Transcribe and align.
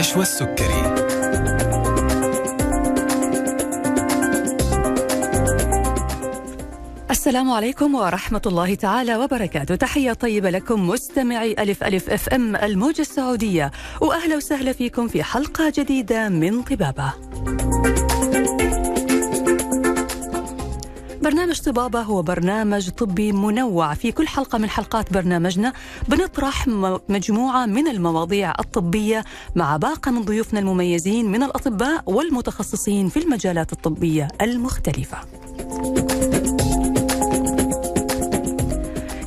نشوى 0.00 0.22
السكري. 0.22 0.82
السلام 7.10 7.50
عليكم 7.50 7.94
ورحمة 7.94 8.42
الله 8.46 8.74
تعالى 8.74 9.16
وبركاته. 9.16 9.74
تحية 9.74 10.12
طيبة 10.12 10.50
لكم 10.50 10.88
مستمعي 10.88 11.56
ألف 11.58 11.84
ألف 11.84 12.10
أف 12.10 12.28
أم 12.28 12.56
الموجة 12.56 13.00
السعودية. 13.00 13.70
وأهلا 14.00 14.36
وسهلا 14.36 14.72
فيكم 14.72 15.08
في 15.08 15.22
حلقة 15.22 15.72
جديدة 15.76 16.28
من 16.28 16.62
طبابة. 16.62 17.12
برنامج 21.22 21.60
طبابة 21.60 22.00
هو 22.02 22.22
برنامج 22.22 22.90
طبي 22.90 23.32
منوع. 23.32 23.94
في 23.94 24.12
كل 24.12 24.28
حلقة 24.28 24.58
من 24.58 24.70
حلقات 24.70 25.12
برنامجنا 25.12 25.72
بنطرح 26.08 26.68
مجموعة 27.08 27.66
من 27.66 27.88
المواضيع 27.88 28.52
الطبية 28.60 29.24
مع 29.56 29.76
باقة 29.76 30.10
من 30.10 30.22
ضيوفنا 30.22 30.60
المميزين 30.60 31.26
من 31.30 31.42
الأطباء 31.42 32.02
والمتخصصين 32.06 33.08
في 33.08 33.18
المجالات 33.18 33.72
الطبية 33.72 34.28
المختلفة. 34.40 35.18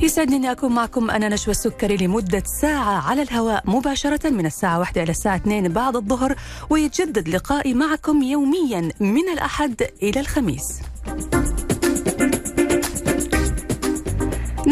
يسعدني 0.02 0.52
أكون 0.52 0.72
معكم. 0.72 1.10
أنا 1.10 1.28
نشوى 1.28 1.50
السكري 1.52 1.96
لمدة 1.96 2.42
ساعة 2.60 3.08
على 3.10 3.22
الهواء 3.22 3.62
مباشرة 3.66 4.30
من 4.30 4.46
الساعة 4.46 4.78
واحدة 4.78 5.02
إلى 5.02 5.10
الساعة 5.10 5.36
2 5.36 5.68
بعد 5.68 5.96
الظهر 5.96 6.36
ويتجدد 6.70 7.28
لقائي 7.28 7.74
معكم 7.74 8.22
يوميا 8.22 8.90
من 9.00 9.28
الأحد 9.32 9.82
إلى 10.02 10.20
الخميس. 10.20 10.80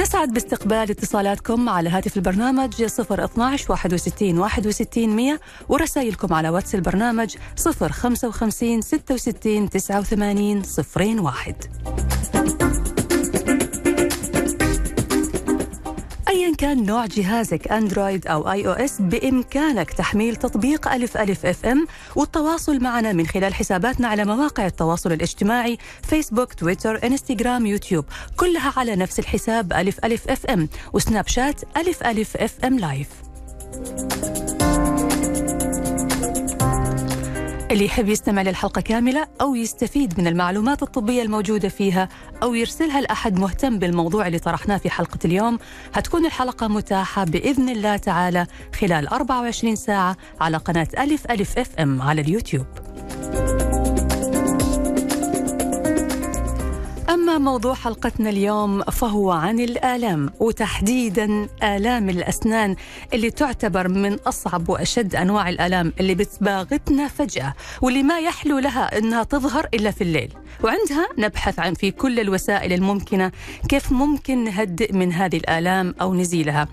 نسعد 0.02 0.32
باستقبال 0.32 0.90
اتصالاتكم 0.90 1.68
على 1.68 1.88
هاتف 1.88 2.16
البرنامج 2.16 2.82
012 2.82 3.72
61 3.72 4.38
61 4.38 5.08
100 5.16 5.40
ورسائلكم 5.68 6.34
على 6.34 6.48
واتس 6.48 6.74
البرنامج 6.74 7.36
055 7.56 8.80
66 8.80 9.68
89 9.70 10.62
01 11.24 12.91
ايا 16.32 16.54
كان 16.54 16.86
نوع 16.86 17.06
جهازك 17.06 17.72
أندرويد 17.72 18.26
أو 18.26 18.52
iOS 18.52 19.00
بإمكانك 19.00 19.90
تحميل 19.90 20.36
تطبيق 20.36 20.88
ألف 20.88 21.16
ألف 21.16 21.46
إف 21.46 21.66
إم 21.66 21.86
والتواصل 22.16 22.82
معنا 22.82 23.12
من 23.12 23.26
خلال 23.26 23.54
حساباتنا 23.54 24.08
على 24.08 24.24
مواقع 24.24 24.66
التواصل 24.66 25.12
الاجتماعي 25.12 25.78
فيسبوك 26.02 26.54
تويتر 26.54 27.06
إنستغرام 27.06 27.66
يوتيوب 27.66 28.04
كلها 28.36 28.72
على 28.76 28.96
نفس 28.96 29.18
الحساب 29.18 29.72
ألف 29.72 30.04
ألف 30.04 30.28
إف 30.28 30.46
إم 30.46 30.68
وسناب 30.92 31.28
شات 31.28 31.60
ألف 31.76 32.02
ألف 32.02 32.36
إف 32.36 32.64
إم 32.64 32.78
لايف. 32.78 33.08
اللي 37.72 37.84
يحب 37.84 38.08
يستمع 38.08 38.42
للحلقة 38.42 38.80
كاملة 38.80 39.26
أو 39.40 39.54
يستفيد 39.54 40.20
من 40.20 40.26
المعلومات 40.26 40.82
الطبية 40.82 41.22
الموجودة 41.22 41.68
فيها 41.68 42.08
أو 42.42 42.54
يرسلها 42.54 43.00
لأحد 43.00 43.38
مهتم 43.38 43.78
بالموضوع 43.78 44.26
اللي 44.26 44.38
طرحناه 44.38 44.76
في 44.76 44.90
حلقة 44.90 45.18
اليوم 45.24 45.58
هتكون 45.94 46.26
الحلقة 46.26 46.68
متاحة 46.68 47.24
بإذن 47.24 47.68
الله 47.68 47.96
تعالى 47.96 48.46
خلال 48.80 49.08
24 49.08 49.76
ساعة 49.76 50.16
على 50.40 50.56
قناة 50.56 50.88
ألف 50.98 51.26
ألف 51.30 51.58
أف 51.58 51.68
إم 51.80 52.02
على 52.02 52.20
اليوتيوب. 52.20 52.66
أما 57.32 57.50
موضوع 57.50 57.74
حلقتنا 57.74 58.30
اليوم 58.30 58.82
فهو 58.82 59.30
عن 59.30 59.60
الآلام 59.60 60.30
وتحديدا 60.40 61.48
آلام 61.62 62.10
الأسنان 62.10 62.76
اللي 63.14 63.30
تعتبر 63.30 63.88
من 63.88 64.14
أصعب 64.14 64.68
وأشد 64.68 65.16
أنواع 65.16 65.48
الآلام 65.48 65.92
اللي 66.00 66.14
بتباغتنا 66.14 67.08
فجأة 67.08 67.54
واللي 67.82 68.02
ما 68.02 68.18
يحلو 68.18 68.58
لها 68.58 68.98
أنها 68.98 69.24
تظهر 69.24 69.68
إلا 69.74 69.90
في 69.90 70.04
الليل. 70.04 70.32
وعندها 70.64 71.08
نبحث 71.18 71.58
عن 71.58 71.74
في 71.74 71.90
كل 71.90 72.20
الوسائل 72.20 72.72
الممكنة 72.72 73.32
كيف 73.68 73.92
ممكن 73.92 74.44
نهدئ 74.44 74.92
من 74.92 75.12
هذه 75.12 75.36
الآلام 75.36 75.94
أو 76.00 76.14
نزيلها. 76.14 76.68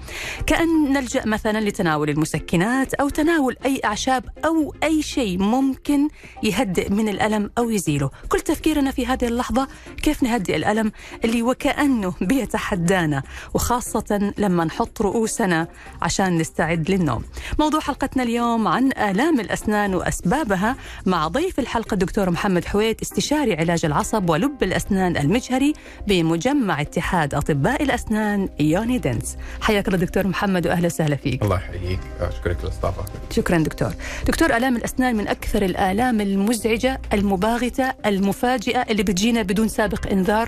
كأن 0.47 0.93
نلجأ 0.93 1.25
مثلا 1.25 1.59
لتناول 1.59 2.09
المسكنات 2.09 2.93
أو 2.93 3.09
تناول 3.09 3.55
أي 3.65 3.81
أعشاب 3.85 4.25
أو 4.45 4.73
أي 4.83 5.01
شيء 5.01 5.37
ممكن 5.37 6.07
يهدئ 6.43 6.89
من 6.89 7.09
الألم 7.09 7.51
أو 7.57 7.69
يزيله. 7.69 8.09
كل 8.29 8.39
تفكيرنا 8.39 8.91
في 8.91 9.05
هذه 9.05 9.25
اللحظة 9.25 9.67
كيف 10.03 10.23
نهدئ 10.23 10.48
الألم 10.55 10.91
اللي 11.25 11.43
وكأنه 11.43 12.13
بيتحدانا 12.21 13.23
وخاصة 13.53 14.33
لما 14.37 14.65
نحط 14.65 15.01
رؤوسنا 15.01 15.67
عشان 16.01 16.37
نستعد 16.37 16.91
للنوم. 16.91 17.23
موضوع 17.59 17.79
حلقتنا 17.79 18.23
اليوم 18.23 18.67
عن 18.67 18.91
آلام 18.91 19.39
الأسنان 19.39 19.95
وأسبابها 19.95 20.75
مع 21.05 21.27
ضيف 21.27 21.59
الحلقة 21.59 21.93
الدكتور 21.93 22.29
محمد 22.29 22.65
حويت 22.65 23.01
استشاري 23.01 23.55
علاج 23.55 23.85
العصب 23.85 24.29
ولب 24.29 24.63
الأسنان 24.63 25.17
المجهري 25.17 25.73
بمجمع 26.07 26.81
اتحاد 26.81 27.33
أطباء 27.33 27.83
الأسنان 27.83 28.49
يوني 28.59 28.97
دنس. 28.97 29.37
حياك 29.61 29.87
الله 29.87 29.97
دكتور 29.99 30.27
محمد 30.27 30.67
وأهلا 30.67 30.85
وسهلا 30.85 31.15
فيك. 31.15 31.43
الله 31.43 31.57
يحييك. 31.57 31.99
أشكرك 32.19 32.57
الاستضافه 32.63 33.03
شكرا 33.31 33.57
دكتور. 33.57 33.93
دكتور 34.27 34.57
آلام 34.57 34.75
الأسنان 34.75 35.15
من 35.15 35.27
أكثر 35.27 35.61
الآلام 35.65 36.21
المزعجة 36.21 37.01
المباغتة 37.13 37.93
المفاجئة 38.05 38.81
اللي 38.81 39.03
بتجينا 39.03 39.41
بدون 39.41 39.67
سابق 39.67 40.07
إنذار. 40.11 40.38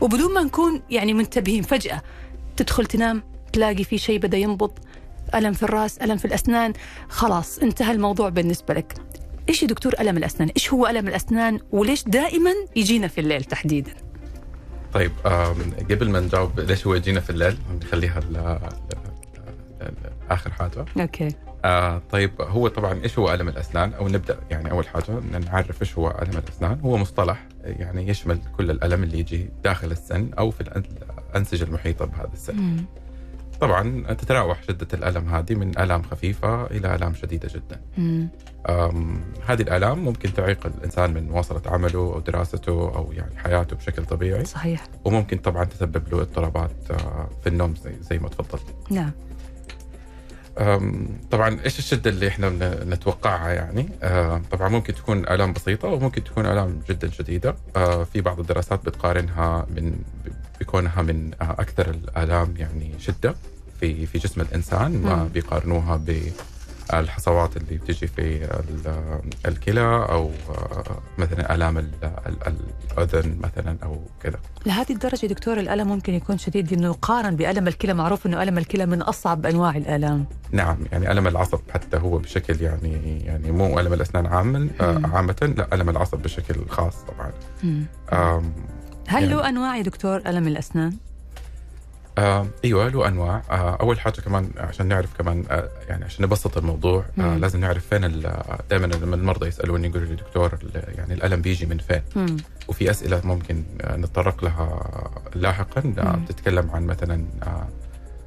وبدون 0.00 0.34
ما 0.34 0.42
نكون 0.42 0.82
يعني 0.90 1.12
منتبهين 1.12 1.62
فجأة 1.62 2.02
تدخل 2.56 2.86
تنام 2.86 3.22
تلاقي 3.52 3.84
في 3.84 3.98
شيء 3.98 4.18
بدأ 4.18 4.38
ينبض 4.38 4.70
ألم 5.34 5.52
في 5.52 5.62
الرأس 5.62 5.98
ألم 5.98 6.16
في 6.16 6.24
الأسنان 6.24 6.72
خلاص 7.08 7.58
انتهى 7.58 7.92
الموضوع 7.92 8.28
بالنسبة 8.28 8.74
لك. 8.74 8.94
إيش 9.48 9.62
يا 9.62 9.68
دكتور 9.68 9.94
ألم 10.00 10.16
الأسنان؟ 10.16 10.50
إيش 10.56 10.72
هو 10.72 10.86
ألم 10.86 11.08
الأسنان؟ 11.08 11.60
وليش 11.72 12.04
دائما 12.04 12.50
يجينا 12.76 13.08
في 13.08 13.20
الليل 13.20 13.44
تحديدا؟ 13.44 13.94
طيب 14.92 15.12
قبل 15.90 16.10
ما 16.10 16.20
نجاوب 16.20 16.60
ليش 16.60 16.86
هو 16.86 16.94
يجينا 16.94 17.20
في 17.20 17.30
الليل 17.30 17.56
نخليها 17.82 18.20
آخر 20.30 20.50
حاجة. 20.50 20.84
أوكي. 21.00 21.28
آه 21.64 22.02
طيب 22.10 22.30
هو 22.40 22.68
طبعا 22.68 23.00
إيش 23.04 23.18
هو 23.18 23.34
ألم 23.34 23.48
الأسنان؟ 23.48 23.92
أو 23.92 24.08
نبدأ 24.08 24.40
يعني 24.50 24.70
أول 24.70 24.88
حاجة 24.88 25.20
نعرف 25.46 25.82
إيش 25.82 25.98
هو 25.98 26.10
ألم 26.22 26.38
الأسنان. 26.38 26.80
هو 26.84 26.96
مصطلح 26.96 27.46
يعني 27.64 28.08
يشمل 28.08 28.38
كل 28.56 28.70
الألم 28.70 29.02
اللي 29.02 29.18
يجي 29.18 29.50
داخل 29.64 29.90
السن 29.90 30.30
أو 30.38 30.50
في 30.50 30.64
الأن- 30.64 30.82
الأنسجة 31.30 31.64
المحيطة 31.64 32.04
بهذا 32.04 32.30
السن. 32.32 32.56
مم. 32.56 32.84
طبعا 33.60 34.12
تتراوح 34.12 34.62
شدة 34.62 34.86
الألم 34.94 35.28
هذه 35.34 35.54
من 35.54 35.78
آلام 35.78 36.02
خفيفة 36.02 36.66
إلى 36.66 36.94
آلام 36.94 37.14
شديدة 37.14 37.48
جدا. 37.54 37.80
هذه 39.46 39.62
الآلام 39.62 39.98
ممكن 40.04 40.32
تعيق 40.34 40.66
الإنسان 40.66 41.14
من 41.14 41.28
مواصلة 41.28 41.62
عمله 41.66 41.98
أو 41.98 42.20
دراسته 42.20 42.72
أو 42.96 43.12
يعني 43.12 43.36
حياته 43.38 43.76
بشكل 43.76 44.04
طبيعي. 44.04 44.44
صحيح. 44.44 44.86
وممكن 45.04 45.38
طبعا 45.38 45.64
تسبب 45.64 46.08
له 46.12 46.20
اضطرابات 46.20 46.90
آه، 46.90 47.28
في 47.42 47.48
النوم 47.48 47.74
زي, 47.74 47.92
زي 48.00 48.18
ما 48.18 48.28
تفضلت. 48.28 48.74
نعم. 48.90 49.10
طبعا 51.30 51.60
إيش 51.64 51.78
الشدة 51.78 52.10
اللي 52.10 52.28
إحنا 52.28 52.48
بن- 52.48 52.90
نتوقعها 52.92 53.50
يعني 53.52 53.88
طبعا 54.52 54.68
ممكن 54.68 54.94
تكون 54.94 55.28
آلام 55.28 55.52
بسيطة 55.52 55.88
وممكن 55.88 56.24
تكون 56.24 56.46
آلام 56.46 56.80
جدا 56.88 57.10
شديدة 57.10 57.54
آه، 57.76 58.04
في 58.04 58.20
بعض 58.20 58.40
الدراسات 58.40 58.86
بتقارنها 58.86 59.66
من 59.76 59.98
بكونها 60.60 61.02
من 61.02 61.30
أكثر 61.40 61.90
الآلام 61.90 62.54
يعني 62.56 62.90
شدة 62.98 63.34
في 63.80 64.06
في 64.06 64.18
جسم 64.18 64.40
الإنسان 64.40 65.02
ما 65.02 65.14
مم. 65.16 65.28
بيقارنوها 65.28 65.96
ب 65.96 66.22
الحصوات 66.94 67.56
اللي 67.56 67.76
بتجي 67.78 68.06
في 68.06 68.44
ال- 68.44 69.20
الكلى 69.46 69.80
أو 70.10 70.30
آه، 70.50 70.98
مثلا 71.18 71.54
آلام 71.54 71.78
ال- 71.78 71.90
ال- 72.26 72.56
الأذن 72.98 73.36
مثلا 73.40 73.76
أو 73.82 74.00
كذا. 74.22 74.38
لهذه 74.66 74.92
الدرجة 74.92 75.26
دكتور 75.26 75.58
الألم 75.60 75.88
ممكن 75.88 76.14
يكون 76.14 76.38
شديد 76.38 76.72
إنه 76.72 76.86
يقارن 76.86 77.36
بألم 77.36 77.68
الكلى. 77.68 77.94
معروف 77.94 78.26
إنه 78.26 78.42
ألم 78.42 78.58
الكلى 78.58 78.86
من 78.86 79.02
أصعب 79.02 79.46
أنواع 79.46 79.76
الآلام. 79.76 80.24
نعم 80.52 80.76
يعني 80.92 81.12
ألم 81.12 81.26
العصب 81.26 81.60
حتى 81.74 81.96
هو 81.96 82.18
بشكل 82.18 82.60
يعني 82.62 83.20
يعني 83.24 83.50
مو 83.52 83.80
ألم 83.80 83.92
الأسنان 83.92 84.26
عاما 84.26 84.68
آه،. 84.80 85.00
عامه 85.12 85.54
لا 85.58 85.74
ألم 85.74 85.88
العصب 85.90 86.18
بشكل 86.22 86.54
خاص 86.68 86.94
طبعا. 86.96 87.30
هل 89.08 89.22
يعني- 89.22 89.26
له 89.26 89.48
أنواع 89.48 89.76
يا 89.76 89.82
دكتور 89.82 90.16
ألم 90.26 90.48
الأسنان؟ 90.48 90.96
آه 92.20 92.46
أيوه 92.64 92.88
له 92.88 93.08
أنواع 93.08 93.42
آه 93.50 93.76
أول 93.80 94.00
حاجة 94.00 94.20
كمان 94.20 94.50
عشان 94.56 94.86
نعرف 94.86 95.16
كمان 95.18 95.44
آه 95.50 95.68
يعني 95.88 96.04
عشان 96.04 96.24
نبسط 96.24 96.58
الموضوع 96.58 97.04
آه 97.18 97.22
مم. 97.22 97.38
لازم 97.38 97.60
نعرف 97.60 97.86
فين 97.86 98.00
دائما 98.70 98.86
لما 98.86 99.16
المرضى 99.16 99.46
يسألوني 99.46 99.88
يقولوا 99.88 100.06
لي 100.08 100.14
دكتور 100.14 100.58
يعني 100.74 101.14
الألم 101.14 101.42
بيجي 101.42 101.66
من 101.66 101.78
فين 101.78 102.02
مم. 102.16 102.36
وفي 102.68 102.90
أسئلة 102.90 103.20
ممكن 103.24 103.62
آه، 103.80 103.96
نتطرق 103.96 104.44
لها 104.44 104.80
لاحقا 105.34 105.94
آه، 105.98 106.16
مم. 106.16 106.24
بتتكلم 106.24 106.70
عن 106.70 106.86
مثلا 106.86 107.24
آه، 107.42 107.68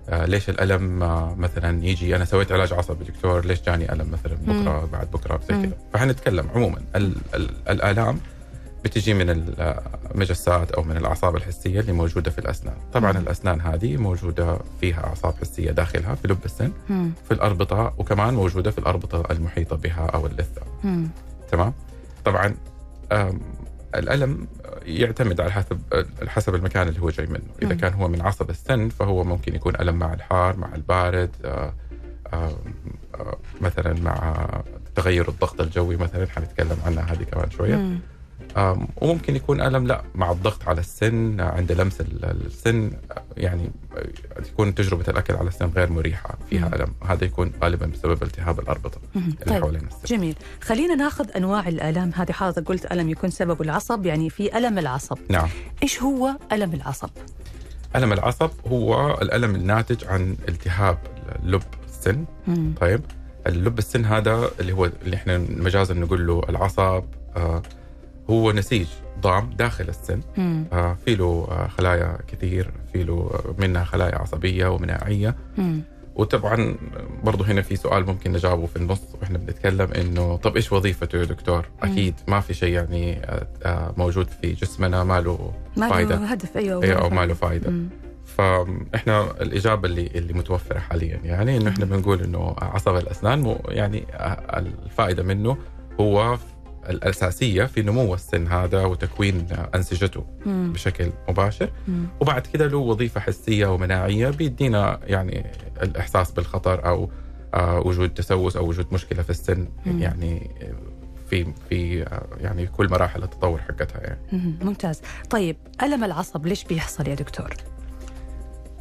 آه، 0.10 0.26
ليش 0.26 0.50
الألم 0.50 1.04
آه، 1.04 1.36
مثلا 1.38 1.84
يجي 1.86 2.16
أنا 2.16 2.26
سويت 2.26 2.52
علاج 2.52 2.74
عصبي 2.74 3.06
دكتور 3.06 3.46
ليش 3.46 3.62
جاني 3.62 3.92
ألم 3.94 4.12
مثلا 4.12 4.36
بكرة 4.36 4.90
بعد 4.94 5.12
بكرة 5.12 5.40
زي 5.50 5.56
مم. 5.56 5.64
كذا 5.66 5.78
فحنتكلم 5.94 6.50
عموما 6.56 6.78
ال 6.96 7.16
ال 7.36 7.50
الآلام 7.70 8.20
بتجي 8.84 9.14
من 9.14 9.30
المجسات 9.30 10.72
أو 10.72 10.84
من 10.84 10.98
الأعصاب 10.98 11.36
الحسية 11.36 11.80
اللي 11.80 11.92
موجودة 11.92 12.32
في 12.32 12.40
الأسنان، 12.40 12.76
طبعا 12.94 13.12
مم. 13.12 13.18
الأسنان 13.18 13.62
هذه 13.62 13.98
موجودة 13.98 14.60
فيها 14.82 15.04
أعصاب 15.04 15.34
حسية 15.42 15.72
داخلها 15.72 16.16
في 16.16 16.28
لب 16.28 16.46
السن، 16.46 16.72
مم. 16.90 17.12
في 17.26 17.34
الأربطة 17.34 17.94
وكمان 17.98 18.34
موجودة 18.34 18.72
في 18.72 18.78
الأربطة 18.78 19.24
المحيطة 19.32 19.76
بها 19.76 20.06
أو 20.06 20.28
اللثة، 20.28 20.62
مم. 20.84 21.08
تمام؟ 21.52 21.74
طبعا 22.26 22.56
الألم 23.96 24.48
يعتمد 24.86 25.42
على 25.42 25.52
حسب 25.52 25.82
حسب 26.28 26.56
المكان 26.56 26.88
اللي 26.88 27.02
هو 27.02 27.10
جاي 27.10 27.26
منه، 27.26 27.50
إذا 27.62 27.74
مم. 27.74 27.80
كان 27.80 27.94
هو 27.94 28.08
من 28.08 28.22
عصب 28.22 28.50
السن 28.50 28.90
فهو 28.90 29.24
ممكن 29.24 29.56
يكون 29.56 29.76
ألم 29.76 29.96
مع 29.96 30.14
الحار، 30.14 30.58
مع 30.58 30.76
البارد، 30.76 31.30
آه، 31.46 31.74
آه، 32.34 32.52
آه، 33.16 33.38
مثلا 33.62 33.94
مع 34.00 34.48
تغير 34.96 35.30
الضغط 35.30 35.62
الجوي 35.62 35.96
مثلا 35.96 36.28
حنتكلم 36.28 36.78
عنها 36.86 37.04
هذه 37.04 37.24
كمان 37.24 37.52
شوية. 37.52 37.76
مم. 37.76 38.00
وممكن 39.02 39.36
يكون 39.36 39.62
ألم 39.62 39.88
لا 39.88 40.02
مع 40.16 40.32
الضغط 40.32 40.68
على 40.68 40.80
السن 40.80 41.42
عند 41.42 41.72
لمس 41.72 42.02
ال- 42.02 42.26
السن 42.46 42.92
يعني 43.38 43.72
تكون 44.44 44.76
تجربة 44.76 45.04
الأكل 45.08 45.36
على 45.36 45.48
السن 45.48 45.66
غير 45.66 45.90
مريحة 45.92 46.38
فيها 46.50 46.68
مم. 46.68 46.74
ألم. 46.74 46.94
هذا 47.08 47.26
يكون 47.26 47.52
غالبا 47.64 47.86
بسبب 47.86 48.24
التهاب 48.24 48.60
الأربطة 48.60 48.98
مم. 49.16 49.22
اللي 49.22 49.36
طيب. 49.46 49.62
حوالين 49.64 49.82
السن. 49.88 50.16
جميل. 50.18 50.36
خلينا 50.62 50.96
ناخذ 50.96 51.26
أنواع 51.36 51.68
الالام 51.68 52.12
هذه 52.16 52.32
حضرتك 52.32 52.68
قلت 52.68 52.92
ألم 52.92 53.10
يكون 53.10 53.30
سببه 53.30 53.64
العصب 53.66 54.06
يعني 54.06 54.30
في 54.30 54.58
ألم 54.58 54.78
العصب. 54.80 55.18
نعم. 55.30 55.48
إيش 55.84 56.02
هو 56.02 56.36
ألم 56.52 56.74
العصب؟ 56.74 57.10
ألم 57.96 58.14
العصب 58.14 58.50
هو 58.68 59.18
الألم 59.22 59.56
الناتج 59.56 60.06
عن 60.06 60.36
التهاب 60.50 60.98
لب 61.44 61.64
السن. 61.88 62.26
مم. 62.48 62.74
طيب. 62.82 63.02
اللب 63.48 63.78
السن 63.80 64.06
هذا 64.06 64.50
اللي 64.60 64.74
هو 64.74 64.86
اللي 65.06 65.16
إحنا 65.16 65.38
مجازا 65.38 65.94
نقول 65.94 66.28
له 66.28 66.42
العصب 66.50 67.04
آه 67.36 67.62
هو 68.30 68.52
نسيج 68.52 68.88
ضام 69.22 69.50
داخل 69.58 69.90
السن 69.90 70.22
مم. 70.38 70.66
آه 70.74 70.98
في 71.06 71.16
له 71.16 71.48
آه 71.52 71.68
خلايا 71.68 72.18
كثير 72.28 72.72
في 72.94 73.04
له 73.04 73.32
منها 73.58 73.84
خلايا 73.84 74.16
عصبية 74.16 74.68
ومناعية 74.68 75.36
مم. 75.58 75.82
وطبعا 76.16 76.76
برضه 77.24 77.46
هنا 77.46 77.62
في 77.62 77.76
سؤال 77.76 78.06
ممكن 78.06 78.32
نجاوبه 78.32 78.66
في 78.66 78.76
النص 78.76 79.02
وإحنا 79.22 79.38
بنتكلم 79.38 79.92
إنه 79.92 80.36
طب 80.36 80.56
إيش 80.56 80.72
وظيفته 80.72 81.18
يا 81.18 81.24
دكتور؟ 81.24 81.66
مم. 81.84 81.92
أكيد 81.92 82.16
ما 82.28 82.40
في 82.40 82.54
شيء 82.54 82.74
يعني 82.74 83.18
آه، 83.18 83.48
آه، 83.64 83.94
موجود 83.98 84.28
في 84.42 84.54
جسمنا 84.54 85.04
ما 85.04 85.22
له 85.22 85.54
ما 85.78 85.90
فايدة 85.90 86.16
له 86.16 86.26
هدف 86.26 86.58
أيوه 86.58 86.84
اي 86.84 86.94
أو 86.94 87.10
ما 87.10 87.26
له 87.26 87.34
فايدة 87.34 87.70
مم. 87.70 87.90
فإحنا 88.26 89.42
الإجابة 89.42 89.88
اللي 89.88 90.08
اللي 90.16 90.34
متوفرة 90.34 90.80
حاليا 90.80 91.20
يعني 91.24 91.58
إنه 91.58 91.70
إحنا 91.70 91.86
بنقول 91.86 92.22
إنه 92.22 92.56
عصب 92.62 92.96
الأسنان 92.96 93.56
يعني 93.68 94.06
آه، 94.14 94.60
الفائدة 94.86 95.24
منه 95.24 95.58
هو 96.00 96.38
الأساسية 96.90 97.66
في 97.66 97.82
نمو 97.82 98.14
السن 98.14 98.48
هذا 98.48 98.86
وتكوين 98.86 99.48
أنسجته 99.76 100.26
مم. 100.46 100.74
بشكل 100.74 101.12
مباشر 101.30 101.72
مم. 101.88 102.06
وبعد 102.20 102.48
كده 102.48 102.68
له 102.68 102.78
وظيفة 102.78 103.20
حسية 103.20 103.74
ومناعية 103.74 104.30
بيدينا 104.30 105.00
يعني 105.04 105.46
الإحساس 105.82 106.32
بالخطر 106.32 106.86
أو 106.86 107.10
آه، 107.54 107.80
وجود 107.80 108.10
تسوس 108.10 108.58
أو 108.58 108.68
وجود 108.68 108.88
مشكلة 108.92 109.24
في 109.24 109.30
السن 109.30 109.68
مم. 109.86 110.02
يعني 110.02 110.52
في 111.30 111.54
في 111.70 112.04
آه، 112.04 112.28
يعني 112.40 112.68
كل 112.68 112.90
مراحل 112.90 113.24
التطور 113.24 113.62
حقتها 113.62 114.02
يعني 114.02 114.20
مم. 114.32 114.56
ممتاز 114.62 115.02
طيب 115.30 115.58
ألم 115.84 116.04
العصب 116.04 116.46
ليش 116.46 116.64
بيحصل 116.64 117.08
يا 117.08 117.16
دكتور 117.16 117.54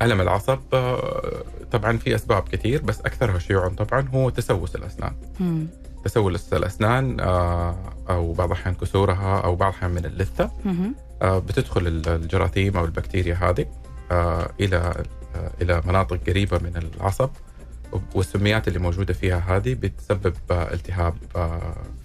ألم 0.02 0.20
العصب 0.20 0.58
آه، 0.72 1.43
طبعا 1.72 1.98
في 1.98 2.14
أسباب 2.14 2.43
كثير 2.43 2.82
بس 2.82 3.00
أكثرها 3.00 3.38
شيوعا 3.38 3.69
طبعا 3.69 4.08
هو 4.14 4.31
تسوس 4.31 4.76
الأسنان 4.76 5.12
مم. 5.40 5.66
تسوس 6.04 6.52
الأسنان 6.52 7.20
آه، 7.20 7.76
أو 8.10 8.32
بعض 8.32 8.50
الأحيان 8.52 8.75
كسورها 8.75 9.40
أو 9.40 9.56
بعض 9.56 9.72
الأحيان 9.72 9.90
من 9.90 10.04
اللثة. 10.04 10.50
آه، 11.22 11.38
بتدخل 11.38 11.87
الجراثيم 12.06 12.76
أو 12.76 12.84
البكتيريا 12.84 13.34
هذه 13.34 13.66
آه، 14.10 14.50
إلى 14.60 15.04
إلى 15.62 15.82
مناطق 15.87 16.19
قريبة 16.26 16.58
من 16.58 16.76
العصب 16.96 17.31
والسميات 18.14 18.69
اللي 18.69 18.78
موجودة 18.78 19.14
فيها 19.14 19.38
هذه 19.56 19.75
بتسبب 19.75 20.34
التهاب 20.50 21.14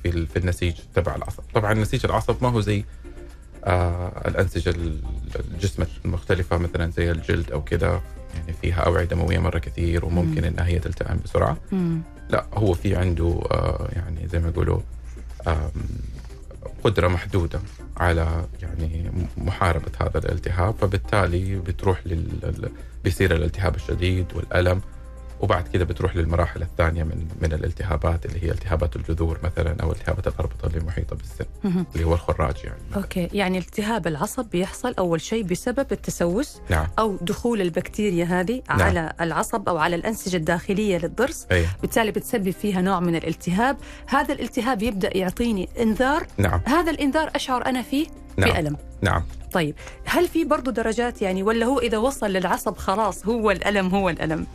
في 0.03 0.25
في 0.25 0.39
النسيج 0.39 0.75
تبع 0.95 1.15
العصب، 1.15 1.43
طبعا 1.53 1.73
نسيج 1.73 2.05
العصب 2.05 2.35
ما 2.41 2.49
هو 2.49 2.61
زي 2.61 2.83
الأنسجة 4.27 4.69
ال- 4.69 5.01
الجسم 5.53 5.83
المختلفة 6.05 6.57
مثلا 6.57 6.91
زي 6.91 7.11
الجلد 7.11 7.51
أو 7.51 7.63
كذا 7.63 8.01
يعني 8.35 8.53
فيها 8.61 8.81
اوعيه 8.81 9.05
دمويه 9.05 9.39
مرة 9.39 9.59
كثير 9.59 10.05
وممكن 10.05 10.41
مم. 10.41 10.47
إنها 10.47 10.65
هي 10.65 10.79
تلتئم 10.79 11.19
بسرعة،. 11.23 11.57
لا 12.29 12.45
هو 12.53 12.73
في 12.73 12.95
عنده 12.95 13.41
آه، 13.51 13.87
يعني 13.95 14.27
زي 14.27 14.39
ما 14.39 14.49
يقولوا 14.49 14.79
قدرة 16.83 17.07
محدودة 17.07 17.59
على 17.97 18.45
يعني 18.61 19.11
محاربة 19.37 19.91
هذا 20.01 20.17
الالتهاب 20.17 20.75
فبالتالي 20.81 21.55
بتروح 21.55 22.01
لل 22.05 22.69
بيصير 23.03 23.35
الالتهاب 23.35 23.75
الشديد 23.75 24.25
والألم. 24.35 24.81
وبعد 25.41 25.67
كده 25.67 25.85
بتروح 25.85 26.15
للمراحل 26.15 26.61
الثانية 26.61 27.03
من 27.03 27.27
من 27.41 27.53
الالتهابات 27.53 28.25
اللي 28.25 28.43
هي 28.43 28.51
التهابات 28.51 28.95
الجذور 28.95 29.39
مثلا 29.43 29.75
أو 29.83 29.91
التهابات 29.91 30.27
الأربطة 30.27 30.67
اللي 30.67 30.79
محيطة 30.79 31.15
بالسن. 31.15 31.45
اللي 31.95 32.05
هو 32.05 32.13
الخراج 32.13 32.55
يعني. 32.63 32.79
أوكي 32.95 33.29
يعني 33.33 33.57
التهاب 33.57 34.07
العصب 34.07 34.45
بيحصل 34.49 34.93
أول 34.99 35.21
شيء 35.21 35.43
بسبب 35.43 35.85
التسوس 35.91 36.61
نعم. 36.69 36.87
أو 36.99 37.17
دخول 37.21 37.61
البكتيريا 37.61 38.25
هذه 38.25 38.61
نعم. 38.69 38.81
على 38.81 39.13
العصب 39.21 39.69
أو 39.69 39.77
على 39.77 39.95
الأنسجة 39.95 40.37
الداخلية 40.37 40.97
للضرس. 40.97 41.47
أي. 41.51 41.65
بالتالي 41.81 42.11
بتسبب 42.11 42.51
فيها 42.51 42.81
نوع 42.81 42.99
من 42.99 43.15
الالتهاب. 43.15 43.77
هذا 44.07 44.33
الالتهاب 44.33 44.83
يبدأ 44.83 45.17
يعطيني 45.17 45.69
إنذار. 45.79 46.27
نعم. 46.37 46.61
هذا 46.65 46.91
الإنذار 46.91 47.31
أشعر 47.35 47.65
أنا 47.65 47.81
فيه 47.81 48.07
نعم. 48.37 48.51
بألم. 48.51 48.77
نعم. 49.01 49.23
طيب 49.51 49.75
هل 50.05 50.27
في 50.27 50.43
برضه 50.43 50.71
درجات 50.71 51.21
يعني 51.21 51.43
ولا 51.43 51.65
هو 51.65 51.79
إذا 51.79 51.97
وصل 51.97 52.29
للعصب 52.29 52.77
خلاص 52.77 53.25
هو 53.25 53.51
الألم 53.51 53.87
هو 53.87 54.09
الألم؟ 54.09 54.47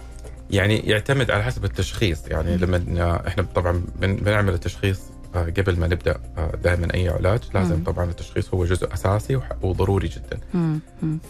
يعني 0.53 0.79
يعتمد 0.79 1.31
على 1.31 1.43
حسب 1.45 1.65
التشخيص 1.65 2.29
يعني 2.29 2.57
لما 2.57 3.23
إحنا 3.29 3.43
طبعا 3.55 3.83
بن- 4.01 4.17
بنعمل 4.17 4.55
التشخيص 4.55 5.01
آه، 5.35 5.45
قبل 5.45 5.79
ما 5.79 5.87
نبدأ 5.87 6.21
دائما 6.65 6.95
أي 6.95 7.09
علاج 7.09 7.41
لازم 7.55 7.77
مم. 7.77 7.85
طبعا 7.85 8.05
التشخيص 8.05 8.55
هو 8.55 8.65
جزء 8.65 8.93
أساسي 8.95 9.41
وضروري 9.63 10.09
جدا 10.09 10.41
مم. 10.55 10.81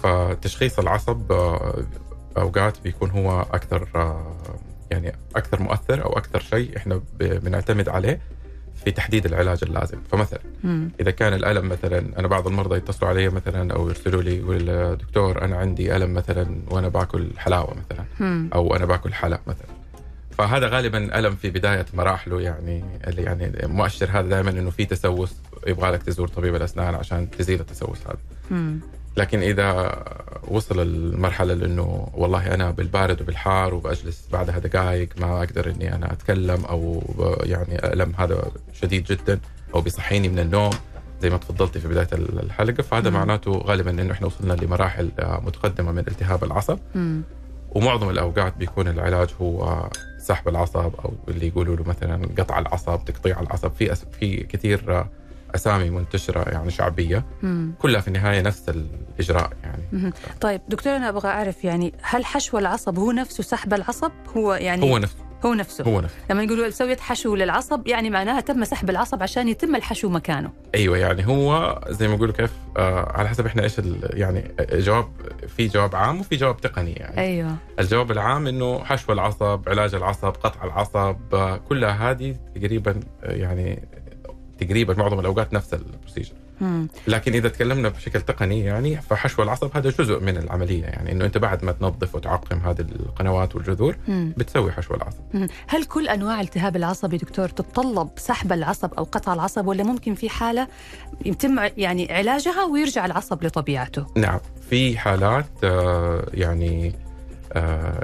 فتشخيص 0.03 0.79
العصب 0.79 1.33
آه، 1.33 1.83
أوقات 2.39 2.81
بيكون 2.85 3.11
هو 3.11 3.41
أكثر 3.41 3.89
آه، 3.95 4.35
يعني 4.91 5.13
أكثر 5.37 5.63
مؤثر 5.63 6.05
أو 6.05 6.13
أكثر 6.19 6.41
شيء 6.41 6.77
إحنا 6.77 7.01
بنعتمد 7.21 7.89
عليه 7.89 8.21
في 8.85 8.91
تحديد 8.91 9.27
العلاج 9.27 9.59
اللازم 9.63 9.99
فمثلا 10.11 10.41
مم. 10.65 10.91
إذا 11.01 11.11
كان 11.11 11.33
الألم 11.33 11.69
مثلا 11.69 12.19
أنا 12.19 12.29
بعض 12.29 12.47
المرضى 12.47 12.77
يتصلوا 12.77 13.11
علي 13.11 13.29
مثلا 13.29 13.73
أو 13.73 13.89
يرسلوا 13.89 14.23
لي 14.23 14.37
يقول 14.39 14.97
دكتور 14.97 15.45
أنا 15.45 15.57
عندي 15.57 15.97
ألم 15.97 16.15
مثلا 16.15 16.47
وأنا 16.71 16.89
باكل 16.89 17.29
حلاوة 17.37 17.75
مثلا 17.75 18.05
مم. 18.21 18.51
أو 18.55 18.77
أنا 18.77 18.85
باكل 18.87 19.15
حلا 19.15 19.41
مثلا 19.47 19.67
فهذا 20.39 20.69
غالبا 20.69 21.19
ألم 21.19 21.35
في 21.37 21.51
بداية 21.51 21.87
مراحله 21.95 22.41
يعني 22.41 22.85
اللي 23.07 23.23
يعني 23.23 23.53
مؤشر 23.63 24.09
هذا 24.11 24.29
دائما 24.29 24.51
إنه 24.51 24.71
في 24.71 24.85
تسوس 24.85 25.33
يبغى 25.67 25.91
لك 25.91 26.03
تزور 26.03 26.29
طبيب 26.29 26.55
الأسنان 26.55 26.95
عشان 26.95 27.31
تزيل 27.31 27.61
التسوس 27.61 27.99
هذا 28.07 28.19
مم. 28.51 28.81
لكن 29.17 29.43
إذا 29.43 30.03
وصل 30.49 30.81
المرحلة 30.81 31.55
لأنه 31.55 32.09
والله 32.15 32.55
أنا 32.55 32.71
بالبارد 32.71 33.23
وبالحار 33.23 33.75
وبجلس 33.75 34.29
بعدها 34.33 34.59
دقائق 34.59 35.09
ما 35.21 35.39
أقدر 35.39 35.71
إني 35.71 35.95
أنا 35.95 36.13
أتكلم 36.13 36.65
أو 36.65 37.03
يعني 37.43 37.93
ألم 37.93 38.13
هذا 38.19 38.51
شديد 38.73 39.05
جدا 39.05 39.41
أو 39.75 39.81
بيصحيني 39.81 40.29
من 40.29 40.39
النوم 40.39 40.71
زي 41.23 41.31
ما 41.31 41.37
تفضلتي 41.37 41.81
في 41.81 41.89
بداية 41.89 42.09
الحلقة 42.13 42.83
فهذا 42.83 43.11
مم. 43.11 43.17
معناته 43.17 43.51
غالبا 43.51 43.91
إنه 43.91 44.13
إحنا 44.13 44.27
وصلنا 44.27 44.53
لمراحل 44.53 45.11
آه، 45.19 45.41
متقدمة 45.47 45.93
من 45.93 45.99
التهاب 45.99 46.45
العصب 46.45 46.79
مم. 46.95 47.23
ومعظم 47.71 48.11
الأوقات 48.11 48.57
بيكون 48.57 48.89
العلاج 48.89 49.29
هو 49.41 49.89
سحب 50.19 50.49
العصب 50.49 50.95
أو 51.05 51.15
اللي 51.29 51.47
يقولوا 51.49 51.77
له 51.77 51.85
مثلا 51.85 52.29
قطع 52.39 52.59
العصب 52.59 53.05
تقطيع 53.05 53.41
العصب 53.41 53.73
في. 53.73 53.95
في 53.95 54.37
كثير 54.37 55.07
أسامي 55.55 55.91
منتشرة 55.91 56.51
يعني 56.51 56.71
شعبية. 56.71 57.25
مم. 57.43 57.75
كلها 57.79 58.01
في 58.01 58.09
النهاية 58.09 58.41
نفس 58.41 58.69
الإجراء 58.69 59.51
يعني. 59.63 59.83
مم. 59.93 60.13
طيب 60.41 60.61
دكتور 60.69 60.97
أنا 60.97 61.09
أبغى 61.09 61.29
أعرف 61.29 61.65
يعني 61.65 61.93
هل 62.03 62.25
حشو 62.25 62.59
العصب 62.59 62.99
هو 62.99 63.13
نفسه؟ 63.13 63.43
سحب 63.43 63.75
العصب 63.75 64.13
هو 64.37 64.55
يعني 64.55 64.83
هو 64.83 64.99
نفسه. 64.99 65.17
هو 65.45 65.55
نفسه. 65.55 65.85
هو 65.85 66.01
نفسه. 66.01 66.17
لما 66.31 66.43
يقولوا 66.43 66.71
سويت 66.71 67.01
حشو 67.01 67.35
للعصب 67.35 67.87
يعني 67.87 68.11
معناها 68.11 68.41
تم 68.41 68.65
سحب 68.65 68.91
العصب 68.91 69.23
عشان 69.23 69.49
يتم 69.49 69.77
الحشو 69.77 70.09
مكانه. 70.09 70.51
أيوه 70.75 70.99
يعني 70.99 71.27
هو 71.27 71.81
زي 71.89 72.09
ما 72.09 72.15
يقولوا 72.15 72.35
كيف 72.35 72.53
آه 72.77 73.13
على 73.19 73.29
حسب 73.29 73.47
إحنا 73.47 73.63
إيش 73.63 73.73
يعني 74.03 74.55
جواب 74.73 75.09
في 75.57 75.67
جواب 75.67 75.97
عام 75.97 76.21
وفي 76.21 76.37
جواب 76.37 76.61
تقني 76.61 76.93
يعني. 76.93 77.19
أيوه. 77.19 77.57
الجواب 77.79 78.11
العام 78.11 78.47
إنه 78.47 78.85
حشو 78.85 79.13
العصب 79.13 79.69
علاج 79.69 79.95
العصب 79.95 80.31
قطع 80.31 80.65
العصب 80.65 81.17
آه، 81.35 81.57
كلها 81.57 82.11
هذه 82.11 82.37
تقريبا 82.55 83.01
آه، 83.23 83.33
يعني 83.33 83.83
تقريبا 84.65 84.95
معظم 84.95 85.21
الأوقات 85.21 85.55
نفس 85.55 85.75
البروسيجر. 85.75 86.33
لكن 87.07 87.33
إذا 87.33 87.49
تكلمنا 87.49 87.89
بشكل 87.89 88.21
تقني 88.21 88.61
يعني 88.61 89.01
فحشو 89.01 89.43
العصب 89.43 89.71
هذا 89.77 89.91
جزء 89.91 90.21
من 90.21 90.37
العملية 90.37 90.85
يعني 90.85 91.13
إنه 91.13 91.25
أنت 91.25 91.39
بعد 91.39 91.65
ما 91.65 91.73
تنظف 91.73 92.15
وتعقم 92.15 92.59
هذه 92.59 92.81
القنوات 92.81 93.57
والجذور 93.57 93.97
مم. 94.09 94.35
بتسوي 94.37 94.73
حشو 94.73 94.95
العصب 94.95 95.19
مم. 95.35 95.49
هل 95.67 95.85
كل 95.85 96.09
أنواع 96.09 96.41
التهاب 96.41 96.77
العصب 96.77 97.13
يا 97.13 97.19
دكتور 97.19 97.49
تتطلب 97.49 98.09
سحب 98.17 98.53
العصب 98.53 98.95
أو 98.95 99.05
قطع 99.05 99.35
العصب 99.35 99.67
ولا 99.67 99.85
ممكن 99.85 100.15
في 100.15 100.29
حالة 100.29 100.69
يتم 101.27 101.59
يعني 101.77 102.13
علاجها 102.13 102.65
ويرجع 102.65 103.07
العصب 103.07 103.45
لطبيعته؟ 103.45 104.07
نعم 104.17 104.41
في 104.71 104.99
حالات 104.99 105.47
آه، 105.65 106.27
يعني 106.35 106.95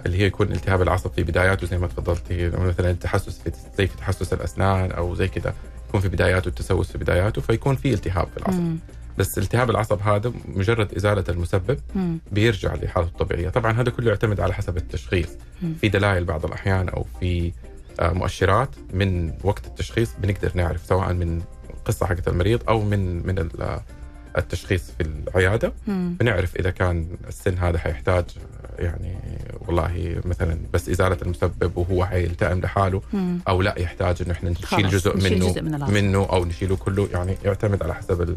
اللي 0.07 0.19
هي 0.19 0.27
يكون 0.27 0.53
التهاب 0.53 0.83
العصب 0.83 1.11
في 1.13 1.23
بداياته 1.23 1.67
زي 1.67 1.79
ما 1.79 1.87
تفضلتي 1.87 2.49
مثلا 2.49 2.91
التحسس 2.91 3.39
في 3.43 3.53
زي 3.79 3.87
في 3.87 3.97
تحسس 3.97 4.33
الأسنان 4.33 4.91
أو 4.93 5.15
زي 5.15 5.29
كذا 5.29 5.55
يكون 5.89 6.01
في 6.01 6.09
بداياته 6.09 6.49
التسوس 6.49 6.93
في 6.93 6.99
بداياته 6.99 7.41
فيكون 7.41 7.77
في 7.77 7.95
التهاب 7.95 8.29
في 8.29 8.37
العصب 8.37 8.61
مم. 8.61 8.79
بس 9.19 9.39
التهاب 9.39 9.71
العصب 9.71 10.01
هذا 10.01 10.33
مجرد 10.49 10.95
إزالة 10.95 11.25
المسبب 11.29 11.79
مم. 11.95 12.19
بيرجع 12.33 12.75
لحالته 12.75 13.09
الطبيعية 13.09 13.49
طبعا 13.49 13.73
هذا 13.73 13.91
كله 13.91 14.09
يعتمد 14.09 14.41
على 14.41 14.55
حسب 14.55 14.77
التشخيص 14.77 15.29
مم. 15.63 15.75
في 15.81 15.89
دلائل 15.89 16.25
بعض 16.25 16.45
الأحيان 16.45 16.89
أو 16.89 17.07
في 17.21 17.53
آه، 18.01 18.13
مؤشرات 18.13 18.69
من 18.93 19.33
وقت 19.45 19.67
التشخيص 19.67 20.11
بنقدر 20.23 20.53
نعرف 20.55 20.87
سواء 20.87 21.13
من 21.13 21.43
القصة 21.71 22.07
حقت 22.07 22.29
المريض 22.29 22.63
أو 22.69 22.83
من 22.83 23.27
من 23.27 23.49
آه، 23.61 23.83
التشخيص 24.39 24.91
في 24.99 25.01
العياده 25.29 25.73
مم. 25.87 26.17
بنعرف 26.21 26.57
إذا 26.57 26.71
كان 26.71 27.07
السن 27.29 27.59
هذا 27.59 27.79
حيحتاج 27.79 28.25
يعني 28.79 29.19
والله 29.67 30.21
مثلا 30.25 30.59
بس 30.73 30.89
إزالة 30.89 31.17
المسبب 31.23 31.77
وهو 31.77 32.05
حيلتئم 32.05 32.61
لحاله 32.61 33.03
مم. 33.13 33.39
أو 33.49 33.63
لا 33.63 33.75
يحتاج 33.79 34.17
انه 34.23 34.33
إحنا 34.33 34.51
نشيل 34.51 34.89
جزء 34.89 35.17
منه 35.17 35.49
جزء 35.51 35.63
من. 35.63 35.91
منه 35.91 36.29
أو 36.33 36.45
نشيله 36.45 36.77
كله 36.77 37.09
يعني 37.13 37.37
يعتمد 37.45 37.83
على 37.83 37.95
حسب 37.95 38.37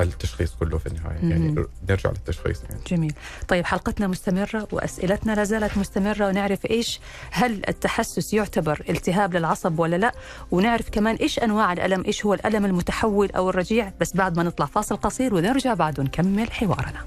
التشخيص 0.00 0.54
كله 0.60 0.78
في 0.78 0.86
النهاية. 0.86 1.30
يعني 1.30 1.48
مم. 1.48 1.66
نرجع 1.88 2.10
للتشخيص 2.10 2.62
يعني. 2.62 2.80
جميل. 2.86 3.14
طيب 3.48 3.64
حلقتنا 3.64 4.06
مستمرة 4.06 4.68
وأسئلتنا 4.72 5.32
لا 5.32 5.44
زالت 5.44 5.78
مستمرة 5.78 6.28
ونعرف 6.28 6.66
إيش 6.66 7.00
هل 7.30 7.62
التحسس 7.68 8.34
يعتبر 8.34 8.84
التهاب 8.88 9.36
للعصب 9.36 9.78
ولا 9.78 9.96
لا؟ 9.96 10.12
ونعرف 10.50 10.90
كمان 10.90 11.14
إيش 11.16 11.38
أنواع 11.38 11.72
الألم 11.72 12.04
إيش 12.04 12.26
هو 12.26 12.34
الألم 12.34 12.64
المتحول 12.64 13.30
أو 13.30 13.50
الرجيع. 13.50 13.92
بس 14.00 14.16
بعد 14.16 14.36
ما 14.36 14.42
نطلع 14.42 14.66
فاصل 14.66 14.96
قصير 14.96 15.34
ونرجع 15.34 15.74
بعد 15.74 16.00
ونكمل 16.00 16.52
حوارنا. 16.52 17.04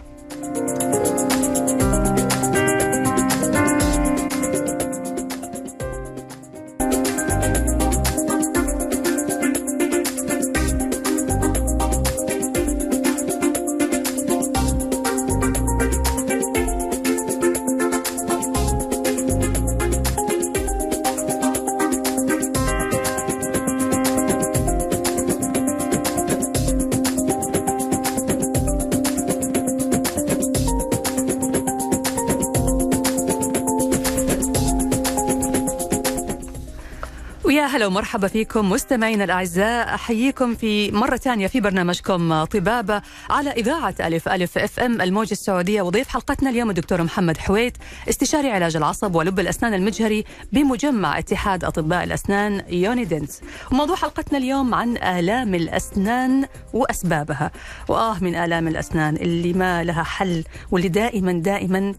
ومرحبا 37.90 38.28
فيكم 38.28 38.70
مستمعينا 38.70 39.24
الأعزاء. 39.24 39.96
أحييكم 39.96 40.56
في 40.56 40.92
مرة 40.92 41.18
ثانية 41.18 41.48
في 41.48 41.60
برنامجكم 41.62 42.44
طبابة 42.44 43.02
على 43.30 43.52
إذاعة 43.52 43.96
ألف 44.00 44.30
ألف 44.30 44.58
أف 44.58 44.80
إم 44.80 45.02
الموجة 45.02 45.32
السعودية. 45.32 45.82
وضيف 45.82 46.08
حلقتنا 46.08 46.50
اليوم 46.50 46.70
الدكتور 46.70 47.04
محمد 47.04 47.38
حويت 47.38 47.78
استشاري 48.10 48.52
علاج 48.52 48.76
العصب 48.76 49.16
ولب 49.16 49.40
الأسنان 49.40 49.74
المجهري 49.74 50.24
بمجمع 50.52 51.20
اتحاد 51.20 51.64
أطباء 51.64 52.04
الأسنان 52.04 52.62
يونيدنس 52.70 53.42
وموضوع 53.72 53.96
حلقتنا 53.96 54.38
اليوم 54.38 54.76
عن 54.76 54.98
آلام 54.98 55.56
الأسنان 55.56 56.46
وأسبابها. 56.74 57.52
وآه 57.88 58.18
من 58.22 58.36
آلام 58.36 58.68
الأسنان 58.68 59.16
اللي 59.16 59.54
ما 59.54 59.84
لها 59.84 60.04
حل 60.04 60.44
واللي 60.72 60.88
دائما 60.88 61.32
دائما 61.32 61.94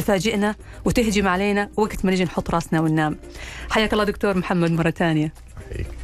تفاجئنا 0.00 0.54
وتهجم 0.84 1.28
علينا 1.28 1.68
وقت 1.76 2.04
ما 2.04 2.10
نجي 2.10 2.24
نحط 2.24 2.50
راسنا 2.50 2.80
وننام. 2.80 3.16
حياك 3.70 3.92
الله 3.92 4.04
دكتور 4.04 4.36
محمد 4.36 4.70
مرة 4.70 4.90
ثانية. 4.90 5.32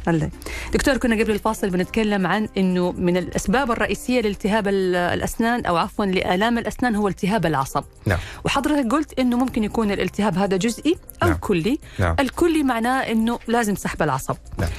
الله. 0.07 0.29
دكتور 0.73 0.97
كنا 0.97 1.15
قبل 1.15 1.31
الفاصل 1.31 1.69
بنتكلم 1.69 2.27
عن 2.27 2.47
إنه 2.57 2.91
من 2.91 3.17
الأسباب 3.17 3.71
الرئيسية 3.71 4.21
لالتهاب 4.21 4.67
ال- 4.67 4.95
الأسنان 4.95 5.65
أو 5.65 5.77
عفوا 5.77 6.05
لآلام 6.05 6.57
الأسنان 6.57 6.95
هو 6.95 7.07
التهاب 7.07 7.45
العصب. 7.45 7.83
نعم. 8.05 8.19
وحضرتك 8.45 8.91
قلت 8.91 9.19
إنه 9.19 9.37
ممكن 9.37 9.63
يكون 9.63 9.91
الالتهاب 9.91 10.37
هذا 10.37 10.57
جزئي 10.57 10.97
أو 11.23 11.27
نعم. 11.27 11.37
كلي. 11.37 11.79
نعم. 11.99 12.15
الكلي 12.19 12.63
معناه 12.63 12.99
إنه 13.11 13.39
لازم 13.47 13.75
سحب 13.75 14.01
العصب. 14.01 14.35
نعم. 14.57 14.69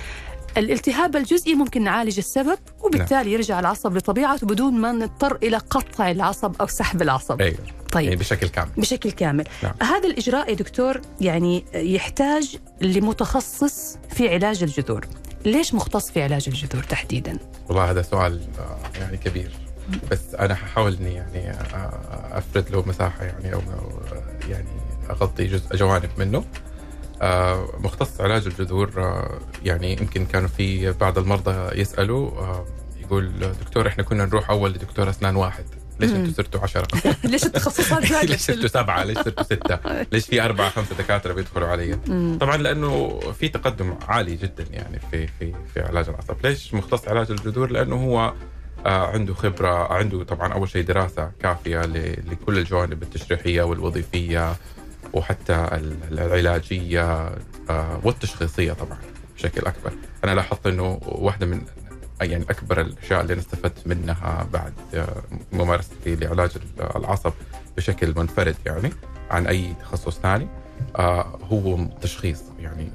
الالتهاب 0.58 1.16
الجزئي 1.16 1.54
ممكن 1.54 1.84
نعالج 1.84 2.18
السبب 2.18 2.58
وبالتالي 2.80 3.32
يرجع 3.32 3.60
العصب 3.60 3.96
لطبيعته 3.96 4.46
بدون 4.46 4.74
ما 4.74 4.92
نضطر 4.92 5.38
إلى 5.42 5.56
قطع 5.56 6.10
العصب 6.10 6.54
أو 6.60 6.66
سحب 6.66 7.02
العصب. 7.02 7.40
أيوه. 7.40 7.58
طيب. 7.92 8.04
يعني 8.04 8.16
بشكل 8.16 8.48
كامل. 8.48 8.70
بشكل 8.76 9.10
كامل. 9.10 9.44
نعم. 9.62 9.72
هذا 9.82 10.08
الإجراء 10.08 10.50
يا 10.50 10.54
دكتور 10.54 11.00
يعني 11.20 11.64
يحتاج 11.74 12.56
لمتخصص 12.80 13.98
في 14.10 14.28
علاج 14.28 14.62
الجذور. 14.62 15.06
ليش 15.44 15.74
مختص 15.74 16.10
في 16.10 16.22
علاج 16.22 16.48
الجذور 16.48 16.82
تحديدا؟ 16.82 17.38
والله 17.68 17.90
هذا 17.90 18.02
سؤال 18.02 18.40
آه، 18.58 18.98
يعني 19.00 19.16
كبير. 19.16 19.50
بس 20.10 20.34
أنا 20.34 20.54
ححاول 20.54 20.96
إني 21.00 21.14
يعني 21.14 21.50
آه، 21.50 22.38
أفرد 22.38 22.70
له 22.70 22.82
مساحة 22.86 23.24
يعني 23.24 23.54
أو 23.54 23.58
آه، 23.58 24.48
يعني 24.48 24.68
أغطي 25.10 25.46
جزء 25.46 25.76
جوانب 25.76 26.10
منه. 26.18 26.44
مختص 27.78 28.20
علاج 28.20 28.46
الجذور 28.46 28.90
آه، 28.96 29.38
يعني 29.64 29.92
يمكن 29.92 30.26
كانوا 30.26 30.48
في 30.48 30.92
بعض 30.92 31.18
المرضى 31.18 31.80
يسألوا 31.80 32.30
آه، 32.30 32.66
يقول 33.00 33.32
دكتور 33.64 33.88
إحنا 33.88 34.04
كنا 34.04 34.24
نروح 34.24 34.50
أول 34.50 34.70
لدكتور 34.70 35.10
أسنان 35.10 35.36
واحد 35.36 35.64
ليش. 36.00 36.10
أنتم 36.10 36.32
صرتوا 36.32 36.60
عشرة؟ 36.60 36.86
ليش 37.24 37.46
التخصصات 37.46 38.06
زادت 38.06 38.24
ليش 38.30 38.40
صرتوا 38.40 38.68
سبعة؟ 38.68 39.04
ليش 39.04 39.18
صرتوا 39.18 39.42
ستة؟ 39.42 39.78
ليش 40.12 40.26
في 40.26 40.42
أربعة 40.44 40.70
خمسة 40.70 40.94
دكاترة 40.98 41.32
بيدخلوا 41.32 41.68
علي؟ 41.68 41.98
طبعا 42.40 42.56
لأنه 42.56 43.20
في 43.38 43.48
تقدم 43.48 43.94
عالي 44.08 44.36
جدا 44.36 44.64
يعني 44.70 45.00
في 45.10 45.26
في 45.26 45.52
في 45.74 45.80
علاج 45.80 46.08
العصب، 46.08 46.36
ليش 46.44 46.74
مختص 46.74 47.08
علاج 47.08 47.30
الجذور؟ 47.30 47.70
لأنه 47.70 47.96
هو 47.96 48.32
آه، 48.86 49.06
عنده 49.06 49.34
خبرة، 49.34 49.92
عنده 49.92 50.24
طبعا 50.24 50.52
أول 50.52 50.68
شيء 50.68 50.84
دراسة 50.84 51.30
كافية 51.42 51.80
لكل 52.30 52.58
الجوانب 52.58 53.02
التشريحية 53.02 53.62
والوظيفية 53.62 54.56
وحتى 55.12 55.54
ال- 55.72 55.96
العلاجية 56.18 57.30
آه، 57.70 58.00
والتشخيصية 58.02 58.72
طبعا 58.72 58.98
بشكل 59.36 59.66
أكبر. 59.66 59.92
أنا 60.24 60.34
لاحظت 60.34 60.66
إنه 60.66 61.00
واحدة 61.02 61.46
من 61.46 61.60
يعني 62.20 62.44
أكبر 62.50 62.80
الأشياء 62.80 63.20
اللي 63.20 63.32
أنا 63.32 63.40
استفدت 63.42 63.86
منها 63.86 64.46
بعد 64.52 64.72
آه، 64.94 65.22
ممارستي 65.52 66.16
لعلاج 66.16 66.50
العصب 66.96 67.32
بشكل 67.76 68.14
منفرد 68.16 68.56
يعني 68.66 68.90
عن 69.30 69.46
أي 69.46 69.74
تخصص 69.80 70.18
ثاني 70.18 70.48
آه، 70.96 71.38
هو 71.52 71.84
تشخيص 72.02 72.42
يعني 72.60 72.90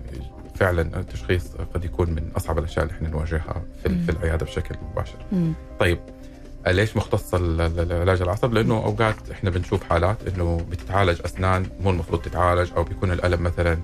فعلا 0.55 0.99
التشخيص 0.99 1.47
قد 1.73 1.85
يكون 1.85 2.09
من 2.09 2.31
أصعب 2.37 2.57
الأشياء 2.59 2.85
اللي 2.85 2.95
إحنا 2.97 3.09
نواجهها 3.09 3.63
في, 3.83 4.09
العيادة 4.09 4.45
بشكل 4.45 4.75
مباشر. 4.91 5.25
مم. 5.31 5.53
طيب 5.79 5.99
ليش 6.67 6.97
مختص 6.97 7.33
ال- 7.33 7.61
ال- 7.61 7.93
علاج 8.01 8.21
العصب؟ 8.21 8.53
لأنه 8.53 8.75
أوقات 8.75 9.15
إحنا 9.31 9.49
بنشوف 9.49 9.83
حالات 9.83 10.17
إنه 10.27 10.65
بتتعالج 10.71 11.19
أسنان 11.25 11.65
مو 11.81 11.89
المفروض 11.89 12.21
تتعالج 12.21 12.69
أو 12.77 12.83
بيكون 12.83 13.11
الألم 13.11 13.43
مثلا 13.43 13.77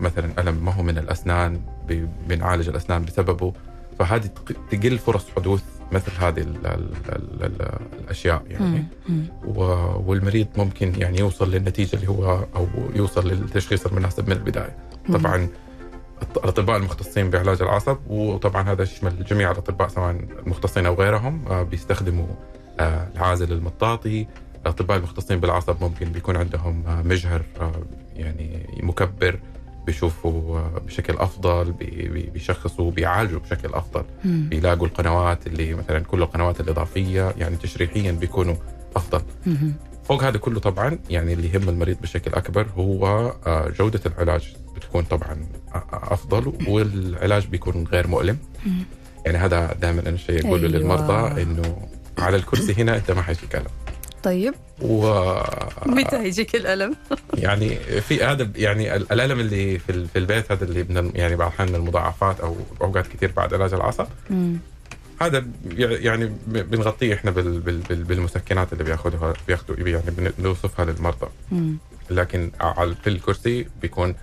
مثلا 0.00 0.30
ألم 0.38 0.64
ما 0.64 0.72
هو 0.72 0.82
من 0.82 0.98
الأسنان 0.98 1.60
بنعالج 2.28 2.68
الأسنان 2.68 3.04
بسببه 3.04 3.52
فهذه 3.98 4.26
تق- 4.26 4.56
تقل 4.70 4.98
فرص 4.98 5.26
حدوث 5.36 5.62
مثل 5.92 6.12
هذه 6.20 6.40
ال 6.40 6.66
ال 6.66 6.90
ال 7.08 7.44
ال 7.44 7.78
الأشياء 8.04 8.42
يعني 8.50 8.64
مم. 8.64 8.84
مم. 9.08 9.24
و- 9.56 10.02
والمريض 10.10 10.46
ممكن 10.56 10.92
يعني 10.96 11.18
يوصل 11.18 11.50
للنتيجة 11.50 11.96
اللي 11.96 12.08
هو 12.08 12.44
أو 12.56 12.66
يوصل 12.94 13.28
للتشخيص 13.28 13.86
المناسب 13.86 14.26
من 14.26 14.32
البداية. 14.32 14.76
طبعا 15.12 15.48
الأطباء 16.36 16.76
المختصين 16.76 17.30
بعلاج 17.30 17.62
العصب 17.62 17.96
وطبعا 18.06 18.62
هذا 18.72 18.82
يشمل 18.82 19.24
جميع 19.24 19.50
الأطباء 19.50 19.88
سواء 19.88 20.10
المختصين 20.46 20.86
أو 20.86 20.94
غيرهم 20.94 21.44
آه، 21.50 21.62
بيستخدموا 21.62 22.26
آه، 22.80 23.08
العازل 23.14 23.52
المطاطي 23.52 24.26
الأطباء 24.62 24.96
المختصين 24.96 25.40
بالعصب 25.40 25.76
ممكن 25.80 26.12
بيكون 26.12 26.36
عندهم 26.36 26.84
آه، 26.86 27.02
مجهر 27.02 27.42
يعني 28.16 28.66
مكبر 28.82 29.38
بيشوفوا 29.86 30.60
بشكل 30.86 31.14
أفضل 31.18 31.72
بي- 31.72 32.08
بي- 32.08 32.30
بيشخصوا 32.34 32.90
بيعالجوا 32.90 33.40
بشكل 33.40 33.74
أفضل 33.74 34.04
مم. 34.24 34.46
بيلاقوا 34.50 34.86
القنوات 34.86 35.46
اللي 35.46 35.74
مثلا 35.74 35.98
كل 36.00 36.22
القنوات 36.22 36.60
الإضافية 36.60 37.34
يعني 37.38 37.56
تشريحيا 37.56 38.12
بيكونوا 38.12 38.54
أفضل 38.96 39.22
مم. 39.46 39.72
فوق 40.10 40.24
هذا 40.24 40.38
كله 40.38 40.60
طبعا 40.60 40.98
يعني 41.10 41.32
اللي 41.32 41.48
يهم 41.54 41.68
المريض 41.68 41.96
بشكل 42.02 42.34
أكبر 42.34 42.66
هو 42.76 43.06
آه، 43.46 43.68
جودة 43.68 44.00
العلاج 44.06 44.52
بتكون 44.76 45.02
طبعا 45.04 45.46
آه، 45.74 45.84
أفضل 45.92 46.52
والعلاج 46.68 47.46
بيكون 47.46 47.84
غير 47.92 48.06
مؤلم. 48.06 48.38
يعني 49.26 49.38
هذا 49.38 49.74
دائما 49.80 50.08
أنا 50.08 50.16
شيء 50.16 50.40
أقوله 50.46 50.62
أيوة. 50.66 50.78
للمرضى 50.78 51.42
إنه 51.42 51.88
على 52.18 52.36
الكرسي 52.36 52.82
هنا 52.82 52.96
أنت 52.96 53.10
ما 53.10 53.22
حيجيك 53.22 53.56
ألم 53.56 53.64
طيب 54.22 54.54
و 54.82 55.14
متى 55.86 56.16
هيجيك 56.16 56.56
الألم؟ 56.56 56.96
يعني 57.34 57.76
في 58.00 58.24
هذا 58.24 58.50
يعني 58.56 58.96
ال- 58.96 59.12
الألم 59.12 59.40
اللي 59.40 59.78
في 59.78 59.92
ال- 59.92 60.08
في 60.08 60.18
البيت 60.18 60.52
هذا 60.52 60.64
اللي 60.64 60.82
من 60.82 61.10
يعني 61.14 61.36
بعض 61.36 61.48
الأحيان 61.48 61.68
من 61.68 61.74
المضاعفات 61.74 62.40
أو 62.40 62.56
أوقات 62.80 63.06
كثير 63.06 63.32
بعد 63.36 63.54
علاج 63.54 63.74
العصب. 63.74 64.06
هذا 65.22 65.44
يعني 65.76 66.32
بنغطيه 66.46 67.14
إحنا 67.14 67.30
بال- 67.30 67.60
بال- 67.60 67.78
بال- 67.88 68.04
بالمسكنات 68.04 68.72
اللي 68.72 68.84
بياخذوها 68.84 69.34
بياخذوا 69.48 69.88
يعني 69.88 70.10
بن- 70.10 70.32
بنوصفها 70.38 70.84
للمرضى 70.84 71.26
مم. 71.52 71.76
لكن 72.10 72.50
على 72.60 72.94
في 72.94 73.10
الكرسي 73.10 73.66
بيكون 73.82 74.14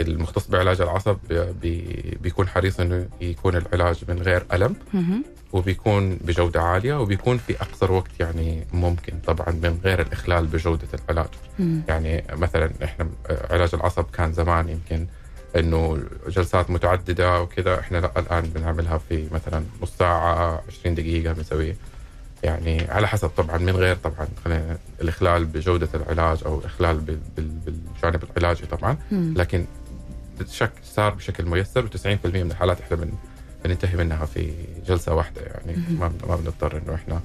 المختص 0.00 0.46
بعلاج 0.48 0.80
العصب 0.80 1.16
بي- 1.62 2.18
بيكون 2.22 2.48
حريص 2.48 2.80
إنه 2.80 3.08
يكون 3.20 3.56
العلاج 3.56 4.04
من 4.08 4.22
غير 4.22 4.44
ألم 4.52 4.76
مهم. 4.94 5.24
وبيكون 5.52 6.16
بجودة 6.16 6.62
عالية 6.62 7.00
وبيكون 7.00 7.38
في 7.38 7.60
أقصر 7.62 7.92
وقت 7.92 8.10
يعني 8.20 8.66
ممكن 8.72 9.12
طبعا 9.26 9.50
من 9.50 9.78
غير 9.84 10.00
الإخلال 10.00 10.46
بجودة 10.46 10.88
العلاج 10.94 11.28
مم. 11.58 11.82
يعني 11.88 12.24
مثلا 12.32 12.70
إحنا 12.84 13.08
علاج 13.50 13.70
العصب 13.74 14.04
كان 14.12 14.32
زمان 14.32 14.68
يمكن 14.68 15.06
إنه 15.56 16.02
جلسات 16.28 16.70
متعددة 16.70 17.40
وكذا 17.40 17.80
إحنا 17.80 17.98
لا 17.98 18.12
الآن 18.18 18.42
بنعملها 18.42 18.98
في 19.08 19.28
مثلا 19.32 19.64
نص 19.82 19.92
ساعة 19.98 20.62
20 20.80 20.94
دقيقة 20.94 21.32
بنسويه 21.32 21.76
يعني 22.42 22.90
على 22.90 23.08
حسب 23.08 23.28
طبعا 23.28 23.58
من 23.58 23.76
غير 23.76 23.96
طبعا 23.96 24.28
خلينا 24.44 24.78
الإخلال 25.00 25.44
بجودة 25.44 25.88
العلاج 25.94 26.38
أو 26.46 26.58
الإخلال 26.58 26.98
بال- 27.00 27.18
بال- 27.36 27.48
بالجانب 27.66 28.24
العلاجي 28.36 28.66
طبعا. 28.66 28.96
لكن 29.12 29.64
صار 30.84 31.14
بشكل 31.14 31.44
ميسر 31.46 31.86
و90% 31.88 32.06
من 32.26 32.50
الحالات 32.50 32.80
إحنا 32.80 32.96
بن 32.96 33.12
بننتهي 33.64 33.96
منها 33.96 34.26
في 34.26 34.52
جلسة 34.86 35.14
واحدة 35.14 35.40
يعني. 35.42 35.76
ما 36.00 36.12
ما 36.28 36.36
بنضطر 36.36 36.76
إنه 36.76 36.94
إحنا 36.94 37.20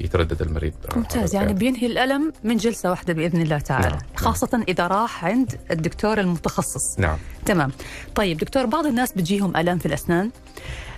يتردد 0.00 0.42
المريض 0.42 0.72
ممتاز 0.96 1.34
يعني. 1.34 1.52
بينهي 1.52 1.86
الألم 1.86 2.32
من 2.44 2.56
جلسة 2.56 2.90
واحدة 2.90 3.12
بإذن 3.12 3.42
الله 3.42 3.58
تعالى. 3.58 3.88
نعم. 3.88 3.98
خاصة 4.16 4.64
إذا 4.68 4.86
راح 4.86 5.24
عند 5.24 5.58
الدكتور 5.70 6.20
المتخصص. 6.20 6.98
نعم. 6.98 7.18
تمام. 7.46 7.72
طيب 8.14 8.38
دكتور 8.38 8.66
بعض 8.66 8.86
الناس 8.86 9.12
بتجيهم 9.12 9.56
الام 9.56 9.78
في 9.78 9.86
الأسنان 9.86 10.30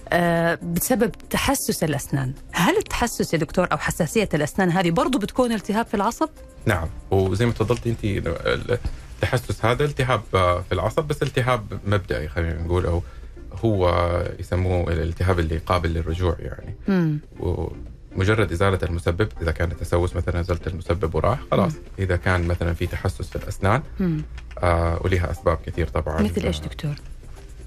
آه 0.09 0.59
بسبب 0.63 1.13
تحسس 1.31 1.85
الأسنان. 1.85 2.33
هل 2.53 2.77
التحسس 2.77 3.35
يا 3.35 3.39
دكتور 3.39 3.69
أو 3.73 3.79
حساسية 3.79 4.29
الأسنان 4.35 4.71
هذه 4.71 4.91
برضو 4.91 5.19
بتكون 5.19 5.53
التهاب 5.53 5.87
في 5.87 5.95
العصب؟ 5.95 6.29
نعم. 6.67 6.89
وزي 7.11 7.47
ما 7.47 7.53
تفضلتي 7.53 7.91
انت 7.91 8.29
التحسس 9.15 9.65
هذا 9.65 9.85
التهاب 9.85 10.21
في 10.69 10.73
العصب 10.73 11.05
بس 11.05 11.23
التهاب 11.23 11.79
مبدئي 11.87 12.29
خلينا 12.29 12.63
نقول 12.63 12.87
أو 12.87 13.03
هو 13.65 13.89
يسموه 14.39 14.93
الالتهاب 14.93 15.39
اللي 15.39 15.59
قابل 15.59 15.89
للرجوع 15.89 16.37
يعني. 16.39 16.75
مم. 18.13 18.17
ومجرد 18.17 18.53
إزالة 18.53 18.79
المسبب 18.83 19.29
إذا 19.43 19.51
كان 19.53 19.71
التسوس 19.71 20.17
مثلا 20.17 20.41
ازلت 20.41 20.67
المسبب 20.67 21.15
وراح 21.15 21.39
خلاص 21.51 21.73
إذا 21.99 22.17
كان 22.17 22.47
مثلا 22.49 22.75
في 22.75 22.87
تحسس 22.87 23.29
في 23.29 23.37
الأسنان. 23.37 23.83
آه 24.59 25.01
ولها 25.05 25.31
أسباب 25.31 25.59
كثير 25.67 25.89
طبعا 25.89 26.23
مثل 26.23 26.43
إيش 26.47 26.61
دكتور 26.61 26.95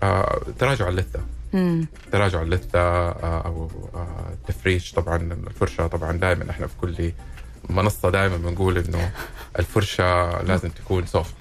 آه 0.04 0.42
تراجع 0.60 0.88
اللثة 0.90 1.20
مم. 1.54 1.88
تراجع 2.12 2.42
اللثة 2.42 2.80
آه، 2.80 3.42
أو 3.46 3.70
آه، 3.96 4.34
تفريش 4.48 4.92
طبعا 4.92 5.16
الفرشة 5.48 5.88
طبعا 5.88 6.12
دائما 6.18 6.50
إحنا 6.50 6.68
في 6.68 6.74
كل 6.82 7.12
منصة 7.70 8.10
دائما 8.10 8.38
بنقول 8.38 8.78
إنه 8.78 9.12
الفرشة 9.60 10.42
لازم 10.42 10.70
تكون 10.70 11.06
سوفت 11.06 11.34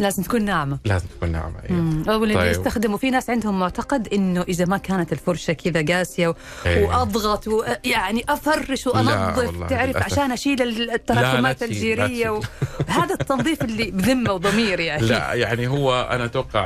لازم 0.00 0.22
تكون 0.22 0.44
ناعمة 0.44 0.78
لازم 0.84 1.06
تكون 1.06 1.32
ناعمة 1.32 1.54
أيوة. 1.70 2.22
اللي 2.22 2.34
طيب. 2.34 2.50
يستخدموا 2.50 2.98
في 2.98 3.10
ناس 3.10 3.30
عندهم 3.30 3.60
معتقد 3.60 4.08
إنه 4.08 4.42
إذا 4.42 4.64
ما 4.64 4.76
كانت 4.76 5.12
الفرشة 5.12 5.52
كذا 5.52 5.96
قاسية 5.96 6.28
و... 6.28 6.34
إيه. 6.66 6.86
وأضغط 6.86 7.48
و... 7.48 7.64
يعني 7.84 8.24
أفرش 8.28 8.86
وأنظف 8.86 9.68
تعرف 9.68 9.96
للأسف. 9.96 10.12
عشان 10.12 10.32
أشيل 10.32 10.90
التراكمات 10.90 11.62
الجيرية 11.62 12.30
و... 12.30 12.40
هذا 12.86 13.14
التنظيف 13.14 13.62
اللي 13.62 13.90
بذمة 13.90 14.32
وضمير 14.32 14.80
يعني 14.80 15.06
لا 15.06 15.34
يعني 15.34 15.68
هو 15.68 16.08
أنا 16.10 16.24
أتوقع 16.24 16.64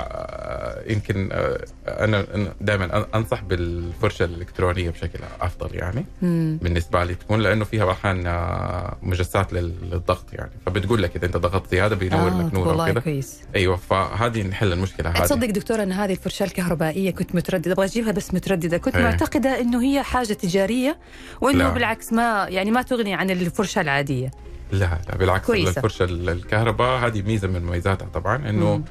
يمكن 0.89 1.29
آه، 1.33 1.65
أنا 1.89 2.27
دائما 2.61 3.07
أنصح 3.15 3.43
بالفرشه 3.43 4.25
الإلكترونية 4.25 4.91
بشكل 4.91 5.19
أفضل 5.41 5.75
يعني 5.75 6.05
مم. 6.23 6.59
بالنسبة 6.63 7.05
لي 7.05 7.15
تكون 7.15 7.41
لأنه 7.41 7.65
فيها 7.65 7.91
أحيانا 7.93 8.31
آه، 8.31 8.97
مجسات 9.03 9.53
لل- 9.53 9.75
للضغط 9.91 10.33
يعني 10.33 10.51
فبتقول 10.67 11.03
لك 11.03 11.17
إذا 11.17 11.27
أنت 11.27 11.37
ضغطت 11.37 11.71
زيادة 11.71 11.97
بينور 11.97 12.29
آه 12.29 12.43
لك 12.47 12.55
نور 12.55 12.69
والله 12.69 12.85
وكذا 12.91 13.01
كويس 13.01 13.41
أيوه 13.57 13.77
فهذه 13.77 14.43
نحل 14.43 14.73
المشكلة 14.73 15.11
هذه 15.11 15.23
تصدق 15.25 15.51
دكتور 15.51 15.83
أن 15.83 15.93
هذه 15.93 16.13
الفرشاة 16.13 16.47
الكهربائية 16.47 17.11
كنت 17.11 17.35
مترددة 17.35 17.73
أبغى 17.73 17.87
أجيبها 17.87 18.13
بس 18.13 18.35
مترددة 18.35 18.79
كنت 18.79 18.97
إيه. 18.97 19.03
معتقدة 19.03 19.61
إنه 19.61 19.83
هي 19.83 20.03
حاجة 20.03 20.33
تجارية 20.33 20.99
وإنه 21.41 21.59
لا. 21.59 21.69
بالعكس 21.71 22.13
ما 22.13 22.47
يعني 22.49 22.71
ما 22.71 22.83
تغني 22.83 23.15
عن 23.15 23.31
الفرشه 23.31 23.81
العادية 23.81 24.31
لا 24.73 24.99
لا 25.09 25.17
بالعكس 25.17 25.47
كويسة. 25.47 25.71
الفرشه 25.77 26.05
ال- 26.05 26.29
الكهرباء 26.31 27.07
هذه 27.07 27.23
ميزة 27.23 27.49
من 27.49 27.63
مميزاتها 27.63 28.09
طبعا 28.15 28.37
إنه 28.49 28.77
مم. 28.77 28.85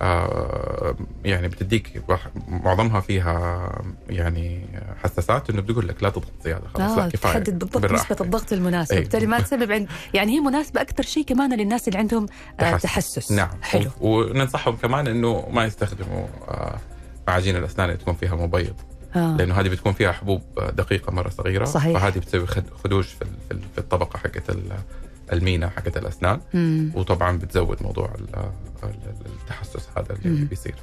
آه 0.00 0.94
يعني 1.24 1.48
بتديك 1.48 2.02
معظمها 2.48 3.00
فيها 3.00 3.68
يعني 4.10 4.66
حساسات 5.02 5.50
إنه 5.50 5.62
بتقول 5.62 5.88
لك 5.88 6.02
لا 6.02 6.10
تضغط 6.10 6.32
زيادة 6.44 6.68
خلاص 6.74 6.90
آه 6.98 7.04
لا 7.04 7.08
كفاية 7.10 7.32
تحدد 7.32 7.58
بالضبط 7.58 7.82
بالراحة. 7.82 8.04
نسبة 8.12 8.24
الضغط 8.24 8.52
المناسب 8.52 8.92
أي. 8.94 9.00
بالتالي 9.00 9.26
ما 9.26 9.40
تسبب 9.40 9.72
عند 9.72 9.88
يعني 10.14 10.32
هي 10.36 10.40
مناسبة 10.40 10.80
أكثر 10.80 11.02
شيء 11.02 11.24
كمان 11.24 11.58
للناس 11.58 11.88
اللي 11.88 11.98
عندهم 11.98 12.26
آه 12.60 12.62
تحسس. 12.76 12.82
تحسس 12.82 13.32
نعم 13.32 13.48
حلو 13.62 13.90
وننصحهم 14.00 14.76
كمان 14.76 15.06
إنه 15.06 15.48
ما 15.52 15.64
يستخدموا 15.64 16.26
آه 16.48 16.78
معاجين 17.28 17.56
الأسنان 17.56 17.88
اللي 17.90 18.00
تكون 18.00 18.14
فيها 18.14 18.34
مبيض 18.36 18.74
آه. 19.16 19.36
لأنه 19.36 19.54
هذه 19.54 19.68
بتكون 19.68 19.92
فيها 19.92 20.12
حبوب 20.12 20.42
دقيقة 20.58 21.12
مرة 21.12 21.28
صغيرة 21.28 21.64
صحيح. 21.64 21.98
فهذه 21.98 22.18
بتسوي 22.18 22.46
خد- 22.46 22.70
خدوش 22.84 23.06
في 23.08 23.24
في 23.48 23.52
ال- 23.54 23.60
في 23.74 23.78
الطبقة 23.78 24.18
حقت 24.18 24.50
ال- 24.50 24.72
المينا 25.32 25.68
حقت 25.68 25.96
الأسنان 25.96 26.40
مم. 26.54 26.92
وطبعا 26.94 27.38
بتزود 27.38 27.82
موضوع 27.82 28.10
ال- 28.84 29.26
ال- 29.26 29.32
التحسس 29.42 29.88
هذا 29.96 30.18
اللي. 30.24 30.44
بيصير. 30.44 30.74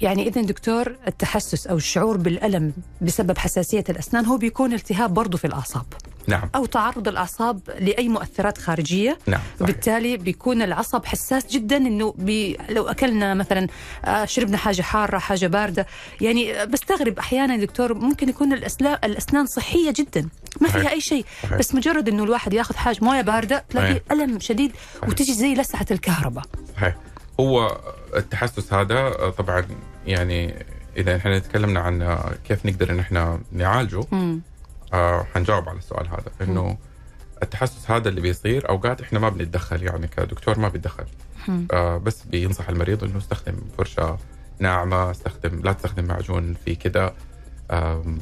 يعني 0.00 0.28
اذا 0.28 0.40
دكتور 0.42 0.96
التحسس 1.08 1.66
أو 1.66 1.76
الشعور 1.76 2.16
بالألم 2.16 2.72
بسبب 3.00 3.38
حساسية 3.38 3.84
الأسنان 3.88 4.26
هو 4.26 4.36
بيكون 4.36 4.72
التهاب 4.72 5.14
برضه 5.14 5.38
في 5.38 5.46
الأعصاب. 5.46 5.84
نعم. 6.28 6.50
أو 6.54 6.66
تعرض 6.66 7.08
الأعصاب 7.08 7.60
لأي 7.78 8.08
مؤثرات 8.08 8.58
خارجية. 8.58 9.18
نعم 9.26 9.40
صحيح. 9.40 9.60
وبالتالي 9.62 10.16
بيكون 10.16 10.62
العصب 10.62 11.04
حساس 11.04 11.46
جدا 11.46 11.76
إنه 11.76 12.14
بي 12.18 12.58
لو 12.68 12.88
أكلنا 12.88 13.34
مثلا 13.34 13.66
آه، 14.04 14.24
شربنا 14.24 14.56
حاجة 14.56 14.82
حارة 14.82 15.18
حاجة 15.18 15.46
باردة. 15.46 15.86
يعني 16.20 16.66
بستغرب 16.66 17.18
أحيانا 17.18 17.54
يا 17.54 17.60
دكتور 17.60 17.94
ممكن 17.94 18.28
يكون 18.28 18.52
الأسنان 19.04 19.46
صحية 19.46 19.92
جدا. 19.96 20.28
ما 20.60 20.68
فيها. 20.68 20.90
أي 20.90 21.00
شيء. 21.00 21.24
بس 21.58 21.74
مجرد 21.74 22.08
إنه 22.08 22.24
الواحد 22.24 22.52
ياخذ 22.52 22.76
حاجة 22.76 22.98
موية 23.02 23.20
باردة 23.20 23.64
تلاقي. 23.70 24.00
ألم 24.12 24.40
شديد 24.40 24.72
وتجي 25.08 25.34
زي 25.34 25.54
لسعة 25.54 25.86
الكهرباء. 25.90 26.44
صحيح. 26.76 26.96
هو 27.40 27.78
التحسس 28.16 28.72
هذا 28.72 29.10
طبعا 29.30 29.64
يعني 30.06 30.54
إذا 30.96 31.16
إحنا 31.16 31.38
تكلمنا 31.38 31.80
عن 31.80 32.18
كيف 32.48 32.66
نقدر 32.66 32.90
إن 32.90 32.98
إحنا 32.98 33.40
نعالجه 33.52 34.04
مم. 34.12 34.40
آه 34.94 35.26
حنجاوب 35.34 35.68
على 35.68 35.78
السؤال 35.78 36.08
هذا 36.08 36.30
إنه 36.50 36.76
التحسس 37.42 37.90
هذا 37.90 38.08
اللي 38.08 38.20
بيصير 38.20 38.68
أوقات 38.68 39.00
إحنا 39.00 39.18
ما 39.18 39.28
بنتدخل 39.28 39.82
يعني 39.82 40.06
كدكتور 40.08 40.58
ما 40.58 40.68
بيتدخل. 40.68 41.04
آه 41.72 41.96
بس 41.96 42.22
بينصح 42.22 42.68
المريض 42.68 43.04
إنه 43.04 43.18
استخدم 43.18 43.54
فرشة 43.78 44.18
ناعمة 44.58 45.10
استخدم 45.10 45.60
لا 45.64 45.72
تستخدم 45.72 46.04
معجون 46.04 46.54
في 46.64 46.74
آم، 47.70 48.18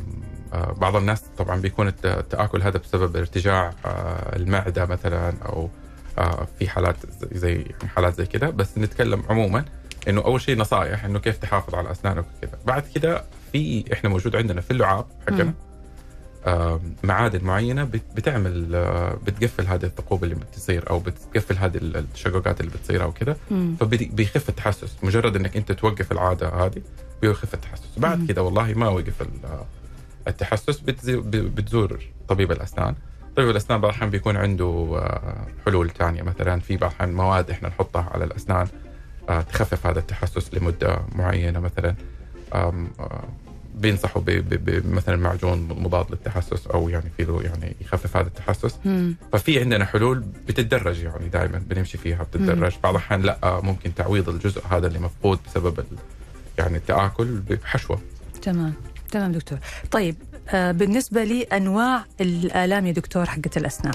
آه 0.52 0.72
بعض 0.72 0.96
الناس 0.96 1.22
طبعا 1.38 1.60
بيكون 1.60 1.88
الت- 1.88 2.06
التآكل 2.06 2.62
هذا 2.62 2.78
بسبب 2.78 3.16
ارتجاع 3.16 3.72
آه 3.86 4.36
المعدة 4.36 4.86
مثلا 4.86 5.32
أو 5.46 5.68
في 6.58 6.68
حالات 6.68 6.96
زي- 7.32 7.64
حالات 7.96 8.14
زي 8.14 8.26
كده. 8.26 8.50
بس 8.50 8.78
نتكلم 8.78 9.22
عموما 9.28 9.64
إنه 10.08 10.20
أول 10.24 10.40
شيء 10.40 10.58
نصائح 10.58 11.04
إنه 11.04 11.18
كيف 11.18 11.36
تحافظ 11.36 11.74
على 11.74 11.90
أسنانك 11.90 12.24
وكذا. 12.38 12.58
بعد 12.66 12.82
كده 12.94 13.24
في 13.52 13.84
إحنا 13.92 14.10
موجود 14.10 14.36
عندنا 14.36 14.60
في 14.60 14.70
اللعاب 14.70 15.06
حقنا. 15.26 15.54
آه، 16.46 16.80
معادن 17.02 17.44
معينة 17.44 17.84
بت- 17.84 18.02
بتعمل 18.16 18.74
آه، 18.74 19.18
بتقفل 19.26 19.66
هذه 19.66 19.84
الثقوب 19.84 20.24
اللي 20.24 20.34
بتصير 20.34 20.90
أو 20.90 20.98
بتقفل 20.98 21.56
هذه 21.58 21.76
التشققات 21.76 22.60
اللي 22.60 22.70
بتصير 22.72 23.02
أو 23.02 23.12
مم. 23.50 23.76
فبيخف 23.80 24.48
التحسس. 24.48 24.96
مجرد 25.02 25.36
إنك 25.36 25.56
أنت 25.56 25.72
توقف 25.72 26.12
العادة 26.12 26.48
هذه 26.48 26.82
بيخف 27.22 27.54
التحسس. 27.54 27.98
بعد. 27.98 28.26
كده 28.28 28.42
والله 28.42 28.74
ما 28.74 28.88
وقف 28.88 29.22
ال- 29.22 29.64
التحسس 30.28 30.80
بتزور 30.80 32.00
طبيب 32.28 32.52
الأسنان. 32.52 32.94
طبيب 33.36 33.50
الأسنان 33.50 33.80
بعض 33.80 33.90
الاحيان 33.90 34.10
بيكون 34.10 34.36
عنده 34.36 34.64
آه، 34.98 35.46
حلول 35.66 35.90
ثانية 35.90 36.22
مثلا 36.22 36.60
في 36.60 36.76
بعض 36.76 36.90
الاحيان 36.90 37.14
مواد 37.14 37.50
إحنا 37.50 37.68
نحطها 37.68 38.08
على 38.14 38.24
الأسنان 38.24 38.66
آه، 39.28 39.40
تخفف 39.40 39.86
هذا 39.86 39.98
التحسس 39.98 40.54
لمدة 40.54 40.98
معينة 41.14 41.60
مثلا. 41.60 41.94
آه، 42.52 42.84
بينصحوا 43.74 44.22
ب- 44.22 44.30
ب- 44.30 44.64
ب- 44.70 44.94
مثلا 44.94 45.16
معجون 45.16 45.68
مضاد 45.68 46.06
للتحسس 46.10 46.66
أو 46.66 46.88
يعني 46.88 47.10
في 47.16 47.24
له 47.24 47.42
يعني 47.42 47.76
يخفف 47.80 48.16
هذا 48.16 48.26
التحسس. 48.26 48.78
مم. 48.84 49.16
ففي 49.32 49.60
عندنا 49.60 49.84
حلول 49.84 50.18
بتتدرج 50.48 51.02
يعني 51.02 51.28
دائما 51.28 51.58
بنمشي 51.66 51.98
فيها 51.98 52.22
بتتدرج. 52.22 52.72
بعض 52.82 52.94
الأحيان 52.94 53.22
لا 53.22 53.60
ممكن 53.62 53.94
تعويض 53.94 54.28
الجزء 54.28 54.62
هذا 54.70 54.86
اللي 54.86 54.98
مفقود 54.98 55.38
بسبب 55.46 55.84
يعني 56.58 56.76
التآكل 56.76 57.24
بحشوة. 57.40 58.00
تمام. 58.42 58.72
تمام 59.10 59.32
دكتور. 59.32 59.58
طيب 59.90 60.16
بالنسبة 60.52 61.24
لي 61.24 61.42
انواع 61.42 62.04
الآلام 62.20 62.86
يا 62.86 62.92
دكتور 62.92 63.26
حقت 63.26 63.56
الأسنان 63.56 63.94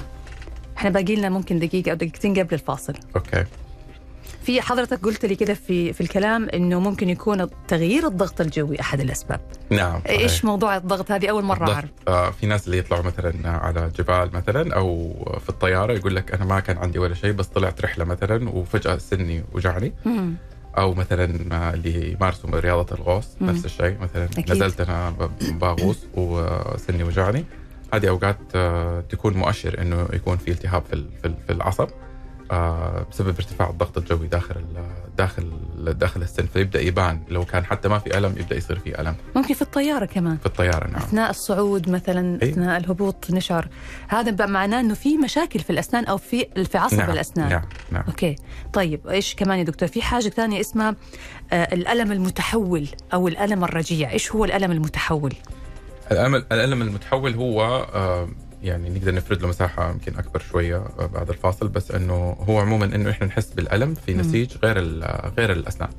إحنا 0.78 0.90
باقي 0.90 1.16
لنا 1.16 1.30
ممكن 1.30 1.60
دقيقة 1.60 1.92
أو 1.92 1.96
دقيقتين 1.96 2.34
قبل 2.40 2.54
الفاصل 2.54 2.94
أوكي 3.16 3.44
في 4.44 4.62
حضرتك 4.62 5.00
قلت 5.06 5.26
لي 5.26 5.36
كده 5.36 5.54
في 5.54 5.94
في 5.94 6.02
الكلام 6.02 6.50
إنه 6.50 6.80
ممكن 6.80 7.10
يكون 7.10 7.48
تغيير 7.68 8.08
الضغط 8.08 8.42
الجوي 8.42 8.82
أحد 8.82 9.00
الأسباب 9.00 9.42
نعم 9.70 10.00
صحيح. 10.06 10.20
إيش 10.20 10.46
موضوع 10.46 10.78
الضغط 10.78 11.12
هذه 11.12 11.28
أول 11.30 11.44
مرة. 11.44 11.72
أعرف 11.72 11.90
آه 12.08 12.30
في 12.32 12.48
ناس 12.48 12.66
اللي 12.66 12.78
يطلعوا 12.78 13.04
مثلا 13.04 13.34
على 13.50 13.92
جبال 14.00 14.30
مثلا 14.34 14.76
أو 14.76 15.14
في 15.44 15.50
الطيارة 15.50 15.94
يقول 15.94 16.16
لك 16.16 16.32
أنا 16.34 16.46
ما 16.46 16.60
كان 16.60 16.78
عندي 16.78 17.00
ولا 17.00 17.14
شيء 17.14 17.32
بس 17.32 17.48
طلعت 17.48 17.82
رحلة 17.82 18.06
مثلا 18.06 18.50
وفجأة 18.50 18.98
سني 18.98 19.44
وجعني 19.54 19.94
مم. 20.06 20.34
أو 20.80 20.94
مثلا 20.94 21.26
اللي 21.74 22.12
يمارسوا 22.12 22.60
رياضة 22.60 22.96
الغوص 22.96 23.28
مم. 23.42 23.50
نفس 23.50 23.66
الشيء 23.66 23.98
مثلا 24.02 24.26
أكيد. 24.26 24.52
نزلت 24.52 24.82
أنا 24.82 25.14
بغوص 25.42 25.98
وسني 26.16 27.04
وجعني 27.04 27.46
هذه 27.94 28.10
أوقات 28.10 28.38
آه، 28.56 29.04
تكون 29.10 29.34
مؤشر 29.34 29.82
إنه 29.82 30.08
يكون 30.14 30.38
في 30.38 30.52
التهاب 30.52 30.84
في 30.92 31.06
في 31.22 31.28
ال- 31.28 31.36
في 31.48 31.54
العصب 31.54 31.88
بسبب 33.12 33.28
ارتفاع 33.28 33.70
الضغط 33.70 33.98
الجوي 33.98 34.28
داخل 34.28 34.56
داخل 35.18 35.52
داخل 35.78 36.22
السن 36.22 36.46
فيبدأ 36.46 36.82
يبان. 36.82 37.20
لو 37.30 37.46
كان 37.46 37.66
حتى 37.66 37.90
ما 37.90 38.00
في 38.00 38.18
ألم 38.18 38.36
يبدأ 38.38 38.56
يصير 38.56 38.80
في 38.80 39.02
ألم. 39.02 39.16
ممكن 39.36 39.54
في 39.54 39.62
الطيارة 39.62 40.06
كمان. 40.06 40.38
في 40.38 40.46
الطيارة 40.46 40.88
نعم. 40.88 40.96
أثناء 40.96 41.30
الصعود 41.30 41.90
مثلا 41.90 42.40
أي. 42.44 42.50
أثناء 42.50 42.78
الهبوط 42.78 43.32
نشعر 43.32 43.68
هذا 44.08 44.46
معناه 44.46 44.80
إنه 44.80 44.94
في 44.94 45.18
مشاكل 45.18 45.60
في 45.60 45.70
الأسنان 45.70 46.06
أو 46.06 46.18
في 46.18 46.48
في 46.72 46.78
عصب 46.78 46.98
نعم 46.98 47.12
الأسنان. 47.12 47.50
نعم 47.50 47.64
نعم. 47.92 48.04
أوكي. 48.08 48.36
طيب 48.74 49.08
إيش 49.08 49.36
كمان 49.36 49.60
يا 49.60 49.64
دكتور؟ 49.64 49.90
في 49.90 50.02
حاجة 50.02 50.30
ثانية 50.30 50.60
اسمها 50.60 50.96
آه 51.54 51.74
الألم 51.74 52.12
المتحول 52.12 52.88
أو 53.14 53.28
الألم 53.28 53.64
الرجيع. 53.64 54.12
إيش 54.12 54.32
هو 54.32 54.46
الألم 54.46 54.72
المتحول؟ 54.72 55.34
الالم 56.12 56.36
الألم 56.36 56.82
المتحول 56.82 57.34
هو 57.34 57.62
آه، 57.94 58.30
يعني 58.64 58.90
نقدر 58.90 59.14
نفرد 59.16 59.42
له 59.42 59.48
مساحة 59.48 59.90
يمكن 59.90 60.16
أكبر 60.18 60.40
شوية 60.40 60.76
آه، 60.76 61.06
بعد 61.06 61.30
الفاصل 61.30 61.68
بس 61.68 61.92
إنه 61.92 62.38
هو 62.50 62.60
عموما 62.60 62.86
إنه 62.86 63.10
إحنا 63.10 63.28
نحس 63.28 63.54
بالألم 63.54 63.94
في. 63.94 64.14
نسيج 64.14 64.58
غير 64.64 64.78
غير 65.38 65.52
الأسنان. 65.52 65.90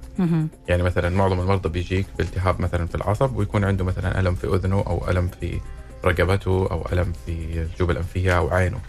يعني 0.68 0.82
مثلا 0.82 1.08
معظم 1.08 1.40
المرضى 1.40 1.68
بيجيك 1.68 2.06
بالتهاب 2.18 2.60
مثلا 2.60 2.86
في 2.86 2.94
العصب 2.94 3.36
ويكون 3.36 3.64
عنده 3.64 3.84
مثلا 3.84 4.20
ألم 4.20 4.34
في 4.34 4.46
أذنه 4.46 4.84
أو 4.86 5.10
ألم 5.10 5.30
في 5.40 5.60
رقبته 6.04 6.68
أو 6.70 6.86
ألم 6.92 7.12
في 7.26 7.32
الجوب 7.62 7.90
الأنفية 7.90 8.38
أو 8.38 8.48
عينه. 8.50 8.80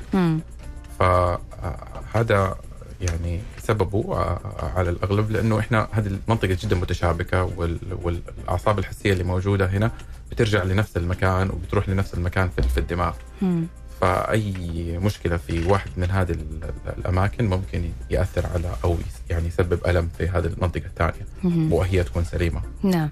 فهذا 0.99 2.55
يعني 3.01 3.39
سببه 3.63 4.13
آه، 4.17 4.71
على 4.75 4.89
الأغلب 4.89 5.31
لأنه 5.31 5.59
إحنا 5.59 5.87
هذه 5.91 6.07
المنطقة 6.07 6.57
جدا 6.61 6.75
متشابكة 6.75 7.43
وال- 7.43 7.97
والأعصاب 8.01 8.79
الحسية 8.79 9.13
اللي 9.13 9.23
موجودة 9.23 9.65
هنا 9.65 9.91
بترجع 10.31 10.63
لنفس 10.63 10.97
المكان 10.97 11.49
وبتروح 11.49 11.89
لنفس 11.89 12.13
المكان 12.13 12.49
في 12.49 12.77
الدماغ. 12.77 13.13
مم. 13.41 13.65
فأي 14.01 14.97
مشكلة 15.01 15.37
في 15.37 15.65
واحد 15.67 15.89
من 15.97 16.11
هذه 16.11 16.31
ال- 16.31 16.71
الأماكن 16.97 17.49
ممكن 17.49 17.89
يأثر 18.09 18.45
على 18.53 18.71
أو 18.83 18.97
يعني 19.29 19.47
يسبب 19.47 19.79
ألم 19.87 20.09
في 20.17 20.27
هذه 20.27 20.45
المنطقة 20.45 20.85
الثانية. 20.85 21.25
وهي 21.73 22.03
تكون 22.03 22.23
سليمة. 22.23 22.61
نعم. 22.83 23.09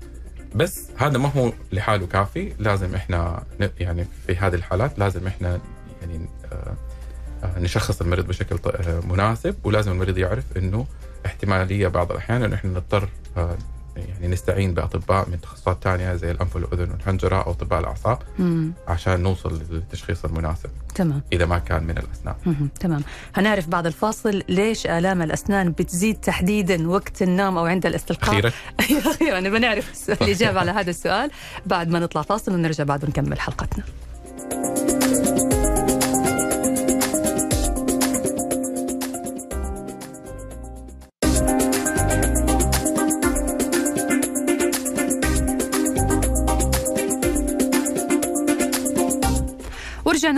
بس 0.56 0.88
هذا 0.98 1.18
ما 1.18 1.30
هو 1.30 1.52
لحاله 1.72 2.08
كافي. 2.08 2.54
لازم 2.60 2.96
إحنا 2.96 3.44
يعني 3.80 4.06
في 4.28 4.36
هذه 4.36 4.56
الحالات 4.56 5.00
لازم 5.00 5.28
إحنا 5.28 5.60
يعني 6.02 6.26
آه، 6.52 6.56
آه، 6.56 6.76
نشخص 7.58 8.02
المريض 8.02 8.28
بشكل 8.28 8.60
آه، 8.66 9.02
مناسب 9.10 9.56
ولازم 9.64 9.92
المريض 9.92 10.18
يعرف 10.18 10.58
إنه 10.58 10.86
احتمالية 11.26 11.88
بعض 11.88 12.12
الأحيان 12.12 12.44
إنه 12.44 12.56
إحنا 12.56 12.72
نضطر 12.72 13.10
آه، 13.38 13.58
يعني 13.96 14.28
نستعين 14.28 14.74
بأطباء 14.74 15.30
من 15.30 15.42
تخصصات 15.42 15.78
ثانية 15.84 16.16
زي 16.16 16.32
الأنف 16.32 16.56
والأذن 16.56 16.92
والحنجره 16.92 17.36
أو 17.36 17.52
اطباء 17.52 17.80
الأعصاب 17.80 18.20
مم. 18.40 18.72
عشان 18.88 19.20
نوصل 19.20 19.62
للتشخيص 19.72 20.26
المناسب 20.26 20.70
تمام 20.96 21.22
إذا 21.34 21.46
ما 21.46 21.60
كان 21.60 21.84
من 21.84 21.98
الأسنان. 21.98 22.36
مهم. 22.46 22.70
تمام 22.80 23.02
هنعرف 23.36 23.68
بعد 23.68 23.86
الفاصل 23.86 24.44
ليش 24.50 24.88
آلام 24.88 25.22
الأسنان 25.22 25.72
بتزيد 25.72 26.16
تحديدا 26.16 26.90
وقت 26.90 27.22
النوم 27.22 27.58
أو 27.58 27.66
عند 27.66 27.86
الاستلقاء 27.86 28.30
أخيرا 28.30 28.52
أيوة 28.90 29.12
أخيرا 29.12 29.40
نبغى 29.40 29.60
نعرف 29.60 30.10
الإجابة 30.22 30.60
على 30.60 30.72
هذا 30.72 30.90
السؤال 30.90 31.32
بعد 31.66 31.90
ما 31.90 32.00
نطلع 32.00 32.22
فاصل 32.22 32.54
ونرجع 32.54 32.84
بعد 32.84 33.04
ونكمل 33.04 33.40
حلقتنا 33.40 33.84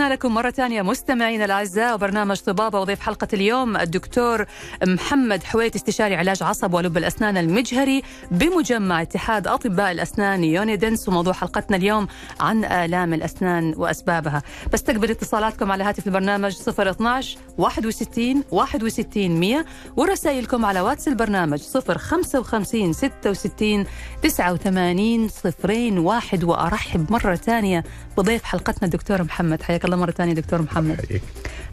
ورجعنا 0.02 0.14
لكم 0.14 0.34
مرة 0.34 0.50
ثانية. 0.50 0.82
مستمعينا 0.82 1.44
الأعزاء 1.44 1.94
وبرنامج 1.94 2.36
طبابة 2.40 2.80
وضيف 2.80 3.00
حلقة 3.00 3.28
اليوم 3.32 3.76
الدكتور 3.76 4.46
محمد 4.86 5.44
حويت 5.44 5.74
استشاري 5.74 6.16
علاج 6.16 6.42
عصب 6.42 6.74
ولب 6.74 6.96
الأسنان 6.96 7.36
المجهري 7.36 8.02
بمجمع 8.30 9.02
اتحاد 9.02 9.46
أطباء 9.46 9.92
الأسنان 9.92 10.44
يونيدنس 10.44 11.08
وموضوع 11.08 11.32
حلقتنا 11.32 11.76
اليوم 11.76 12.08
عن 12.40 12.64
آلام 12.64 13.14
الأسنان 13.14 13.74
وأسبابها. 13.76 14.42
بستقبل 14.72 15.10
اتصالاتكم 15.10 15.72
على 15.72 15.84
هاتف 15.84 16.06
البرنامج 16.06 16.56
012 16.68 17.38
61 17.58 18.44
61 18.50 19.40
100 19.40 19.64
ورسائلكم 19.96 20.64
على 20.64 20.80
واتس 20.80 21.08
البرنامج 21.08 21.62
055 21.62 22.92
66 22.92 23.86
89 24.22 25.28
صفرين 25.28 25.98
واحد. 25.98 26.44
وأرحب 26.44 27.12
مرة 27.12 27.34
ثانية 27.34 27.84
بضيف 28.16 28.44
حلقتنا 28.44 28.84
الدكتور 28.84 29.22
محمد. 29.22 29.62
حياك 29.62 29.84
الله. 29.84 29.91
مرة 29.96 30.10
ثانية 30.10 30.32
دكتور 30.32 30.62
محمد. 30.62 30.96
حقيقي. 30.96 31.20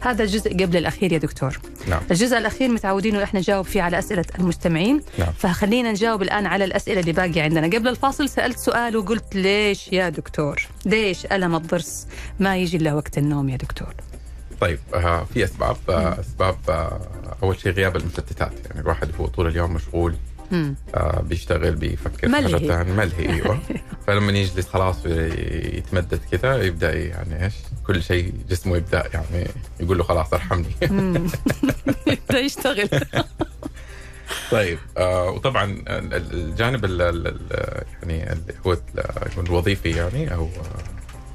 هذا 0.00 0.22
الجزء 0.22 0.52
قبل 0.52 0.76
الأخير 0.76 1.12
يا 1.12 1.18
دكتور. 1.18 1.58
نعم. 1.88 2.00
الجزء 2.10 2.38
الأخير 2.38 2.68
متعودين 2.68 3.16
إحنا 3.16 3.40
نجاوب 3.40 3.64
فيه 3.64 3.82
على 3.82 3.98
أسئلة 3.98 4.24
المستمعين. 4.38 5.02
نعم. 5.18 5.32
فخلينا 5.38 5.90
نجاوب 5.90 6.22
الآن 6.22 6.46
على 6.46 6.64
الأسئلة 6.64 7.00
اللي 7.00 7.12
باقية 7.12 7.42
عندنا. 7.42 7.66
قبل 7.66 7.88
الفاصل 7.88 8.28
سألت 8.28 8.58
سؤال 8.58 8.96
وقلت 8.96 9.34
ليش 9.34 9.92
يا 9.92 10.08
دكتور؟ 10.08 10.66
ليش 10.86 11.26
ألم 11.26 11.54
الضرس 11.54 12.06
ما 12.40 12.56
يجي 12.56 12.76
إلا 12.76 12.94
وقت 12.94 13.18
النوم 13.18 13.48
يا 13.48 13.56
دكتور؟ 13.56 13.94
طيب 14.60 14.78
آه 14.94 15.24
في 15.34 15.44
أسباب 15.44 15.76
آه 15.88 16.20
أسباب 16.20 16.56
آه 16.68 17.00
أول 17.42 17.60
شيء 17.60 17.72
غياب 17.72 17.96
المشتتات. 17.96 18.52
يعني 18.66 18.80
الواحد 18.80 19.08
هو 19.20 19.26
طول 19.26 19.46
اليوم 19.46 19.72
مشغول. 19.74 20.14
آه 20.94 21.20
بيشتغل 21.22 21.74
بيفكر 21.76 22.18
في 22.20 22.26
ملهي. 22.26 22.52
حاجات 22.54 22.68
ثانية 22.68 22.92
ملهي 22.92 23.28
أيوه. 23.34 23.58
فلما 24.06 24.32
يجلس 24.32 24.68
خلاص 24.68 25.06
يتمدد 25.06 26.20
كذا 26.32 26.62
يبدأ 26.62 26.92
يعني 26.98 27.44
إيش 27.44 27.54
كل 27.86 28.02
شيء 28.02 28.32
جسمه 28.48 28.76
يبدأ 28.76 29.04
يعني 29.14 29.46
يقول 29.80 29.98
له 29.98 30.04
خلاص 30.04 30.32
ارحمني. 30.34 30.66
مم. 30.90 31.26
يبدأ 32.06 32.38
يشتغل. 32.38 32.88
طيب 34.50 34.78
آه 34.98 35.30
وطبعا 35.30 35.64
ال- 35.64 35.88
ال- 36.14 36.32
الجانب 36.32 36.84
ال 36.84 37.02
ال 37.02 37.26
ال- 37.26 37.84
يعني 38.02 38.32
اللي 38.32 38.54
هو 38.66 38.72
ال- 38.72 38.78
الوظيفي 39.46 39.90
يعني 39.90 40.34
أو 40.34 40.48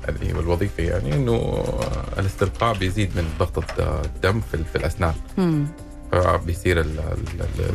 اللي 0.09 0.33
هو 0.33 0.39
الوظيفي 0.39 0.85
يعني 0.85 1.13
إنه 1.13 1.63
الاستلقاء 2.19 2.77
بيزيد 2.77 3.15
من 3.17 3.29
ضغط 3.39 3.79
الدم 3.81 4.41
في, 4.51 4.63
في 4.71 4.75
الأسنان. 4.77 5.13
مم. 6.13 6.21
فبيصير 6.21 6.79
ال 6.79 6.99
ال 7.59 7.69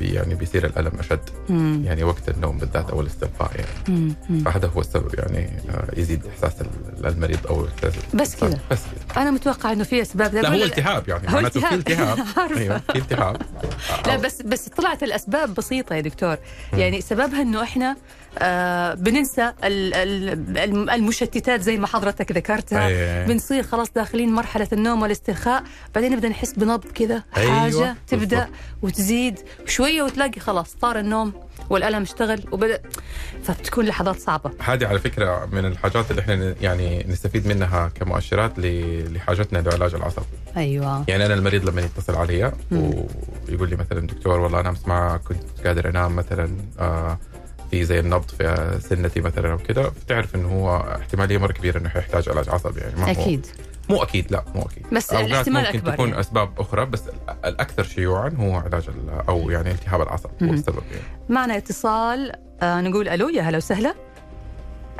يعني 0.00 0.34
بيصير 0.34 0.66
الألم 0.66 0.92
أشد 0.98 1.20
مم. 1.48 1.82
يعني 1.84 2.04
وقت 2.04 2.28
النوم 2.28 2.58
بالذات 2.58 2.90
أو 2.90 3.00
الاستلقاء 3.00 3.50
يعني 3.56 3.68
مم. 3.98 4.14
مم. 4.30 4.40
فهذا 4.40 4.68
هو 4.76 4.80
السبب 4.80 5.14
يعني 5.14 5.48
آه، 5.70 5.88
يزيد 6.00 6.22
إحساس 6.26 6.60
ال- 6.60 7.06
المريض 7.06 7.46
أو 7.46 7.66
بس 8.14 8.36
كذا. 8.36 8.58
بس 8.70 8.80
كذا 9.14 9.22
أنا 9.22 9.30
متوقع 9.30 9.72
إنه 9.72 9.84
في 9.84 10.02
أسباب 10.02 10.34
لا 10.34 10.48
هو 10.48 10.64
التهاب 10.64 11.08
يعني 11.08 11.28
هو 11.28 11.32
معناته 11.32 11.60
في 11.68 11.74
التهاب. 11.74 12.18
أيوه 12.56 12.78
في 12.78 12.98
التهاب 12.98 13.42
لا 14.06 14.16
بس 14.16 14.42
بس 14.42 14.68
طلعت 14.68 15.02
الأسباب 15.02 15.54
بسيطة 15.54 15.94
يا 15.94 16.00
دكتور 16.00 16.36
يعني 16.72 17.00
سببها 17.00 17.42
إنه 17.42 17.62
إحنا 17.62 17.90
آه 17.90 17.96
بننسى 18.94 19.52
ال- 19.64 19.94
الم- 20.58 20.90
المشتتات 20.90 21.60
زي 21.60 21.76
ما 21.76 21.86
حضرتك 21.86 22.32
ذكرتها. 22.32 22.86
أيه. 22.86 23.26
بنصير 23.26 23.62
خلاص 23.62 23.92
داخلين 23.92 24.32
مرحلة 24.32 24.68
النوم 24.72 25.02
والاسترخاء 25.02 25.62
بعدين 25.94 26.12
نبدأ 26.12 26.28
نحس 26.28 26.52
بنبض 26.52 26.84
كذا 26.94 27.22
أيوة، 27.36 27.60
حاجة 27.60 27.94
تبدأ 28.08 28.24
بالضبط. 28.38 28.48
وتزيد 28.82 29.38
شوية 29.66 30.02
وتلاقي 30.02 30.40
خلاص 30.40 30.74
طار 30.74 30.98
النوم 30.98 31.32
والألم 31.70 32.02
اشتغل 32.02 32.44
وبدأ 32.52 32.80
فبتكون 33.44 33.84
لحظات 33.84 34.18
صعبة. 34.20 34.50
هذه 34.64 34.86
على 34.86 34.98
فكرة 34.98 35.48
من 35.52 35.64
الحاجات 35.64 36.10
اللي 36.10 36.22
إحنا 36.22 36.54
يعني 36.60 37.06
نستفيد 37.08 37.46
منها 37.46 37.88
كمؤشرات 37.94 38.52
لحاجتنا 38.58 39.58
لعلاج 39.58 39.94
العصب 39.94 40.22
أيوه. 40.56 41.04
يعني 41.08 41.26
أنا 41.26 41.34
المريض 41.34 41.68
لما 41.68 41.80
يتصل 41.82 42.14
علي 42.16 42.52
ويقول 43.48 43.70
لي 43.70 43.76
مثلا 43.76 44.06
دكتور 44.06 44.40
والله 44.40 44.60
أنا 44.60 44.68
امس 44.68 44.88
ما 44.88 45.20
كنت 45.28 45.66
قادر 45.66 45.88
أنام 45.90 46.16
مثلا 46.16 46.50
آه 46.80 47.18
في 47.70 47.84
زي 47.84 48.00
النبض 48.00 48.28
في 48.30 48.78
سنتي 48.82 49.20
مثلا 49.20 49.52
أو 49.52 49.58
كذا 49.58 49.88
بتعرف 50.06 50.34
إنه 50.34 50.48
هو 50.48 50.76
احتمالية 51.00 51.38
مرة 51.38 51.52
كبيرة 51.52 51.78
إنه 51.78 51.88
حيحتاج 51.88 52.28
علاج 52.28 52.48
عصبي 52.48 52.80
يعني 52.80 52.96
ما 52.96 53.06
هو 53.06 53.10
أكيد 53.10 53.46
مو 53.90 54.02
أكيد 54.02 54.32
لا 54.32 54.44
مو 54.54 54.62
أكيد 54.62 54.86
بس 54.92 55.12
الاحتمال 55.12 55.64
ممكن 55.64 55.78
أكبر 55.78 55.92
تكون 55.92 56.08
يعني. 56.08 56.20
أسباب 56.20 56.50
أخرى 56.60 56.86
بس 56.86 57.02
ال- 57.08 57.44
الأكثر 57.44 57.82
شيوعا 57.82 58.28
هو 58.40 58.54
علاج 58.56 58.88
ال- 58.88 59.28
أو 59.28 59.50
يعني 59.50 59.70
التهاب 59.70 60.00
العصب 60.00 60.30
هو. 60.42 60.52
السبب 60.52 60.82
يعني 60.90 61.02
معنا 61.28 61.56
اتصال 61.56 62.32
آه 62.62 62.80
نقول 62.80 63.08
ألو 63.08 63.28
يا 63.28 63.42
هلا 63.42 63.56
وسهلا 63.56 63.94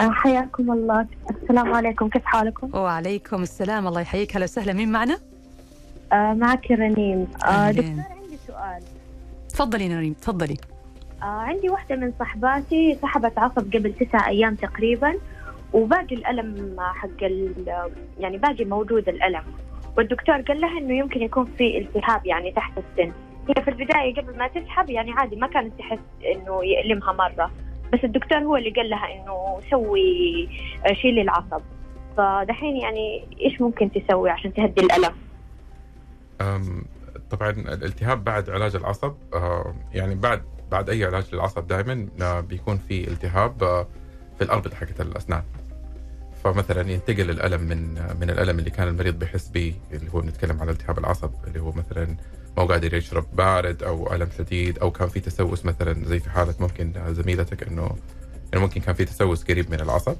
آه، 0.00 0.10
حياكم 0.10 0.72
الله 0.72 1.06
السلام 1.42 1.74
عليكم 1.74 2.08
كيف 2.08 2.24
حالكم؟ 2.24 2.70
وعليكم 2.78 3.42
السلام 3.42 3.86
الله 3.86 4.00
يحييك 4.00 4.36
هلا 4.36 4.44
وسهلا 4.44 4.72
مين 4.72 4.92
معنا؟ 4.92 5.18
آه 6.12 6.32
معك 6.34 6.70
رنيم 6.70 7.26
آه. 7.44 7.70
دكتور 7.70 7.90
عندي 7.90 8.38
سؤال 8.46 8.82
تفضلي 9.48 9.88
نريم 9.88 10.12
تفضلي 10.12 10.56
آه 11.22 11.24
عندي 11.24 11.68
واحدة 11.68 11.96
من 11.96 12.12
صحباتي 12.20 12.98
سحبت 13.02 13.38
عصب 13.38 13.74
قبل 13.76 13.92
تسعة 13.92 14.28
أيام 14.28 14.54
تقريبا 14.54 15.14
وباقي 15.72 16.14
الألم 16.14 16.76
حق 16.80 17.22
يعني 18.18 18.38
باقي 18.38 18.64
موجود 18.64 19.08
الألم. 19.08 19.42
والدكتور 19.96 20.40
قال 20.40 20.60
لها 20.60 20.78
إنه 20.78 20.94
يمكن 20.94 21.22
يكون 21.22 21.44
في 21.44 21.78
التهاب 21.78 22.26
يعني 22.26 22.52
تحت 22.52 22.72
السن. 22.78 23.12
هي 23.48 23.64
في 23.64 23.70
البداية 23.70 24.14
قبل 24.14 24.38
ما 24.38 24.48
تسحب 24.48 24.90
يعني 24.90 25.12
عادي 25.12 25.36
ما 25.36 25.46
كانت 25.46 25.78
تحس 25.78 25.98
إنه 26.34 26.64
يألمها 26.64 27.12
مرة. 27.12 27.50
بس 27.92 28.04
الدكتور 28.04 28.38
هو 28.38 28.56
اللي 28.56 28.70
قال 28.70 28.90
لها 28.90 29.14
إنه 29.14 29.60
سوي 29.70 30.48
آه، 30.86 30.92
شيلي 30.92 31.22
العصب. 31.22 31.62
فدحين 32.16 32.76
يعني 32.76 33.24
إيش 33.40 33.60
ممكن 33.60 33.90
تسوي 33.92 34.30
عشان 34.30 34.54
تهدي 34.54 34.80
الألم؟ 34.80 35.14
طبعا 37.30 37.50
الالتهاب 37.50 38.24
بعد 38.24 38.50
علاج 38.50 38.76
العصب 38.76 39.14
آه، 39.34 39.74
يعني 39.94 40.14
بعد 40.14 40.42
بعد 40.70 40.90
أي 40.90 41.04
علاج 41.04 41.24
للعصب 41.32 41.66
دائما 41.66 42.08
بيكون 42.40 42.80
في 42.88 43.08
التهاب 43.08 43.62
آه، 43.62 43.86
في 44.38 44.44
الاربطه 44.44 44.76
حقت 44.76 45.00
الأسنان. 45.00 45.42
فمثلا 46.44 46.90
ينتقل 46.90 47.30
الألم 47.30 47.60
من 47.60 47.94
من 48.20 48.30
الألم 48.30 48.58
اللي 48.58 48.70
كان 48.70 48.88
المريض 48.88 49.18
بيحس 49.18 49.48
به 49.48 49.74
اللي 49.92 50.10
هو 50.14 50.20
بنتكلم 50.20 50.60
على 50.60 50.70
التهاب 50.70 50.98
العصب 50.98 51.30
اللي 51.46 51.60
هو 51.60 51.72
مثلا 51.72 52.16
ما 52.56 52.64
قادر 52.64 52.94
يشرب 52.94 53.26
بارد 53.32 53.82
أو 53.82 54.14
ألم 54.14 54.28
شديد 54.38 54.78
أو 54.78 54.90
كان 54.90 55.08
في 55.08 55.20
تسوس 55.20 55.64
مثلا 55.64 56.04
زي 56.04 56.20
في 56.20 56.30
حالة 56.30 56.54
ممكن 56.60 56.92
زميلتك 57.08 57.62
إنه 57.62 57.96
إنه 58.54 58.60
ممكن 58.60 58.80
كان 58.80 58.94
في 58.94 59.04
تسوس 59.04 59.44
قريب 59.44 59.70
من 59.70 59.80
العصب 59.80 60.16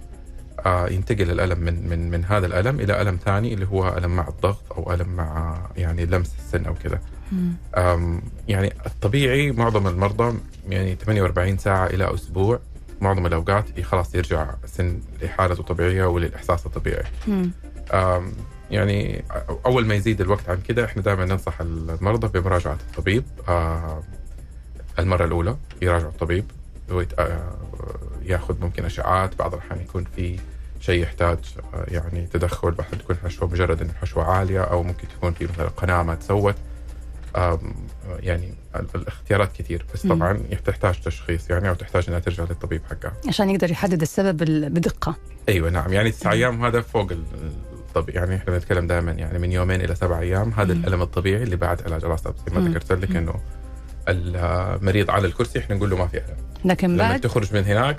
آه، 0.67 0.89
ينتقل 0.89 1.31
الألم 1.31 1.61
من 1.61 1.89
من 1.89 2.11
من 2.11 2.25
هذا 2.25 2.47
الألم 2.47 2.81
إلى 2.81 3.03
ألم 3.03 3.17
ثاني 3.25 3.55
اللي 3.55 3.67
هو 3.67 3.97
ألم 3.99 4.17
مع 4.17 4.29
الضغط 4.29 4.73
أو 4.73 4.93
ألم 4.95 5.09
مع 5.09 5.59
يعني 5.77 6.07
لمس 6.07 6.35
السن 6.39 6.65
أو 6.65 6.75
كذا. 6.75 7.01
يعني 8.49 8.73
الطبيعي 8.87 9.53
معظم 9.53 9.87
المرضى 9.87 10.39
يعني 10.69 10.95
48 10.95 11.59
ساعة 11.59 11.87
إلى 11.87 12.15
أسبوع 12.15 12.59
معظم 13.01 13.27
الأوقات 13.27 13.81
خلاص 13.81 14.15
يرجع 14.15 14.55
السن 14.65 15.01
لحالته 15.23 15.61
الطبيعيه 15.61 16.05
وللإحساس 16.05 16.67
الطبيعي. 16.67 17.05
يعني 18.71 19.25
أول 19.67 19.87
ما 19.87 19.95
يزيد 19.95 20.21
الوقت 20.21 20.49
عن 20.49 20.61
كده 20.69 20.85
إحنا 20.85 21.03
دائما 21.03 21.25
ننصح 21.25 21.61
المرضى 21.61 22.41
بمراجعة 22.41 22.79
الطبيب. 22.91 23.25
المرة 24.99 25.25
الأولى 25.25 25.57
يراجعوا 25.83 26.11
الطبيب 26.11 26.45
آه، 27.19 27.53
ياخذ 28.23 28.61
ممكن 28.61 28.85
أشعاعات 28.85 29.39
بعض 29.39 29.55
الأحيان 29.55 29.81
يكون 29.81 30.05
في 30.17 30.39
شيء 30.81 31.03
يحتاج 31.03 31.39
آه، 31.75 31.85
يعني 31.89 32.27
تدخل 32.27 32.71
بعد 32.71 32.91
تكون 32.99 33.17
حشوة 33.25 33.49
مجرد 33.49 33.83
انه 33.83 33.93
حشوه 33.93 34.25
عالية 34.25 34.61
أو 34.61 34.83
ممكن 34.83 35.09
تكون 35.09 35.33
في 35.33 35.45
مثلا 35.45 35.69
قناه 35.69 36.03
ما 36.03 36.15
تسوت. 36.15 36.55
يعني 38.21 38.55
ال- 38.77 38.87
الاختيارات 38.95 39.53
كثير 39.59 39.87
بس 39.95 40.07
مم. 40.07 40.15
طبعا 40.15 40.41
تحتاج 40.65 41.01
تشخيص 41.01 41.51
يعني 41.51 41.69
أو 41.69 41.75
تحتاج 41.75 42.05
إنها 42.09 42.19
ترجع 42.19 42.45
للطبيب 42.45 42.83
حقها 42.91 43.13
عشان 43.29 43.51
يقدر 43.51 43.71
يحدد 43.71 44.03
السبب 44.03 44.43
ال- 44.43 44.71
بدقة 44.71 45.17
أيوه 45.49 45.71
نعم 45.71 45.93
يعني 45.93 46.11
تسع 46.11 46.33
أيام 46.33 46.65
هذا 46.65 46.81
فوق 46.81 47.13
ال- 47.13 47.25
الطبيعي 47.73 48.19
يعني 48.19 48.37
إحنا 48.37 48.53
بنتكلم 48.53 48.87
دائما 48.87 49.13
يعني 49.13 49.39
من 49.39 49.53
يومين 49.53 49.81
إلى 49.81 49.95
سبع 49.95 50.19
أيام 50.21 50.51
هذا 50.53 50.75
مم. 50.75 50.81
الألم 50.85 51.03
الطبيعي 51.03 51.43
اللي 51.43 51.57
بعد 51.57 51.83
علاج 51.83 52.05
العصب 52.05 52.35
زي 52.37 52.57
مم. 52.57 52.65
ما 52.65 52.71
ذكرت 52.71 52.93
لك 52.93 53.11
مم. 53.11 53.17
إنه 53.17 53.35
المريض 54.09 55.11
على 55.11 55.27
الكرسي 55.27 55.59
إحنا 55.59 55.77
نقول 55.77 55.91
له 55.91 55.97
ما 55.97 56.07
في 56.07 56.17
ألم 56.19 56.37
لكن 56.65 56.89
لما 56.89 56.99
بعد 57.09 57.21
تخرج 57.21 57.55
من 57.55 57.65
هناك 57.65 57.97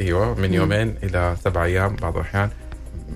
أيوه 0.00 0.34
من 0.34 0.48
مم. 0.48 0.54
يومين 0.54 0.94
إلى 1.02 1.36
سبع 1.44 1.64
أيام 1.64 1.96
بعض 1.96 2.16
الأحيان 2.16 2.50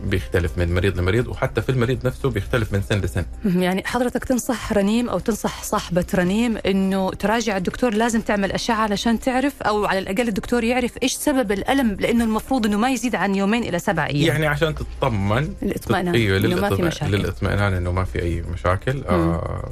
بيختلف 0.05 0.59
من 0.59 0.75
مريض 0.75 0.99
لمريض 0.99 1.29
وحتى 1.29 1.63
في 1.63 1.69
المريض 1.69 2.07
نفسه 2.07 2.31
بيختلف 2.31 2.73
من 2.73 2.83
سن 2.83 2.99
لسن 3.01 3.25
يعني 3.45 3.83
حضرتك 3.87 4.25
تنصح 4.25 4.73
رنيم 4.73 5.09
أو 5.09 5.19
تنصح 5.19 5.63
صاحبة 5.63 6.05
رنيم 6.15 6.57
إنه 6.67 7.11
تراجع 7.11 7.57
الدكتور 7.57 7.95
لازم 7.95 8.21
تعمل 8.21 8.53
أشعة 8.53 8.77
علشان 8.77 9.21
تعرف 9.21 9.63
أو 9.63 9.85
على 9.87 9.99
الأقل 9.99 10.29
الدكتور 10.29 10.65
يعرف 10.65 10.93
إيش 11.03 11.13
سبب 11.15 11.53
الألم 11.53 11.97
لأنه 12.01 12.25
المفروض 12.25 12.67
إنه 12.67 12.77
ما 12.79 12.91
يزيد 12.91 13.15
عن 13.15 13.35
يومين 13.35 13.63
إلى 13.63 13.79
سبع 13.79 14.07
أيام. 14.07 14.27
يعني 14.29 14.47
عشان 14.47 14.75
تطمن 14.75 15.55
الاطمئنان 15.63 16.15
أيوه 16.15 16.39
إنه 16.39 16.57
ما 16.57 16.69
في 16.69 16.75
للإطمئنان- 16.77 16.81
مشاكل. 16.87 17.13
للاطمئنان 17.17 17.73
إنه 17.75 17.93
ما 17.93 18.05
في 18.05 18.23
أي 18.23 18.43
مشاكل. 18.53 19.05
آه 19.09 19.71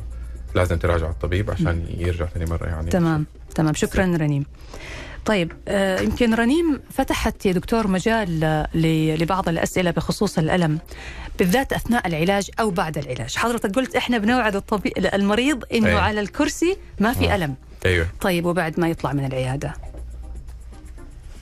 لازم 0.55 0.77
تراجع 0.79 1.11
الطبيب 1.11 1.51
عشان 1.51 1.85
يرجع 1.99 2.27
ثاني 2.27 2.47
مرة 2.47 2.67
يعني. 2.67 2.91
تمام 2.91 3.27
تمام. 3.55 3.75
شكرا 3.75 4.05
رنيم. 4.05 4.45
طيب 5.27 5.53
آه 5.69 6.01
يمكن 6.01 6.35
رنيم 6.35 6.81
فتحت 6.93 7.47
يا 7.47 7.53
دكتور 7.53 7.87
مجال 7.87 8.41
لبعض 9.21 9.49
الأسئلة 9.49 9.91
بخصوص 9.91 10.39
الألم 10.39 10.79
بالذات 11.39 11.73
أثناء 11.73 12.07
العلاج 12.07 12.51
أو 12.61 12.71
بعد 12.71 12.99
العلاج. 12.99 13.37
حضرتك 13.37 13.75
قلت 13.77 13.97
إحنا 13.97 14.19
بنوعد 14.19 14.57
الطبيب 14.57 14.93
المريض 15.15 15.65
إنه 15.75 15.89
أيوة. 15.89 16.01
على 16.01 16.21
الكرسي 16.21 16.77
ما 17.01 17.13
في. 17.13 17.35
ألم. 17.35 17.55
أيوه. 17.87 18.07
طيب 18.21 18.45
وبعد 18.47 18.81
ما 18.81 18.89
يطلع 18.89 19.13
من 19.13 19.25
العيادة؟ 19.27 19.75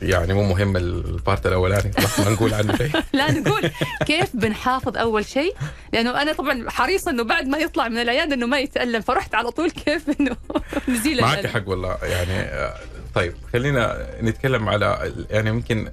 يعني 0.02 0.34
مو 0.34 0.42
مهم 0.42 0.76
ال 0.76 0.90
part 0.90 1.46
الاولاني 1.46 1.92
خلاص 1.92 2.20
ما 2.20 2.30
نقول 2.30 2.54
عنه 2.54 2.76
شيء. 2.76 2.90
لا 3.12 3.30
نقول. 3.32 3.70
كيف 4.06 4.36
بنحافظ 4.36 4.96
أول 4.96 5.24
شيء؟ 5.24 5.54
لأنه 5.92 6.22
أنا 6.22 6.32
طبعا 6.32 6.70
حريصه 6.70 7.10
إنه 7.10 7.22
بعد 7.24 7.46
ما 7.46 7.58
يطلع 7.58 7.88
من 7.88 7.98
العيادة 7.98 8.34
إنه 8.34 8.46
ما 8.46 8.58
يتألم 8.58 9.00
فرحت 9.00 9.34
على 9.34 9.50
طول 9.50 9.70
كيف 9.70 10.20
إنه 10.20 10.36
نزيل 10.88 11.20
معك 11.22 11.38
الألم. 11.38 11.52
حق 11.52 11.68
والله 11.68 11.98
يعني 12.02 12.32
آه، 12.32 12.74
طيب 13.14 13.34
خلينا 13.52 14.06
نتكلم 14.22 14.68
على 14.68 15.12
يعني 15.30 15.52
ممكن 15.52 15.88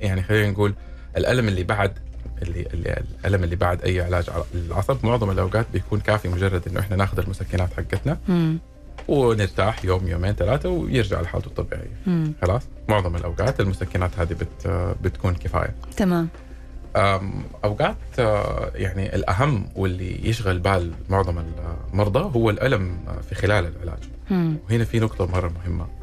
يعني 0.00 0.22
خلينا 0.22 0.50
نقول 0.50 0.74
الألم 1.16 1.48
اللي 1.48 1.64
بعد 1.64 1.98
اللي, 2.42 2.66
اللي 2.74 3.02
الألم 3.24 3.44
اللي 3.44 3.56
بعد 3.56 3.82
أي 3.82 4.00
علاج 4.00 4.30
على 4.30 4.44
العصب 4.54 5.06
معظم 5.06 5.30
الأوقات 5.30 5.66
بيكون 5.72 6.00
كافي 6.00 6.28
مجرد 6.28 6.68
إنه 6.68 6.80
إحنا 6.80 6.96
ناخذ 6.96 7.18
المسكنات 7.18 7.72
حقتنا 7.72 8.18
مم. 8.28 8.58
ونرتاح 9.08 9.84
يوم 9.84 10.08
يومين 10.08 10.32
ثلاثة 10.32 10.68
ويرجع 10.68 11.20
لحالته 11.20 11.46
الطبيعية. 11.46 11.96
مم. 12.06 12.32
خلاص؟ 12.42 12.62
معظم 12.88 13.16
الأوقات 13.16 13.60
المسكنات 13.60 14.18
هذه 14.18 14.32
بت 14.32 14.66
بتكون 15.02 15.34
كفاية. 15.34 15.74
تمام. 15.96 16.28
أوقات 17.64 17.96
آه، 18.18 18.70
يعني 18.74 19.14
الأهم 19.16 19.68
واللي 19.76 20.28
يشغل 20.28 20.58
بال 20.58 20.92
معظم 21.08 21.44
المرضى 21.92 22.38
هو 22.38 22.50
الألم 22.50 22.98
في 23.28 23.34
خلال 23.34 23.72
العلاج. 23.76 24.02
مم. 24.30 24.56
وهنا 24.64 24.84
في 24.84 25.00
نقطة 25.00 25.26
مرة 25.26 25.48
مهمة. 25.48 25.84
أم، 25.84 25.90
آه، 25.90 26.01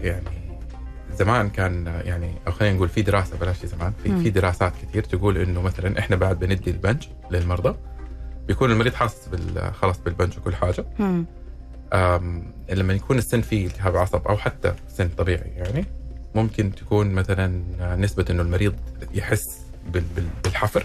يعني 0.00 0.42
زمان 1.18 1.50
كان 1.50 1.86
يعني 2.04 2.34
أو 2.46 2.52
خلينا 2.52 2.76
نقول 2.76 2.88
في 2.88 3.02
دراسة 3.02 3.36
بلاش 3.38 3.66
زمان 3.66 3.92
في. 4.02 4.08
في 4.22 4.30
دراسات 4.30 4.72
كثير 4.82 5.02
تقول 5.04 5.38
إنه 5.38 5.62
مثلا 5.62 5.98
إحنا 5.98 6.16
بعد 6.16 6.38
بندي 6.38 6.70
البنج 6.70 7.04
للمرضى 7.30 7.74
بيكون 8.48 8.70
المريض 8.72 8.94
حاسس 8.94 9.28
بال- 9.28 9.74
خلاص 9.74 9.98
بالبنج 9.98 10.38
وكل 10.38 10.54
حاجة 10.56 10.84
لما 12.70 12.92
يكون 12.92 13.18
السن 13.18 13.40
فيه 13.40 13.66
التهاب 13.66 13.96
عصب 13.96 14.26
أو 14.28 14.36
حتى 14.36 14.74
سن 14.88 15.08
طبيعي 15.18 15.50
يعني 15.56 15.84
ممكن 16.34 16.74
تكون 16.74 17.10
مثلا 17.12 17.62
نسبة 17.96 18.24
إنه 18.30 18.42
المريض 18.42 18.74
يحس 19.14 19.60
بال- 19.92 20.04
بال- 20.16 20.28
بالحفر. 20.44 20.84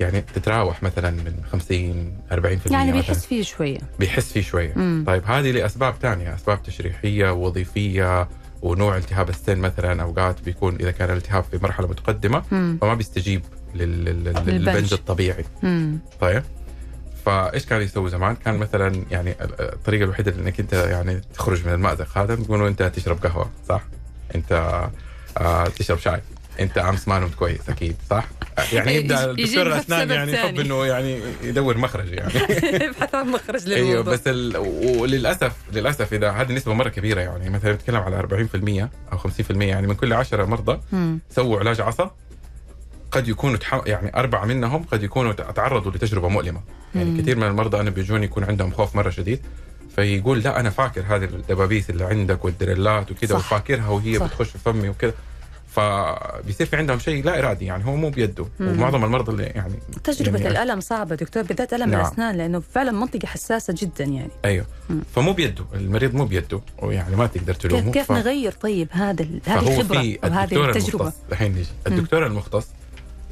يعني 0.00 0.20
تتراوح 0.20 0.82
مثلا 0.82 1.10
من 1.10 1.34
50 1.52 2.16
40% 2.32 2.72
يعني. 2.72 2.92
بيحس 2.92 3.26
فيه 3.26 3.42
شوية 3.42 3.78
بيحس 3.98 4.32
فيه 4.32 4.40
شوية 4.42 4.72
مم. 4.76 5.04
طيب 5.06 5.22
هذه 5.26 5.50
لأسباب 5.50 5.94
ثانية 6.02 6.34
أسباب 6.34 6.62
تشريحية 6.62 7.30
وظيفية 7.32 8.28
ونوع 8.62 8.96
التهاب 8.96 9.28
السن 9.28 9.58
مثلا 9.58 10.02
أوقات 10.02 10.40
بيكون 10.44 10.74
إذا 10.76 10.90
كان 10.90 11.10
الالتهاب 11.10 11.44
في 11.44 11.58
مرحلة 11.62 11.86
متقدمة 11.88 12.42
مم. 12.52 12.78
فما 12.80 12.94
بيستجيب 12.94 13.42
لل- 13.74 14.04
لل- 14.04 14.24
للبنج. 14.24 14.48
للبنج 14.48 14.92
الطبيعي 14.92 15.44
مم. 15.62 15.98
طيب 16.20 16.42
فإيش 17.26 17.66
كان 17.66 17.82
يسوي 17.82 18.10
زمان؟ 18.10 18.34
كان 18.36 18.56
مثلا 18.58 19.04
يعني 19.10 19.30
ال- 19.30 19.60
الطريقة 19.60 20.04
الوحيدة 20.04 20.34
انك 20.38 20.60
أنت 20.60 20.72
يعني 20.72 21.20
تخرج 21.34 21.66
من 21.66 21.72
المأزق 21.72 22.18
هذا 22.18 22.34
تقولوا 22.36 22.68
أنت 22.68 22.82
تشرب 22.82 23.26
قهوة 23.26 23.50
صح؟ 23.68 23.82
أنت 24.34 24.52
آه 25.38 25.66
تشرب 25.66 25.98
شاي 25.98 26.20
انت 26.60 26.78
امس 26.78 27.08
ما 27.08 27.18
نمت 27.18 27.34
كويس 27.34 27.68
أكيد 27.68 27.96
صح؟ 28.10 28.24
يعني 28.72 28.94
يبدأ 28.94 29.30
الدكتور 29.30 29.66
الأسنان 29.66 30.10
يعني 30.10 30.32
يحب. 30.32 30.60
إنه 30.60 30.86
يعني 30.86 31.20
يدور 31.42 31.78
مخرج 31.78 32.12
يعني 32.12 32.32
ابحث 32.88 33.14
عن 33.14 33.28
مخرج 33.28 33.70
إيوه 33.70 33.88
للموضوع 33.88 34.12
بس 34.14 34.20
ال... 34.26 34.56
وللأسف 35.00 35.52
للأسف 35.72 36.14
إذا 36.14 36.30
هذه 36.30 36.52
نسبة 36.52 36.74
مرة 36.74 36.88
كبيرة 36.88 37.20
يعني 37.20 37.50
مثلا 37.50 37.72
نتكلم 37.72 37.96
على 37.96 38.22
40% 39.10 39.12
أو 39.12 39.18
50% 39.18 39.28
يعني 39.50 39.86
من 39.86 39.94
كل 39.94 40.12
10 40.12 40.44
مرضى. 40.44 40.80
سووا 41.30 41.58
علاج 41.58 41.80
عصب 41.80 42.10
قد 43.10 43.28
يكونوا 43.28 43.56
تح... 43.56 43.80
يعني 43.86 44.16
أربعة 44.16 44.44
منهم 44.44 44.82
قد 44.82 45.02
يكونوا 45.02 45.32
تعرضوا 45.32 45.92
لتجربة 45.92 46.28
مؤلمة 46.28 46.60
يعني 46.94 47.10
مم. 47.10 47.20
كثير 47.20 47.36
من 47.36 47.46
المرضى 47.46 47.80
أنا 47.80 47.90
بيجوني 47.90 48.24
يكون 48.24 48.44
عندهم 48.44 48.70
خوف 48.70 48.96
مرة 48.96 49.10
شديد 49.10 49.40
فيقول 49.96 50.38
لا 50.38 50.60
أنا 50.60 50.70
فاكر 50.70 51.04
هذه 51.08 51.24
الدبابيس 51.24 51.90
اللي 51.90 52.04
عندك 52.04 52.44
والدريلات 52.44 53.10
وكذا. 53.10 53.36
وفاكرها 53.36 53.88
وهي 53.88 54.18
صح. 54.18 54.26
بتخش 54.26 54.50
في 54.50 54.58
فمي 54.58 54.88
وكذا 54.88 55.14
فبيصير 55.74 56.66
في 56.66 56.76
عندهم 56.76 56.98
شيء 56.98 57.24
لا 57.24 57.38
إرادي 57.38 57.64
يعني 57.64 57.84
هو 57.86 57.96
مو 57.96 58.10
بيده 58.10 58.46
مم. 58.60 58.68
ومعظم 58.68 59.04
المرضى 59.04 59.32
اللي 59.32 59.42
يعني 59.42 59.74
تجربة 60.04 60.38
يعني 60.38 60.48
الألم 60.62 60.80
صعبة 60.80 61.14
دكتور 61.14 61.42
بالذات 61.42 61.74
ألم 61.74 61.90
نعم. 61.90 62.00
الأسنان 62.00 62.36
لأنه 62.36 62.60
فعلا 62.74 62.92
منطقة 62.92 63.26
حساسة 63.26 63.74
جدا 63.78 64.04
يعني 64.04 64.30
أيوه 64.44 64.66
مم. 64.90 65.00
فمو 65.14 65.32
بيده 65.32 65.64
المريض 65.74 66.14
مو 66.14 66.24
بيده 66.24 66.60
ويعني 66.82 67.16
ما 67.16 67.26
تقدر 67.26 67.54
تلومه 67.54 67.82
كيف 67.84 67.92
كيف 67.92 68.06
ف- 68.08 68.12
نغير 68.12 68.52
طيب 68.52 68.88
هذا 68.90 69.24
هذه 69.24 69.40
فهو 69.42 69.68
الخبرة 69.80 70.00
في 70.00 70.18
أو 70.24 70.28
هذه 70.30 70.42
الدكتور 70.44 70.68
التجربة 70.70 71.04
المختص 71.04 71.18
الحين 71.32 71.52
نجي 71.52 71.66
الدكتور 71.86 72.26
المختص 72.26 72.66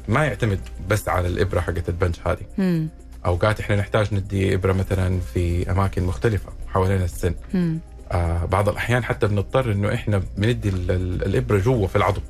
ما 0.07 0.25
يعتمد 0.25 0.59
بس 0.89 1.09
على 1.09 1.27
الإبرة 1.27 1.59
حقت 1.59 1.89
البنج 1.89 2.15
هذه 2.25 2.45
مم. 2.57 2.87
أوقات 3.25 3.59
إحنا 3.59 3.75
نحتاج 3.75 4.13
ندي 4.13 4.55
إبرة 4.55 4.73
مثلا 4.73 5.19
في 5.33 5.71
أماكن 5.71 6.03
مختلفة 6.03 6.49
حوالين 6.67 7.01
السن 7.01 7.35
مم. 7.53 7.79
آه 8.11 8.45
بعض 8.45 8.69
الأحيان 8.69 9.03
حتى 9.03 9.27
بنضطر 9.27 9.71
إنه 9.71 9.93
إحنا 9.93 10.21
بندي 10.37 10.69
ال- 10.69 10.91
ال- 10.91 11.23
الإبرة 11.25 11.57
جوا 11.59 11.87
في 11.87 11.95
العظم 11.95 12.21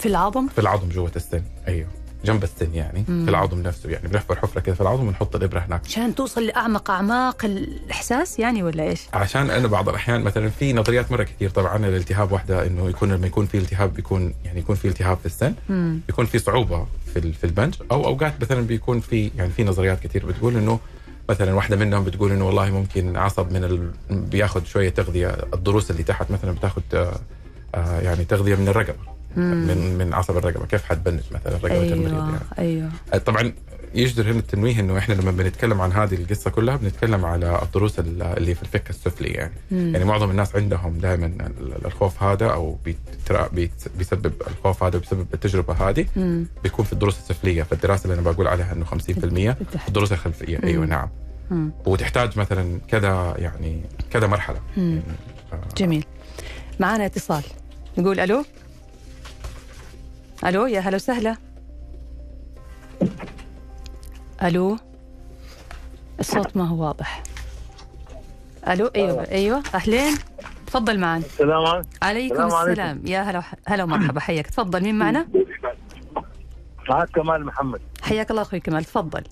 في 0.00 0.06
العظم 0.06 0.48
في 0.48 0.60
العظم 0.60 0.88
جوة 0.88 1.12
السن 1.16 1.42
أيوه 1.68 1.86
جنب 2.24 2.42
السن 2.42 2.74
يعني 2.74 3.04
مم. 3.08 3.24
في 3.24 3.30
العظم 3.30 3.62
نفسه 3.62 3.90
يعني 3.90 4.08
بنحفر 4.08 4.36
حفرة 4.36 4.60
كده 4.60 4.74
في 4.74 4.80
العظم 4.80 5.08
ونحط 5.08 5.36
الإبرة 5.36 5.60
هناك 5.60 5.80
عشان 5.86 6.14
توصل 6.14 6.46
لأعمق 6.46 6.90
أعماق 6.90 7.44
الإحساس 7.44 8.38
يعني 8.38 8.62
ولا 8.62 8.82
إيش؟ 8.82 9.00
عشان 9.12 9.50
أنا 9.50 9.68
بعض 9.68 9.88
الأحيان 9.88 10.20
مثلا 10.22 10.48
في 10.50 10.72
نظريات 10.72 11.12
مرة 11.12 11.22
كثير 11.22 11.50
طبعا 11.50 11.76
الالتهاب 11.76 12.32
واحدة 12.32 12.66
إنه 12.66 12.88
يكون 12.88 13.12
لما 13.12 13.26
يكون 13.26 13.46
في 13.46 13.58
التهاب 13.58 13.94
بيكون 13.94 14.34
يعني 14.44 14.58
يكون 14.60 14.76
في 14.76 14.88
التهاب 14.88 15.18
في 15.18 15.26
السن 15.26 15.54
مم. 15.68 16.00
بيكون 16.06 16.26
في 16.26 16.38
صعوبة 16.38 16.86
في 17.14 17.32
في 17.32 17.44
البنج 17.44 17.74
أو 17.92 18.04
أوقات 18.04 18.34
مثلا 18.42 18.60
بيكون 18.60 19.00
في 19.00 19.30
يعني 19.36 19.50
في 19.50 19.64
نظريات 19.64 20.00
كثير 20.00 20.26
بتقول 20.26 20.56
إنه 20.56 20.78
مثلا 21.28 21.54
واحدة 21.54 21.76
منهم 21.76 22.04
بتقول 22.04 22.32
إنه 22.32 22.46
والله 22.46 22.70
ممكن 22.70 23.16
عصب 23.16 23.52
من 23.52 23.64
ال... 23.64 23.90
بياخذ 24.10 24.64
شوية 24.64 24.88
تغذية 24.88 25.28
الضروس 25.54 25.90
اللي 25.90 26.02
تحت 26.02 26.30
مثلا 26.30 26.52
بتاخذ 26.52 26.82
آه، 26.94 27.18
آه، 27.74 28.00
يعني 28.00 28.24
تغذية 28.24 28.54
من 28.54 28.68
الرقبة. 28.68 29.16
من 29.36 29.98
من 29.98 30.14
عصب 30.14 30.36
الرقبة. 30.36 30.66
كيف 30.66 30.84
حتبنج 30.84 31.20
مثلا 31.30 31.52
رقبة 31.52 31.92
المريض 31.92 32.14
أيوه 32.14 32.28
يعني؟ 32.58 32.90
أيوه. 33.12 33.18
طبعا 33.18 33.52
يجدر 33.96 34.30
هنا 34.30 34.38
التنويه 34.38 34.80
إنه 34.80 34.98
إحنا 34.98 35.14
لما 35.14 35.30
بنتكلم 35.30 35.80
عن 35.80 35.92
هذه 35.92 36.14
القصة 36.14 36.50
كلها 36.50 36.76
بنتكلم 36.76 37.24
على 37.24 37.62
الضروس 37.62 37.98
ال- 37.98 38.22
اللي 38.22 38.54
في 38.54 38.62
الفك 38.62 38.90
السفلي 38.90 39.28
يعني 39.28 39.52
مم. 39.70 39.92
يعني 39.92 40.04
معظم 40.04 40.30
الناس 40.30 40.56
عندهم 40.56 40.98
دائما 40.98 41.26
ال- 41.26 41.86
الخوف 41.86 42.22
هذا 42.22 42.46
أو 42.46 42.78
بيسبب 43.96 44.32
الخوف 44.46 44.82
هذا 44.82 44.98
بيسبب 44.98 45.26
التجربة 45.34 45.74
هذه 45.88 46.06
مم. 46.16 46.46
بيكون 46.62 46.84
في 46.84 46.92
الدروس 46.92 47.18
السفلية 47.18 47.62
في 47.62 47.72
الدراسه 47.72 48.04
اللي 48.04 48.14
أنا 48.20 48.30
بقول 48.30 48.46
عليها 48.48 48.72
إنه 48.72 48.84
50% 48.84 48.90
بالتحديد. 48.94 49.56
الدروس 49.88 50.12
الخلفية 50.12 50.58
أيوه 50.64 50.82
مم. 50.84 50.88
نعم 50.90 51.08
مم. 51.50 51.70
وتحتاج 51.86 52.38
مثلا 52.38 52.78
كذا 52.88 53.34
يعني 53.38 53.80
كذا 54.10 54.26
مرحلة 54.26 54.60
مم. 54.76 54.90
يعني 54.90 55.02
آه، 55.52 55.68
جميل 55.76 56.04
معانا 56.80 57.06
اتصال 57.06 57.42
نقول 57.98 58.20
ألو 58.20 58.44
ألو 60.46 60.66
يا 60.66 60.80
هلا 60.80 60.94
وسهلا 60.96 61.36
ألو؟ 64.42 64.76
الصوت 66.20 66.56
ما 66.56 66.68
هو 66.68 66.86
واضح. 66.86 67.22
ألو؟ 68.68 68.86
أيوه 68.96 69.30
أيوه. 69.30 69.62
أهلين؟ 69.74 70.14
تفضل 70.66 70.98
معنا 70.98 71.24
السلام 71.24 71.64
عليكم. 71.66 71.88
عليكم 72.02 72.46
السلام 72.46 73.02
يا 73.06 73.20
هلا 73.20 73.42
هلا 73.66 73.84
ومرحبا. 73.84 74.20
حياك. 74.20 74.46
تفضل. 74.46 74.82
مين 74.82 74.98
معنا؟ 74.98 75.28
معك 76.88 77.08
كمال 77.10 77.44
محمد. 77.44 77.80
حياك 78.02 78.30
الله 78.30 78.42
أخوي 78.42 78.60
كمال. 78.60 78.84
تفضل. 78.84 79.22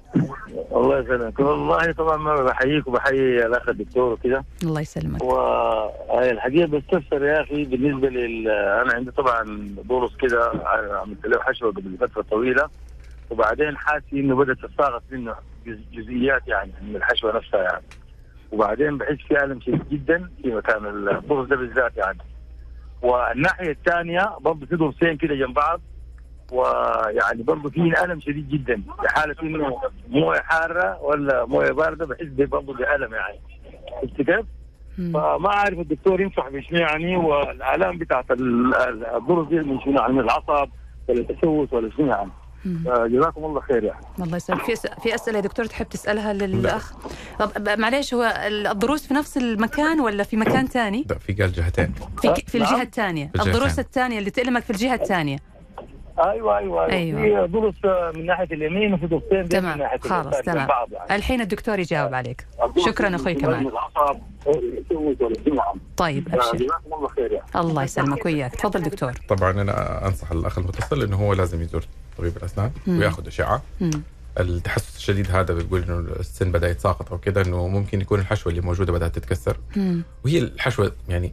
الله 0.72 0.98
يسلمك. 0.98 1.40
والله 1.40 1.92
طبعا 1.92 2.16
ما 2.16 2.42
بحييك 2.42 2.86
وبحيي 2.86 3.46
الأخ 3.46 3.68
الدكتور 3.68 4.12
وكذا 4.12 4.44
الله 4.62 4.80
يسلمك. 4.80 5.22
وهي 5.22 6.30
الحقيقة 6.30 6.66
بستفسر 6.66 7.24
يا 7.24 7.42
أخي 7.42 7.64
بالنسبة 7.64 8.08
لل 8.08 8.48
أنا 8.48 8.94
عندي 8.94 9.10
طبعا 9.10 9.74
ضرس 9.88 10.16
كذا 10.16 10.62
عملت 11.02 11.26
له 11.26 11.40
حشوة 11.42 11.72
قبل 11.72 11.96
فترة 12.00 12.22
طويلة. 12.22 12.68
وبعدين 13.30 13.76
حاسس 13.76 14.04
إنه 14.12 14.36
بدأت 14.36 14.56
تتساقط 14.58 15.02
منه 15.10 15.34
جز- 15.66 15.84
جزئيات 15.92 16.48
يعني 16.48 16.72
من 16.82 16.96
الحشوة 16.96 17.36
نفسها 17.36 17.62
يعني. 17.62 17.84
وبعدين 18.52 18.98
بحس 18.98 19.16
في 19.28 19.44
ألم 19.44 19.60
شديد 19.60 19.88
جدا 19.88 20.30
في 20.42 20.48
مكان 20.54 20.86
الضرس 20.86 21.48
ده 21.48 21.56
بالذات 21.56 21.96
يعني. 21.96 22.18
والناحية 23.02 23.70
الثانية 23.70 24.36
برضه 24.40 24.66
في 24.66 24.76
ضرسين 24.76 25.16
كده 25.16 25.34
جنب 25.34 25.54
بعض. 25.54 25.80
ويعني 26.52 27.42
برضه 27.42 27.70
في 27.70 28.04
ألم 28.04 28.20
شديد 28.20 28.48
جدا. 28.48 28.82
في 29.02 29.08
حالة 29.08 29.36
إنه 29.42 29.80
موية 30.08 30.40
حارة 30.40 31.02
ولا 31.02 31.46
موية 31.46 31.72
باردة 31.72 32.06
بحس 32.06 32.26
برضه 32.26 32.74
بألم 32.74 33.14
يعني. 33.14 33.38
شفت 34.02 34.22
كيف؟ 34.22 34.46
فما 35.14 35.48
أعرف 35.48 35.78
الدكتور 35.78 36.20
ينصح 36.20 36.48
بشنو 36.48 36.78
يعني 36.78 37.16
والآلام 37.16 37.98
بتاعت 37.98 38.30
ال- 38.30 38.74
ال- 38.74 39.06
الضرس 39.06 39.48
دي 39.48 39.56
من 39.60 39.80
شنو 39.80 39.98
يعني 40.00 40.20
العصب 40.20 40.68
ولا 41.08 41.20
التسوس 41.20 41.72
ولا 41.72 41.90
شنو 41.96 42.06
يعني. 42.06 42.30
جزاكم 42.86 43.44
الله 43.44 43.60
خير 43.60 43.84
يعني. 43.84 44.06
الله 44.20 44.36
يسلمك. 44.36 44.62
في 44.64 44.76
في 45.02 45.14
أسئلة 45.14 45.36
يا 45.36 45.42
دكتور 45.42 45.66
تحب 45.66 45.88
تسألها 45.88 46.32
للأخ؟ 46.32 46.92
طب 47.38 47.68
معليش 47.78 48.14
هو 48.14 48.34
الضروس 48.46 49.06
في 49.06 49.14
نفس 49.14 49.36
المكان 49.36 50.00
ولا 50.00 50.22
في 50.22 50.36
مكان 50.36 50.66
ثاني 50.66 51.02
ده 51.02 51.14
في 51.18 51.32
قال 51.32 51.52
جهتين. 51.52 51.94
في 52.22 52.34
في 52.46 52.58
نعم. 52.58 52.68
الجهة 52.68 52.82
الثانية 52.82 53.30
الضروس 53.34 53.54
الثانية. 53.54 53.78
الثانية 53.78 54.18
اللي 54.18 54.30
تألمك 54.30 54.62
في 54.62 54.70
الجهة 54.70 54.94
الثانية 54.94 55.38
أيوه 56.18 56.58
أيوه 56.58 56.86
أيوة. 56.86 57.46
في 57.46 57.52
ضرس 57.52 57.74
من 58.16 58.26
ناحية 58.26 58.44
اليمين 58.44 58.94
وفي 58.94 59.06
ضرسين 59.06 59.42
دي 59.42 59.48
تمام. 59.48 59.72
من 59.72 59.78
ناحية 59.82 59.98
خلاص، 59.98 60.26
اليسار 60.26 60.42
تمام. 60.42 60.68
يعني. 60.92 61.16
الحين 61.16 61.40
الدكتور 61.40 61.78
يجاوب 61.78 62.14
عليك. 62.14 62.46
شكراً 62.86 63.16
أخوي 63.16 63.34
من 63.34 63.40
كمال. 63.40 63.72
طيب 65.96 66.28
أبشر. 66.34 66.56
جزاكم 66.56 66.94
الله 66.94 67.08
خير 67.08 67.32
يعني. 67.32 67.46
الله 67.56 67.82
يسلمك 67.82 68.26
وياك 68.26 68.54
تفضل 68.54 68.82
دكتور. 68.82 69.12
طبعا 69.28 69.50
أنا 69.50 70.06
أنصح 70.06 70.30
الأخ 70.32 70.58
المتصل 70.58 71.02
إنه 71.02 71.16
هو 71.16 71.32
لازم 71.32 71.62
يزور. 71.62 71.84
طبيب 72.18 72.36
الأسنان 72.36 72.70
مم. 72.86 72.98
وياخذ 72.98 73.26
أشعة. 73.26 73.62
التحسس 74.40 74.96
الشديد 74.96 75.30
هذا 75.30 75.54
بيقول 75.54 75.82
إنه 75.82 75.98
السن 76.20 76.52
بدأ 76.52 76.68
يتساقط 76.70 77.12
أو 77.12 77.18
كذا 77.18 77.42
إنه 77.42 77.68
ممكن 77.68 78.00
يكون 78.00 78.20
الحشوة 78.20 78.50
اللي 78.50 78.62
موجودة 78.62 78.92
بدأت 78.92 79.14
تتكسر 79.14 79.56
مم. 79.76 80.02
وهي 80.24 80.38
الحشوة 80.38 80.92
يعني 81.08 81.32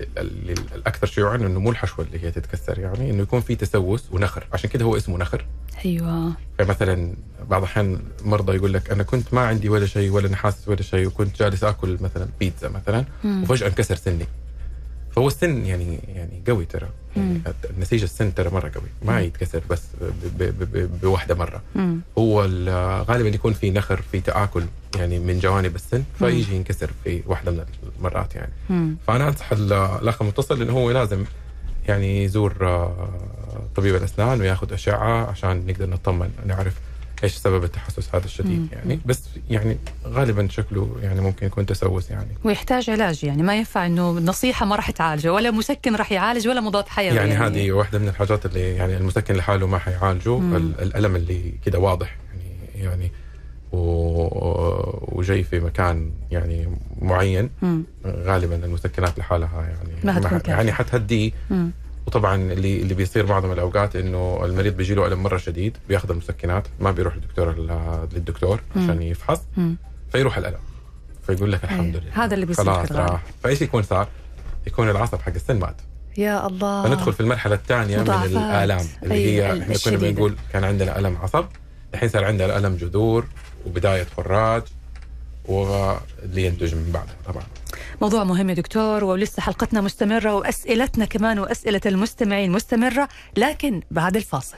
ال- 0.00 0.18
ال- 0.50 0.58
الأكثر 0.74 1.06
شيوعا 1.06 1.36
إنه 1.36 1.60
مو 1.60 1.70
الحشوة 1.70 2.04
اللي 2.04 2.24
هي 2.26 2.30
تتكسر 2.30 2.78
يعني 2.78 3.10
إنه 3.10 3.22
يكون 3.22 3.40
في 3.40 3.56
تسوس 3.56 4.04
ونخر 4.12 4.46
عشان 4.52 4.70
كذا 4.70 4.84
هو 4.84 4.96
اسمه 4.96 5.18
نخر 5.18 5.46
أيوه 5.84 6.32
فمثلا 6.58 7.14
بعض 7.50 7.62
الأحيان 7.62 7.98
مرضى 8.24 8.56
يقول 8.56 8.72
لك 8.74 8.90
أنا 8.90 9.02
كنت 9.02 9.34
ما 9.34 9.40
عندي 9.40 9.68
ولا 9.68 9.86
شيء 9.86 10.10
ولا 10.10 10.28
أنا 10.28 10.36
حاسس 10.36 10.68
ولا 10.68 10.82
شيء 10.82 11.06
وكنت 11.06 11.38
جالس 11.38 11.64
آكل 11.64 11.98
مثلا 12.00 12.28
بيتزا 12.40 12.68
مثلا 12.68 13.04
مم. 13.24 13.42
وفجأة 13.42 13.68
انكسر 13.68 13.96
سني 13.96 14.26
فهو 15.14 15.26
السن 15.26 15.64
يعني 15.64 15.98
يعني 16.14 16.42
قوي 16.48 16.64
ترى. 16.64 16.88
يعني 17.16 17.40
نسيج 17.78 18.02
السن 18.02 18.34
ترى 18.34 18.50
مرة 18.50 18.70
قوي. 18.74 18.88
ما 19.02 19.20
يتكسر 19.20 19.62
بس 19.70 19.82
بواحدة 21.02 21.34
مرة. 21.34 21.62
مم. 21.74 22.00
هو 22.18 22.44
ال- 22.44 23.04
غالبا 23.04 23.28
يكون 23.28 23.52
في 23.52 23.70
نخر 23.70 24.02
في 24.12 24.20
تآكل 24.20 24.64
يعني 24.96 25.18
من 25.18 25.38
جوانب 25.38 25.74
السن 25.74 26.02
فيجي 26.18 26.54
ينكسر 26.56 26.90
في 27.04 27.22
واحدة 27.26 27.50
من 27.52 27.64
المرات 27.98 28.34
يعني. 28.34 28.52
مم. 28.70 28.96
فأنا 29.06 29.28
أنصح 29.28 29.52
ال- 29.52 29.72
الأخ 29.72 30.22
المتصل 30.22 30.62
إنه 30.62 30.72
هو 30.72 30.90
لازم 30.90 31.24
يعني 31.88 32.24
يزور 32.24 32.56
آه، 32.62 33.08
طبيب 33.76 33.94
الأسنان 33.96 34.40
وياخذ 34.40 34.72
أشعة 34.72 35.30
عشان 35.30 35.66
نقدر 35.66 35.90
نطمن 35.90 36.30
نعرف 36.46 36.74
إيش 37.24 37.34
سبب 37.34 37.64
التحسس 37.64 38.14
هذا 38.14 38.24
الشديد 38.24 38.58
مم. 38.58 38.68
يعني 38.72 39.00
بس 39.06 39.22
يعني 39.50 39.78
غالبا 40.06 40.48
شكله 40.50 40.96
يعني 41.02 41.20
ممكن 41.20 41.46
يكون 41.46 41.66
تسوس 41.66 42.10
يعني 42.10 42.28
ويحتاج 42.44 42.90
علاج 42.90 43.24
يعني 43.24 43.42
ما 43.42 43.56
ينفع 43.56 43.86
إنه 43.86 44.10
نصيحة 44.10 44.66
ما 44.66 44.76
راح 44.76 44.90
تعالجه 44.90 45.32
ولا 45.32 45.50
مسكن 45.50 45.96
راح 45.96 46.12
يعالج 46.12 46.48
ولا 46.48 46.60
مضاد 46.60 46.88
حيوي 46.88 47.16
يعني, 47.16 47.30
يعني 47.30 47.46
هذه 47.46 47.72
واحدة 47.72 47.98
من 47.98 48.08
الحاجات 48.08 48.46
اللي 48.46 48.74
يعني 48.74 48.96
المسكن 48.96 49.34
لحاله 49.34 49.66
ما 49.66 49.78
حيعالجه 49.78 50.38
الألم 50.56 51.16
اللي 51.16 51.54
كده 51.64 51.78
واضح 51.78 52.16
يعني 52.28 52.84
يعني 52.84 53.10
وجاي 55.12 55.44
في 55.44 55.60
مكان 55.60 56.10
يعني 56.30 56.78
معين 57.02 57.50
مم. 57.62 57.82
غالبا 58.06 58.64
المسكنات 58.64 59.18
لحالها 59.18 59.62
يعني 59.62 60.20
ما. 60.20 60.40
يعني 60.46 60.72
حتهديه. 60.72 61.30
وطبعا 62.06 62.34
اللي 62.52 62.82
اللي 62.82 62.94
بيصير 62.94 63.26
معظم 63.26 63.52
الأوقات 63.52 63.96
إنه 63.96 64.40
المريض 64.44 64.76
بيجي 64.76 64.94
له 64.94 65.06
ألم 65.06 65.22
مرة 65.22 65.36
شديد 65.36 65.76
بياخذ 65.88 66.10
المسكنات 66.10 66.66
ما 66.80 66.90
بيروح 66.90 67.14
للدكتور 67.14 67.54
للدكتور. 68.12 68.60
عشان 68.76 69.02
يفحص. 69.02 69.40
فيروح 70.12 70.36
الألم 70.36 70.58
فيقول 71.26 71.52
لك 71.52 71.64
الحمد 71.64 71.94
أيه. 71.94 72.02
لله 72.02 72.24
هذا 72.24 72.34
اللي 72.34 72.46
بيصير 72.46 72.64
خلاص. 72.64 72.92
راح 72.92 73.22
فإيش 73.42 73.62
يكون 73.62 73.82
صار؟ 73.82 74.08
يكون 74.66 74.90
العصب 74.90 75.18
حق 75.20 75.32
السن 75.34 75.58
مات 75.58 75.76
يا 76.16 76.46
الله 76.46 76.82
فندخل 76.84 77.12
في 77.12 77.20
المرحلة 77.20 77.54
الثانية 77.54 77.98
من. 77.98 78.10
الآلام 78.10 78.86
اللي 79.02 79.14
هي 79.14 79.62
إحنا 79.62 79.74
كنا. 79.84 79.96
بنقول 79.96 80.34
كان 80.52 80.64
عندنا 80.64 80.98
ألم 80.98 81.16
عصب 81.16 81.44
الحين 81.94 82.08
صار 82.08 82.24
عندنا 82.24 82.58
الم 82.58 82.76
جذور 82.76 83.26
وبداية 83.66 84.06
خراج 84.16 84.62
واللي 85.44 86.44
ينتج 86.46 86.74
من 86.74 86.90
بعدها 86.92 87.14
طبعا 87.26 87.44
موضوع 88.00 88.24
مهم 88.24 88.48
يا 88.48 88.54
دكتور 88.54 89.04
ولسه 89.04 89.42
حلقتنا 89.42 89.80
مستمرة 89.80 90.34
وأسئلتنا 90.34 91.04
كمان 91.04 91.38
وأسئلة 91.38 91.80
المستمعين 91.86 92.50
مستمرة 92.50 93.08
لكن 93.36 93.82
بعد 93.90 94.16
الفاصل. 94.16 94.56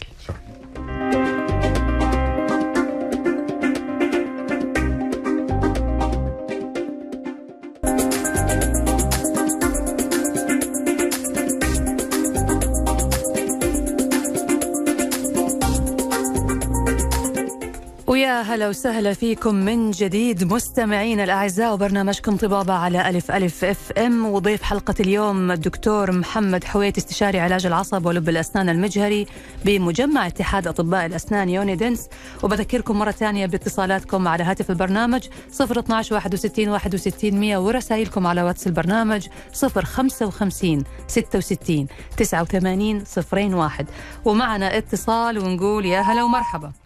ويا 18.26 18.42
هلا 18.42 18.68
وسهلا 18.68 19.12
فيكم 19.12 19.54
من 19.54 19.90
جديد 19.90 20.52
مستمعينا 20.52 21.24
الأعزاء 21.24 21.74
وبرنامجكم 21.74 22.36
طبابة 22.36 22.72
على 22.72 23.08
ألف 23.08 23.30
ألف 23.30 23.64
إف 23.64 23.92
إم. 23.92 24.26
وضيف 24.26 24.62
حلقة 24.62 24.94
اليوم 25.00 25.50
الدكتور 25.50 26.12
محمد 26.12 26.64
حويت 26.64 26.96
استشاري 26.96 27.40
علاج 27.40 27.66
العصب 27.66 28.06
ولب 28.06 28.28
الأسنان 28.28 28.68
المجهري 28.68 29.26
بمجمع 29.64 30.26
اتحاد 30.26 30.68
أطباء 30.68 31.06
الأسنان 31.06 31.48
يونيدنس. 31.48 32.08
وبذكركم 32.42 32.98
مرة 32.98 33.10
ثانية 33.10 33.46
باتصالاتكم 33.46 34.28
على 34.28 34.44
هاتف 34.44 34.70
البرنامج 34.70 35.28
012 35.60 36.14
61 36.14 36.68
61 36.68 37.40
100 37.40 37.56
ورسائلكم 37.56 38.26
على 38.26 38.42
واتس 38.42 38.66
البرنامج 38.66 39.26
055 39.52 40.84
66 41.06 41.86
89 42.16 43.04
01 43.32 43.86
ومعنا 44.24 44.76
اتصال 44.76 45.38
ونقول 45.38 45.86
يا 45.86 46.00
هلا 46.00 46.22
ومرحبا. 46.22 46.85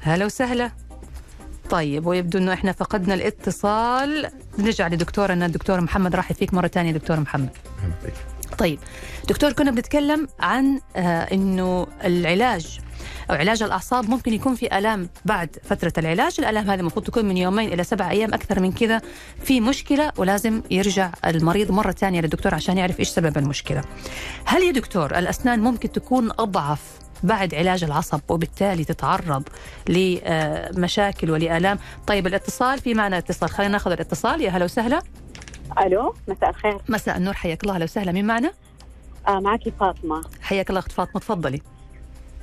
هلا 0.00 0.24
وسهلا 0.24 0.70
طيب 1.70 2.06
ويبدو 2.06 2.38
إنه 2.38 2.52
إحنا 2.52 2.72
فقدنا 2.72 3.14
الاتصال 3.14 4.30
نرجع 4.58 4.88
لدكتورنا 4.88 5.46
الدكتور 5.46 5.80
محمد 5.80 6.16
راح 6.16 6.32
فيك 6.32 6.54
مرة 6.54 6.66
ثانية 6.66 6.92
دكتور 6.92 7.20
محمد. 7.20 7.50
طيب 8.58 8.78
دكتور 9.28 9.52
كنا 9.52 9.70
بنتكلم 9.70 10.28
عن 10.40 10.80
آه 10.96 11.22
إنه 11.32 11.86
العلاج 12.04 12.80
أو 13.30 13.34
علاج 13.34 13.62
الأعصاب 13.62 14.10
ممكن 14.10 14.32
يكون 14.32 14.54
في 14.54 14.78
آلام 14.78 15.08
بعد 15.24 15.56
فترة 15.64 15.92
العلاج، 15.98 16.36
الآلام 16.38 16.70
هذه 16.70 16.80
المفروض 16.80 17.06
تكون 17.06 17.24
من 17.24 17.36
يومين 17.36 17.72
إلى 17.72 17.84
سبع 17.84 18.10
أيام 18.10 18.34
أكثر 18.34 18.60
من 18.60 18.72
كذا 18.72 19.00
في 19.44 19.60
مشكلة 19.60 20.12
ولازم 20.16 20.62
يرجع 20.70 21.10
المريض 21.26 21.70
مرة 21.70 21.92
ثانية 21.92 22.20
للدكتور 22.20 22.54
عشان 22.54 22.78
يعرف 22.78 23.00
إيش 23.00 23.08
سبب 23.08 23.38
المشكلة. 23.38 23.82
هل 24.44 24.62
يا 24.62 24.72
دكتور 24.72 25.18
الأسنان 25.18 25.60
ممكن 25.60 25.92
تكون 25.92 26.30
أضعف 26.38 26.80
بعد 27.22 27.54
علاج 27.54 27.84
العصب 27.84 28.20
وبالتالي 28.28 28.84
تتعرض 28.84 29.48
لمشاكل 29.88 31.30
ولآلام. 31.30 31.78
طيب 32.06 32.26
الاتصال 32.26 32.78
في 32.78 32.94
معنا 32.94 33.18
اتصال. 33.18 33.50
خلينا 33.50 33.72
ناخذ 33.72 33.92
الاتصال. 33.92 34.40
يا 34.40 34.50
هلا 34.50 34.64
وسهلا. 34.64 35.02
ألو 35.80 36.14
مساء 36.28 36.50
الخير. 36.50 36.78
مساء 36.88 37.16
النور 37.16 37.34
حياك 37.34 37.62
الله. 37.62 37.74
أهلا 37.74 37.84
وسهلا. 37.84 38.12
مين 38.12 38.26
معنا؟ 38.26 38.52
آه 39.28 39.40
معك 39.40 39.68
فاطمة. 39.80 40.22
حياك 40.42 40.70
الله 40.70 40.80
أخت 40.80 40.92
فاطمة. 40.92 41.20
تفضلي. 41.20 41.62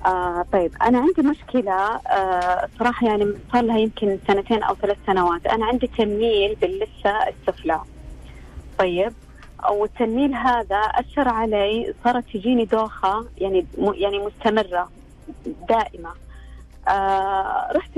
آه 0.05 0.45
طيب 0.53 0.71
أنا 0.81 0.99
عندي 0.99 1.21
مشكلة. 1.21 1.73
آه 1.95 2.69
صراحة 2.79 3.07
يعني 3.07 3.33
صار 3.53 3.63
لها 3.63 3.77
يمكن 3.77 4.19
سنتين 4.27 4.63
أو 4.63 4.75
ثلاث 4.75 4.97
سنوات. 5.07 5.45
أنا 5.45 5.65
عندي 5.65 5.87
تنميل 5.87 6.55
باللثة 6.55 7.11
السفلى. 7.27 7.81
طيب 8.79 9.13
والتنميل 9.71 10.33
هذا 10.33 10.77
أثر 10.77 11.29
علي 11.29 11.93
صارت 12.03 12.23
تجيني 12.33 12.65
دوخة 12.65 13.25
يعني 13.37 13.65
يعني 13.95 14.19
مستمرة 14.19 14.89
دائمة. 15.69 16.09
آه 16.87 17.71
رحت 17.71 17.91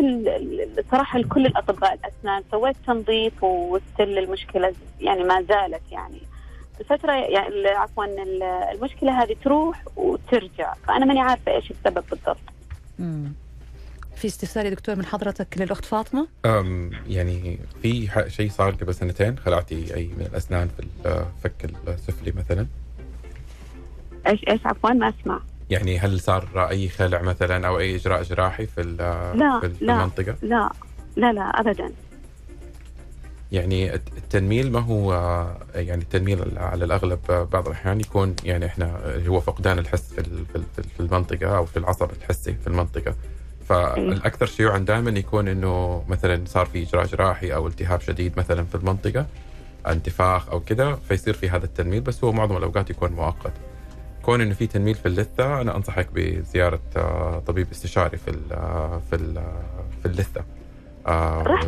صراحة 0.92 1.20
لكل 1.20 1.46
الأطباء 1.46 1.94
الأسنان 1.94 2.44
سويت 2.52 2.76
تنظيف 2.88 3.44
وستل 3.44 4.18
المشكلة 4.18 4.74
يعني 5.02 5.24
ما 5.24 5.42
زالت 5.42 5.92
يعني. 5.92 6.22
الفترة 6.80 7.12
يعني 7.14 7.68
عفوا 7.68 8.06
ال- 8.06 8.44
المشكلة 8.44 9.24
هذه 9.24 9.36
تروح 9.44 9.84
وترجع 9.96 10.74
فأنا 10.88 11.06
ماني 11.06 11.20
عارفة 11.20 11.52
إيش 11.52 11.72
السبب 11.72 12.04
بالضبط. 12.12 12.38
في 14.20 14.28
استفسار 14.28 14.66
يا 14.66 14.70
دكتور 14.70 14.96
من 14.96 15.06
حضرتك 15.06 15.48
للأخت 15.58 15.86
فاطمة؟ 15.86 16.28
أم 16.46 16.92
يعني 17.08 17.60
في 17.82 18.10
ح- 18.10 18.28
شيء 18.28 18.50
صار 18.50 18.72
قبل 18.72 18.96
سنتين 18.96 19.38
خلعتي 19.40 19.96
أي 19.96 20.08
من 20.08 20.26
الأسنان 20.32 20.70
في 20.78 20.84
الفك 21.06 21.70
السفلي 21.88 22.32
مثلا. 22.32 22.68
إيش 24.28 24.40
إيش 24.48 24.66
عفوا؟ 24.66 24.90
ما 24.90 25.10
أسمع. 25.22 25.40
يعني 25.70 26.00
هل 26.00 26.20
صار 26.20 26.70
أي 26.70 26.90
خلع 26.90 27.22
مثلا 27.22 27.68
أو 27.68 27.80
أي 27.80 27.96
إجراء 27.96 28.24
جراحي 28.24 28.66
في 28.66 28.82
ال- 28.82 28.98
لا، 29.40 29.60
في 29.60 29.86
لا. 29.86 29.94
المنطقة؟ 29.94 30.36
لا 30.42 30.70
لا 31.16 31.34
لا 31.34 31.42
ابدا. 31.42 31.92
يعني 33.52 33.94
الت- 33.94 34.18
التنميل 34.18 34.72
ما 34.72 34.80
هو 34.80 35.14
يعني 35.76 36.02
التنميل 36.02 36.58
على 36.58 36.86
الأغلب 36.86 37.20
بعض 37.52 37.68
الأحيان 37.68 38.00
يكون 38.00 38.36
يعني 38.44 38.66
إحنا 38.66 39.02
هو 39.28 39.40
فقدان 39.40 39.80
الحس 39.80 40.14
في 40.14 40.22
ال- 40.22 40.46
في 40.46 40.56
ال- 40.56 40.84
في 40.84 41.00
المنطقة 41.00 41.58
أو 41.58 41.66
في 41.66 41.78
العصب 41.78 42.10
الحسي 42.12 42.54
في 42.54 42.68
المنطقة. 42.68 43.16
فالاكثر 43.70 44.46
شيوعا 44.46 44.78
دائما 44.78 45.20
يكون 45.20 45.48
إنه 45.48 46.04
مثلا 46.08 46.44
صار 46.46 46.66
في 46.66 46.84
إجراء 46.84 47.06
جراحي 47.06 47.54
أو 47.54 47.68
التهاب 47.68 48.02
شديد 48.02 48.34
مثلا 48.38 48.64
في 48.64 48.76
المنطقة 48.76 49.26
انتفاخ 49.88 50.50
أو 50.50 50.60
كذا 50.60 50.96
فيصير 51.08 51.34
في 51.34 51.50
هذا 51.50 51.66
التنميل 51.66 52.02
بس 52.02 52.24
هو 52.24 52.32
معظم 52.32 52.58
الأوقات 52.58 52.90
يكون 52.90 53.12
مؤقت. 53.12 53.54
كون 54.22 54.42
إنه 54.42 54.54
في 54.54 54.68
تنميل 54.68 54.96
في 54.96 55.06
اللثة 55.06 55.62
أنا 55.62 55.76
أنصحك 55.76 56.08
بزيارة 56.14 56.80
آه، 56.98 57.44
طبيب 57.48 57.68
استشاري 57.72 58.18
في 58.18 58.28
ال 58.30 58.42
في 59.10 59.16
ال 59.16 59.34
في 60.02 60.06
اللثة. 60.06 60.44
آه، 61.10 61.44
رحت- 61.44 61.68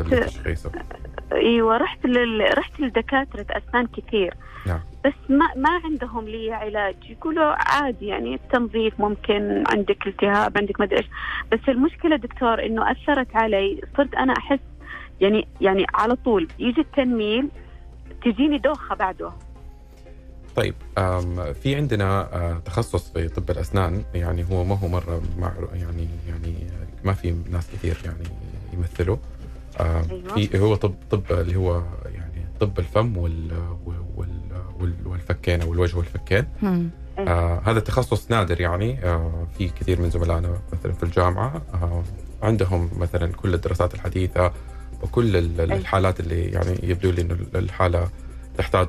إيوه 1.33 1.77
رحت 1.77 2.05
لل... 2.05 2.57
رحت 2.57 2.79
لدكاترة 2.79 3.45
أسنان 3.49 3.87
كثير. 3.87 4.33
نعم. 4.67 4.79
بس 5.05 5.13
ما 5.29 5.47
ما 5.55 5.69
عندهم 5.85 6.25
لي 6.27 6.53
علاج. 6.53 6.95
يقولوا 7.09 7.53
عادي 7.71 8.05
يعني 8.07 8.35
التنظيف 8.35 8.99
ممكن 8.99 9.63
عندك 9.67 10.07
التهاب 10.07 10.57
عندك 10.57 10.79
ما 10.79 10.85
أدري 10.85 10.97
إيش. 10.97 11.07
بس 11.51 11.59
المشكلة 11.67 12.15
دكتور 12.15 12.65
إنه 12.65 12.91
أثرت 12.91 13.35
علي. 13.35 13.81
صرت 13.97 14.15
أنا 14.15 14.33
أحس 14.37 14.59
يعني 15.21 15.47
يعني 15.61 15.85
على 15.93 16.15
طول 16.15 16.47
يجي 16.59 16.81
التنميل 16.81 17.49
تجيني 18.25 18.57
دوخة 18.57 18.95
بعده. 18.95 19.31
طيب 20.55 20.73
في 21.63 21.75
عندنا 21.75 22.27
تخصص 22.65 23.13
في 23.13 23.27
طب 23.27 23.49
الأسنان. 23.49 24.03
يعني 24.13 24.45
هو 24.51 24.63
ما 24.63 24.75
هو 24.79 24.87
مرة 24.87 25.21
مع 25.39 25.51
يعني 25.73 26.07
يعني 26.27 26.55
ما 27.03 27.13
في 27.13 27.35
ناس 27.51 27.71
كثير 27.71 27.97
يعني 28.05 28.23
يمثله. 28.73 29.19
في 30.36 30.59
هو 30.59 30.75
طب 30.75 30.93
طب 31.11 31.21
اللي 31.32 31.55
هو 31.55 31.84
يعني 32.05 32.45
طب 32.59 32.79
الفم 32.79 33.17
وال 33.17 33.51
وال 33.86 34.36
وال 34.79 34.93
والفكين 35.05 35.61
أو 35.61 35.73
الوجه 35.73 35.97
والفكين. 35.97 36.45
آه 37.19 37.61
هذا 37.65 37.79
تخصص 37.79 38.32
نادر 38.32 38.61
يعني 38.61 39.05
آه 39.05 39.47
في 39.57 39.67
كثير 39.69 40.01
من 40.01 40.09
زملائنا 40.09 40.57
مثلا 40.73 40.91
في 40.93 41.03
الجامعة 41.03 41.61
آه 41.73 42.03
عندهم 42.43 42.89
مثلا 42.97 43.32
كل 43.32 43.53
الدراسات 43.53 43.93
الحديثة 43.93 44.51
وكل 45.03 45.38
ال- 45.38 45.71
أي. 45.71 45.77
الحالات 45.77 46.19
اللي 46.19 46.45
يعني 46.45 46.79
يبدو 46.84 47.11
لي 47.11 47.21
إنه 47.21 47.38
الحالة 47.55 48.09
تحتاج 48.58 48.88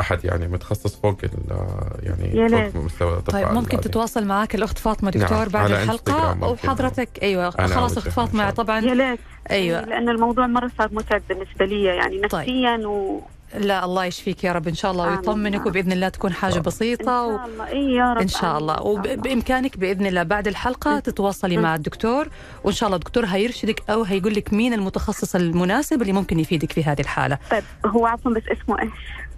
أحد 0.00 0.24
يعني 0.24 0.48
متخصص 0.48 0.96
فوق 0.96 1.16
ال- 1.24 1.58
يعني 2.02 2.70
فوق. 2.70 2.82
مستوى 2.84 3.20
طيب 3.20 3.48
ممكن. 3.52 3.80
تتواصل 3.80 4.24
معك 4.26 4.54
الأخت 4.54 4.78
فاطمة 4.78 5.12
نعم، 5.16 5.24
دكتور 5.24 5.48
بعد 5.48 5.72
على 5.72 5.82
الحلقة. 5.82 6.36
وحضرتك 6.50 7.08
أيوه 7.22 7.50
خلاص 7.50 7.98
أخت 7.98 8.08
فاطمة 8.08 8.50
طبعا 8.50 8.80
يا 8.80 8.94
ليت 8.94 9.18
أيوه 9.50 9.80
لأن 9.80 10.08
الموضوع 10.08 10.46
مرة 10.46 10.70
صار 10.78 10.88
متعب 10.92 11.22
بالنسبة 11.28 11.64
لي 11.64 11.84
يعني 11.84 12.20
نفسيا 12.20 12.86
و 12.86 13.20
لا 13.58 13.84
الله 13.84 14.04
يشفيك 14.04 14.44
يا 14.44 14.52
رب 14.52 14.68
إن 14.68 14.74
شاء 14.74 14.90
الله. 14.92 15.10
ويطمنك 15.10 15.66
وبإذن 15.66 15.92
الله 15.92 16.08
تكون 16.08 16.32
حاجة. 16.32 16.58
بسيطة 16.58 17.22
و... 17.22 17.30
إن 17.30 17.38
شاء 17.38 17.46
الله 17.46 17.68
اي 17.68 17.94
يا 17.94 18.12
رب 18.12 18.20
إن 18.20 18.28
شاء 18.28 18.58
الله. 18.58 18.82
وبإمكانك 18.82 19.78
بإذن 19.78 20.06
الله 20.06 20.22
بعد 20.22 20.48
الحلقة 20.48 20.98
تتواصلي 20.98 21.56
مع 21.56 21.74
الدكتور 21.74 22.28
وإن 22.64 22.74
شاء 22.74 22.86
الله 22.86 22.96
الدكتور 22.96 23.24
هيرشدك 23.24 23.82
أو 23.90 24.02
هيقول 24.02 24.34
لك 24.34 24.52
مين 24.52 24.72
المتخصص 24.72 25.34
المناسب 25.34 26.02
اللي 26.02 26.12
ممكن 26.12 26.40
يفيدك 26.40 26.72
في 26.72 26.84
هذه 26.84 27.00
الحالة 27.00 27.38
طيب 27.50 27.64
هو 27.86 28.06
عفوا 28.06 28.32
بس 28.32 28.42
اسمه 28.48 28.80
إيش؟ 28.82 28.90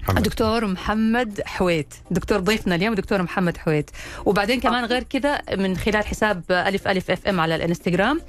محمد. 0.08 0.22
دكتور 0.22 0.66
محمد 0.66 1.40
حويت. 1.46 1.94
دكتور 2.10 2.38
ضيفنا 2.40 2.74
اليوم 2.74 2.94
دكتور 2.94 3.22
محمد 3.22 3.56
حويت. 3.56 3.90
وبعدين 4.24 4.60
كمان 4.60 4.84
غير 4.84 5.02
كذا 5.02 5.38
من 5.56 5.76
خلال 5.76 6.06
حساب 6.06 6.42
ألف 6.50 6.88
ألف 6.88 7.10
إف 7.10 7.28
إم 7.28 7.40
على 7.40 7.54
الإنستغرام 7.54 8.20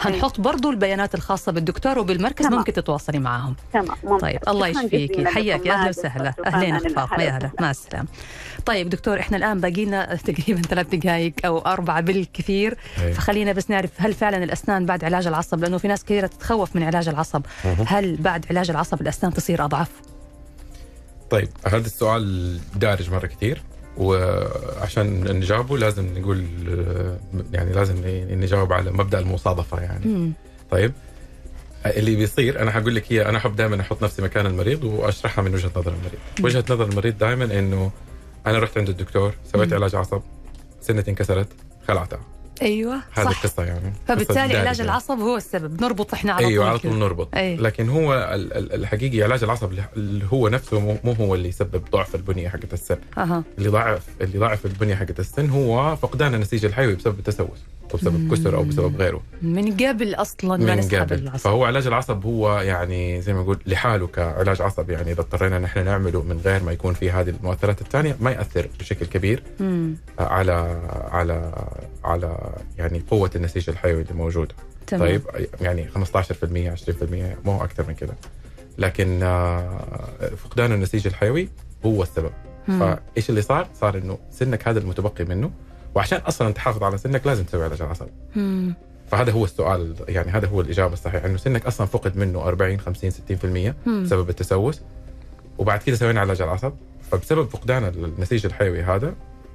هنحط 0.00 0.40
برضو 0.40 0.70
البيانات 0.70 1.14
الخاصة 1.14 1.52
بالدكتور 1.52 1.98
وبالمركز 1.98 2.44
تمام. 2.44 2.58
ممكن 2.58 2.72
تتواصلي 2.72 3.18
معاهم. 3.18 3.56
تمام. 3.72 3.86
ممتاز. 4.04 4.20
طيب 4.20 4.40
الله 4.48 4.70
جزيلاً 4.70 5.30
حياك. 5.30 5.66
يا 5.66 5.76
ما 5.76 5.88
وسهلا. 5.88 6.34
اخت 6.44 6.88
فاطمه 6.88 7.22
يا 7.22 7.30
هلا. 7.30 7.50
مع 7.60 7.70
السلامة. 7.70 8.08
طيب 8.66 8.88
دكتور 8.88 9.20
إحنا 9.20 9.36
الآن 9.36 9.60
باقينا 9.60 10.14
تقريبا 10.26 10.62
ثلاث 10.62 10.94
دقائق 10.94 11.32
أو 11.44 11.58
أربعة 11.58 12.00
بالكثير. 12.00 12.78
أي. 13.02 13.12
فخلينا 13.14 13.52
بس 13.52 13.70
نعرف 13.70 13.90
هل 13.96 14.14
فعلا 14.14 14.44
الأسنان 14.44 14.86
بعد 14.86 15.04
علاج 15.04 15.26
العصب؟ 15.26 15.60
لأنه 15.60 15.78
في 15.78 15.88
ناس 15.88 16.04
كثيرة 16.04 16.26
تتخوف 16.26 16.76
من 16.76 16.82
علاج 16.82 17.08
العصب. 17.08 17.42
هل 17.86 18.16
بعد 18.16 18.46
علاج 18.50 18.70
العصب 18.70 19.00
الأسنان 19.00 19.32
تصير 19.34 19.64
أضعف؟ 19.64 19.88
طيب 21.30 21.48
هذا 21.66 21.86
السؤال 21.86 22.58
دارج 22.76 23.10
مرة 23.10 23.26
كثير 23.26 23.62
وعشان 23.96 25.36
نجاوبه 25.36 25.78
لازم 25.78 26.18
نقول 26.18 26.46
يعني 27.52 27.72
لازم 27.72 27.96
نجاوب 28.30 28.72
على 28.72 28.90
مبدأ 28.90 29.18
المصادفة 29.18 29.80
يعني 29.80 30.06
مم. 30.06 30.32
طيب 30.70 30.92
اللي 31.86 32.16
بيصير 32.16 32.62
أنا 32.62 32.70
حقول 32.70 32.94
لك 32.94 33.12
هي 33.12 33.28
أنا 33.28 33.38
أحب 33.38 33.56
دائما 33.56 33.80
أحط 33.80 34.02
نفسي 34.02 34.22
مكان 34.22 34.46
المريض 34.46 34.84
وأشرحها 34.84 35.42
من 35.44 35.54
وجهة 35.54 35.70
نظر 35.76 35.92
المريض 35.92 36.18
وجهة 36.40 36.64
نظر 36.70 36.84
المريض 36.84 37.18
دائما 37.18 37.44
إنه 37.58 37.90
أنا 38.46 38.58
رحت 38.58 38.78
عند 38.78 38.88
الدكتور 38.88 39.34
سويت 39.52 39.68
مم. 39.68 39.74
علاج 39.74 39.94
عصب 39.94 40.22
سنتي 40.80 41.10
انكسرت 41.10 41.48
خلعتها 41.88 42.20
أيوه 42.62 43.00
هذه 43.12 43.28
القصة 43.30 43.64
يعني 43.64 43.92
فبالتالي 44.08 44.56
علاج. 44.56 44.80
العصب 44.80 45.18
هو 45.18 45.36
السبب 45.36 45.82
نربط 45.82 46.14
إحنا 46.14 46.32
على 46.32 46.46
أيوه 46.46 46.68
على 46.68 46.78
طول. 46.78 46.98
نربط 46.98 47.28
أي. 47.36 47.56
لكن 47.56 47.88
هو 47.88 48.14
ال- 48.14 48.52
ال- 48.52 48.72
الحقيقي 48.72 49.22
علاج 49.22 49.44
العصب 49.44 49.70
اللي 49.96 50.24
هو 50.32 50.48
نفسه 50.48 50.80
مو- 51.04 51.12
هو 51.12 51.34
اللي 51.34 51.48
يسبب 51.48 51.82
ضعف 51.92 52.14
البنية 52.14 52.48
حقت 52.48 52.72
السن 52.72 52.96
أها 53.18 53.42
اللي 53.58 53.68
ضعف 53.68 54.02
اللي 54.20 54.38
ضعف 54.38 54.66
البنية 54.66 54.94
حقت 54.94 55.20
السن 55.20 55.50
هو 55.50 55.96
فقدان 55.96 56.34
النسيج 56.34 56.64
الحيوي 56.64 56.94
بسبب 56.94 57.18
التسوس 57.18 57.58
أو 57.92 57.98
بسبب 57.98 58.32
كسر 58.32 58.56
أو 58.56 58.62
بسبب 58.62 58.96
غيره 58.96 59.22
من 59.42 59.76
قبل 59.76 60.14
أصلا 60.14 60.56
ما 60.56 60.74
من 60.74 60.78
نسحب 60.78 61.00
قبل 61.00 61.18
العصب 61.18 61.44
فهو 61.44 61.64
علاج 61.64 61.86
العصب 61.86 62.24
هو 62.24 62.60
يعني 62.60 63.20
زي 63.20 63.32
ما 63.32 63.40
نقول 63.40 63.58
لحاله 63.66 64.06
كعلاج 64.06 64.62
عصب 64.62 64.90
يعني 64.90 65.12
إذا 65.12 65.20
اضطرينا 65.20 65.58
نحن 65.58 65.84
نعمله 65.84 66.22
من 66.22 66.40
غير 66.44 66.62
ما 66.62 66.72
يكون 66.72 66.94
في 66.94 67.10
هذه 67.10 67.30
المؤثرات 67.30 67.80
الثانية 67.80 68.16
ما 68.20 68.30
يأثر 68.30 68.68
بشكل 68.78 69.06
كبير 69.06 69.42
مم. 69.60 69.96
على 70.18 70.80
على 71.10 71.52
على 72.04 72.38
يعني 72.78 73.02
قوة 73.10 73.30
النسيج 73.36 73.70
الحيوي 73.70 74.02
اللي 74.02 74.14
موجوده 74.14 74.54
تمام. 74.86 75.02
طيب 75.02 75.22
يعني 75.60 75.88
15% 75.88 75.94
20% 75.94 75.96
مو 77.44 77.64
أكثر 77.64 77.84
من 77.88 77.94
كده 77.94 78.14
لكن 78.78 79.22
آه، 79.22 80.30
فقدان 80.36 80.72
النسيج 80.72 81.06
الحيوي 81.06 81.48
هو 81.86 82.02
السبب 82.02 82.30
مم. 82.68 82.78
فإيش 82.78 83.30
اللي 83.30 83.42
صار؟ 83.42 83.68
صار 83.80 83.98
إنه 83.98 84.18
سنك 84.30 84.68
هذا 84.68 84.78
المتبقي 84.78 85.24
منه 85.24 85.50
وعشان 85.94 86.18
أصلا 86.18 86.52
تحافظ 86.52 86.82
على 86.82 86.98
سنك 86.98 87.26
لازم 87.26 87.44
تسوي 87.44 87.64
علاج 87.64 87.82
العصب 87.82 88.06
مم. 88.36 88.74
فهذا 89.10 89.32
هو 89.32 89.44
السؤال 89.44 89.94
يعني 90.08 90.30
هذا 90.30 90.48
هو 90.48 90.60
الإجابة 90.60 90.92
الصحيحة 90.92 91.26
انه 91.26 91.36
سنك 91.36 91.66
أصلا 91.66 91.86
فقد 91.86 92.16
منه 92.16 92.48
40 92.48 92.80
50 92.80 93.10
60% 93.10 93.14
مم. 93.86 94.02
بسبب 94.04 94.30
التسوس 94.30 94.80
وبعد 95.58 95.82
كده 95.82 95.96
سوينا 95.96 96.20
علاج 96.20 96.42
العصب 96.42 96.72
فبسبب 97.10 97.48
فقدان 97.48 97.84
النسيج 97.84 98.46
الحيوي 98.46 98.82
هذا 98.82 99.14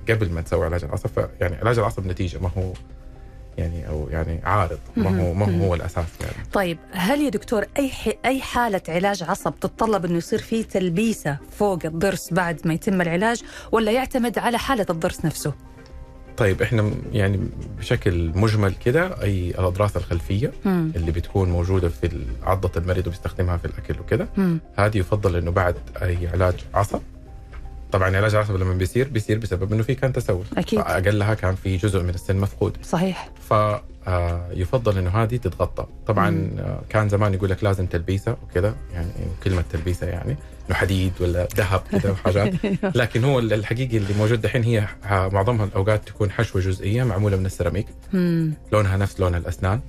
قبل 0.09 0.31
ما 0.31 0.41
تسوي 0.41 0.65
علاج 0.65 0.83
العصب 0.83 1.09
فيعني 1.09 1.55
علاج 1.55 1.79
العصب 1.79 2.07
نتيجة 2.07 2.39
ما 2.39 2.49
هو 2.57 2.73
يعني 3.57 3.87
أو 3.87 4.07
يعني 4.11 4.39
عارض 4.43 4.79
ما 4.97 5.21
هو 5.21 5.33
ما 5.33 5.45
هو, 5.45 5.65
هو 5.65 5.75
الأساس 5.75 6.05
يعني 6.21 6.33
طيب 6.53 6.77
هل 6.91 7.21
يا 7.21 7.29
دكتور 7.29 7.65
أي. 7.79 7.91
أي 8.25 8.41
حالة 8.41 8.81
علاج 8.89 9.23
عصب 9.23 9.53
تتطلب 9.61 10.05
إنه 10.05 10.17
يصير 10.17 10.39
في 10.39 10.63
تلبيسة 10.63 11.37
فوق 11.51 11.79
الضرس 11.85 12.33
بعد 12.33 12.67
ما 12.67 12.73
يتم 12.73 13.01
العلاج 13.01 13.41
ولا 13.71 13.91
يعتمد 13.91 14.39
على 14.39 14.57
حالة 14.57 14.85
الضرس 14.89 15.25
نفسه؟ 15.25 15.53
طيب 16.39 16.61
إحنا 16.61 16.91
يعني 17.13 17.39
بشكل 17.79 18.31
مجمل 18.35 18.73
كده 18.85 19.21
أي 19.23 19.49
الأضراس 19.49 19.97
الخلفية 19.97 20.51
مم. 20.65 20.91
اللي 20.95 21.11
بتكون 21.11 21.49
موجودة 21.49 21.89
في 21.89 22.09
عضة 22.43 22.71
المريض 22.77 23.07
وبيستخدمها 23.07 23.57
في 23.57 23.65
الأكل 23.65 23.99
وكده. 23.99 24.27
هذه 24.75 24.97
يفضل 24.97 25.35
إنه 25.35 25.51
بعد 25.51 25.75
أي 26.01 26.27
علاج 26.27 26.53
عصب 26.73 26.99
طبعا 27.91 28.17
علاج 28.17 28.35
العصب 28.35 28.55
لما 28.55 28.73
بيصير 28.73 29.07
بيصير 29.07 29.37
بسبب 29.37 29.73
إنه 29.73 29.83
في 29.83 29.95
كان 29.95 30.13
تسوس 30.13 30.45
أكيد. 30.57 30.79
فأقلها 30.79 31.33
كان 31.33 31.55
في 31.55 31.77
جزء 31.77 32.03
من 32.03 32.09
السن 32.09 32.35
مفقود 32.37 32.77
صحيح 32.83 33.29
فيفضل 33.49 34.97
إنه 34.97 35.09
هذه 35.09 35.35
تتغطى 35.35 35.85
طبعا 36.07 36.29
مم. 36.29 36.49
آه، 36.59 36.81
كان 36.89 37.09
زمان 37.09 37.33
يقول 37.33 37.49
لك 37.49 37.63
لازم 37.63 37.85
تلبيسة 37.85 38.37
وكذا 38.43 38.75
يعني 38.93 39.09
كلمة 39.43 39.63
تلبيسة 39.71 40.07
يعني 40.07 40.35
إنه 40.70 40.78
حديد 40.78 41.13
ولا 41.20 41.47
ذهب 41.55 41.82
كذا 41.91 42.11
وحاجات 42.11 42.53
لكن 43.01 43.24
هو 43.24 43.39
الحقيقي 43.39 43.97
اللي 43.97 44.13
موجود 44.13 44.41
دحين 44.41 44.63
هي 44.63 44.88
معظمها 45.09 45.65
الأوقات 45.65 46.07
تكون 46.07 46.32
حشوة 46.32 46.61
جزئية 46.61 47.03
معمولة 47.03 47.38
من 47.38 47.45
السيراميك. 47.45 47.88
لونها 48.72 48.97
نفس 48.97 49.20
لون 49.20 49.36
الأسنان. 49.36 49.80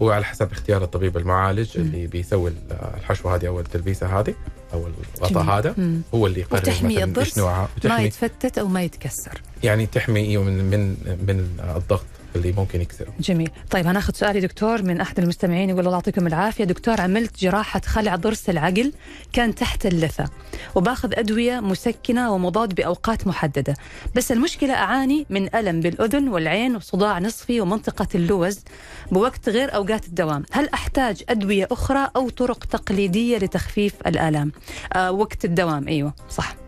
وعلى 0.00 0.24
حسب 0.24 0.52
اختيار 0.52 0.84
الطبيب 0.84 1.16
المعالج. 1.16 1.78
اللي 1.78 2.06
بيسوي 2.06 2.52
الحشوة 2.96 3.34
هذه 3.34 3.46
أو 3.46 3.60
التلبيسة 3.60 4.20
هذه 4.20 4.34
أو 4.72 4.86
الغطاء. 5.20 5.44
هذا 5.44 5.74
مم. 5.78 6.00
هو 6.14 6.26
اللي 6.26 6.40
يقرر 6.40 6.60
وتحمي 6.60 7.04
الضرس 7.04 7.38
نوعها 7.38 7.68
ما 7.84 7.98
يتفتت 8.00 8.58
أو 8.58 8.68
ما 8.68 8.82
يتكسر 8.82 9.42
يعني 9.62 9.86
تحمي 9.86 10.20
إيوه 10.20 10.44
من 10.44 10.64
من 10.64 10.96
من 11.28 11.48
الضغط 11.76 12.04
اللي 12.36 12.52
ممكن 12.52 12.80
يكسره 12.80 13.12
جميل. 13.20 13.50
طيب 13.70 13.86
هناخذ 13.86 14.12
سؤال 14.14 14.36
يا 14.36 14.40
دكتور 14.40 14.82
من 14.82 15.00
أحد 15.00 15.18
المستمعين 15.18 15.70
يقول 15.70 15.80
الله 15.80 15.92
يعطيكم 15.92 16.26
العافية. 16.26 16.64
دكتور 16.64 17.00
عملت 17.00 17.38
جراحة 17.40 17.80
خلع 17.80 18.16
ضرس 18.16 18.50
العقل 18.50 18.92
كان 19.32 19.54
تحت 19.54 19.86
اللثة 19.86 20.24
وباخذ 20.74 21.18
أدوية 21.18 21.60
مسكنة 21.60 22.32
ومضاد 22.32 22.74
بأوقات 22.74 23.26
محددة. 23.26 23.74
بس 24.14 24.32
المشكلة 24.32 24.74
أعاني 24.74 25.26
من 25.30 25.54
ألم 25.54 25.80
بالأذن 25.80 26.28
والعين 26.28 26.76
وصداع 26.76 27.18
نصفي 27.18 27.60
ومنطقة 27.60 28.08
اللوز 28.14 28.60
بوقت 29.12 29.48
غير 29.48 29.74
أوقات 29.74 30.06
الدوام. 30.06 30.44
هل 30.52 30.68
أحتاج 30.74 31.22
أدوية 31.28 31.68
أخرى 31.70 32.10
أو 32.16 32.28
طرق 32.28 32.64
تقليدية 32.64 33.38
لتخفيف 33.38 33.94
الالام 34.06 34.52
آه 34.92 35.10
وقت 35.12 35.44
الدوام. 35.44 35.88
أيوه 35.88 36.14
صح. 36.30 36.65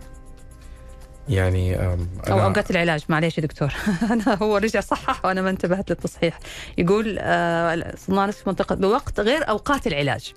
يعني 1.29 1.77
أو 1.77 1.97
أوقات 2.29 2.71
العلاج. 2.71 3.05
معليش 3.09 3.39
يا 3.39 3.43
دكتور. 3.43 3.73
أنا 4.13 4.35
هو 4.43 4.57
رجع 4.57 4.81
صحح 4.81 5.25
وأنا 5.25 5.43
ما 5.43 5.51
انتبهت 5.51 5.91
للتصحيح. 5.91 6.39
يقول 6.79 7.17
آه 7.21 7.95
صداع 7.97 8.27
نصف 8.27 8.49
منطقة 8.49 8.75
بوقت 8.75 9.21
غير 9.21 9.49
أوقات 9.49 9.87
العلاج. 9.87 10.35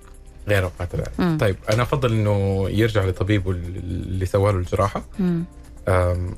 غير 0.48 0.64
أوقات 0.64 0.96
العلاج. 0.96 1.14
مم. 1.20 1.38
طيب 1.38 1.56
أنا 1.74 1.84
أفضل 1.84 2.12
إنه 2.12 2.66
يرجع 2.70 3.06
لطبيبه 3.06 3.52
اللي 3.52 4.26
سوى 4.26 4.52
له 4.52 4.58
الجراحة. 4.58 5.04
مم. 5.20 5.44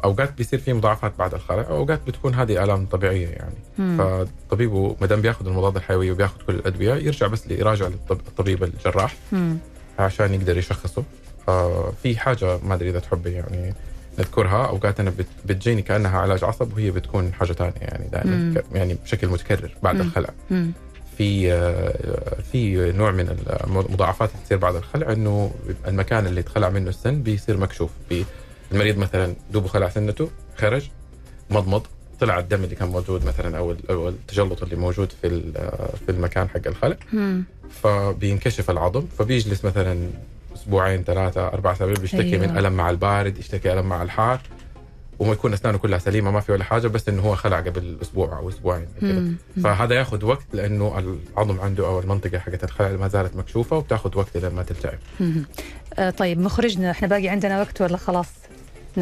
أوقات 0.03 0.33
بيصير 0.37 0.59
في 0.59 0.73
مضاعفات 0.73 1.13
بعد 1.19 1.33
الخلع 1.33 1.69
واوقات 1.69 1.99
بتكون 2.07 2.33
هذه 2.33 2.63
آلام 2.63 2.85
طبيعية 2.85 3.27
يعني. 3.27 3.55
مم. 3.77 3.97
فطبيبه 4.49 4.95
ما 5.01 5.07
دام 5.07 5.21
بياخذ 5.21 5.47
المضاد 5.47 5.75
الحيوي 5.75 6.11
وبياخذ 6.11 6.37
كل 6.47 6.55
الأدوية 6.55 6.93
يرجع 6.93 7.27
بس 7.27 7.47
يراجع 7.47 7.87
للطبيب 7.87 8.63
الجراح 8.63 9.15
مم. 9.31 9.57
عشان 9.99 10.33
يقدر 10.33 10.57
يشخصه. 10.57 11.03
آه 11.47 11.93
في 12.03 12.17
حاجة 12.17 12.57
ما 12.63 12.73
أدري 12.73 12.89
إذا 12.89 12.99
تحبي 12.99 13.31
يعني. 13.31 13.73
نذكرها 14.19 14.65
أوقات 14.67 14.99
أنا 14.99 15.09
بت- 15.09 15.25
بتجيني 15.45 15.81
كأنها 15.81 16.19
علاج 16.19 16.43
عصب 16.43 16.73
وهي 16.73 16.91
بتكون 16.91 17.33
حاجة 17.33 17.51
ثانية 17.53 17.73
يعني 17.81 18.07
دائما 18.09 18.35
مم. 18.35 18.53
يعني 18.73 18.93
بشكل 19.03 19.27
متكرر 19.27 19.71
بعد 19.83 19.95
مم. 19.95 20.01
الخلع 20.01 20.29
مم. 20.51 20.71
في 21.17 21.53
آه، 21.53 22.41
في 22.51 22.91
نوع 22.91 23.11
من 23.11 23.37
المضاعفات 23.67 24.29
اللي 24.31 24.43
تصير 24.45 24.57
بعد 24.57 24.75
الخلع 24.75 25.11
إنه 25.11 25.51
المكان 25.87 26.27
اللي 26.27 26.39
اتخلع 26.39 26.69
منه 26.69 26.89
السن 26.89 27.21
بيصير 27.23 27.57
مكشوف 27.57 27.89
المريض 28.71 28.97
مثلا 28.97 29.35
دوبه 29.51 29.67
خلع 29.67 29.89
سنته 29.89 30.29
خرج 30.57 30.89
مضمض 31.49 31.83
طلع 32.19 32.39
الدم 32.39 32.63
اللي 32.63 32.75
كان 32.75 32.87
موجود 32.87 33.25
مثلا 33.25 33.57
أو 33.57 33.71
ال- 33.71 33.89
أو 33.91 34.09
التجلط 34.09 34.63
اللي 34.63 34.75
موجود 34.75 35.11
في 35.21 35.27
ال- 35.27 35.53
في 36.05 36.11
المكان 36.11 36.49
حق 36.49 36.67
الخلع 36.67 36.97
مم. 37.13 37.43
فبينكشف 37.83 38.69
العظم 38.69 39.05
فبيجلس 39.19 39.65
مثلا 39.65 40.07
أسبوعين 40.55 41.03
ثلاثة 41.03 41.47
أربع 41.47 41.71
اسابيع 41.71 41.95
بيشتكي 42.01 42.35
أيوة. 42.35 42.47
من 42.47 42.57
ألم 42.57 42.73
مع 42.73 42.89
البارد 42.89 43.37
يشتكي 43.37 43.73
ألم 43.73 43.85
مع 43.89 44.01
الحار 44.03 44.39
وما 45.19 45.31
يكون 45.33 45.53
أسنانه 45.53 45.77
كلها 45.77 45.99
سليمة 45.99 46.31
ما 46.31 46.39
في 46.39 46.51
ولا 46.51 46.63
حاجة 46.63 46.87
بس 46.87 47.09
إنه 47.09 47.21
هو 47.21 47.35
خلع 47.35 47.57
قبل 47.59 47.97
أسبوع 48.01 48.37
أو 48.37 48.49
أسبوعين 48.49 48.87
مم. 49.01 49.35
فهذا 49.63 49.95
ياخذ 49.95 50.25
وقت 50.25 50.45
لأنه 50.53 50.99
العظم 51.37 51.59
عنده 51.61 51.87
أو 51.87 51.99
المنطقة 51.99 52.39
حقت 52.39 52.63
الخلع 52.63 52.89
ما 52.89 53.07
زالت 53.07 53.35
مكشوفة 53.35 53.77
وبتاخذ 53.77 54.17
وقت 54.17 54.37
لما 54.37 54.63
تلتئم. 54.63 54.97
آه 55.99 56.09
طيب 56.09 56.39
مخرجنا 56.39 56.91
إحنا 56.91 57.07
باقي 57.07 57.29
عندنا 57.29 57.59
وقت 57.59 57.81
ولا 57.81 57.97
خلاص 57.97 58.27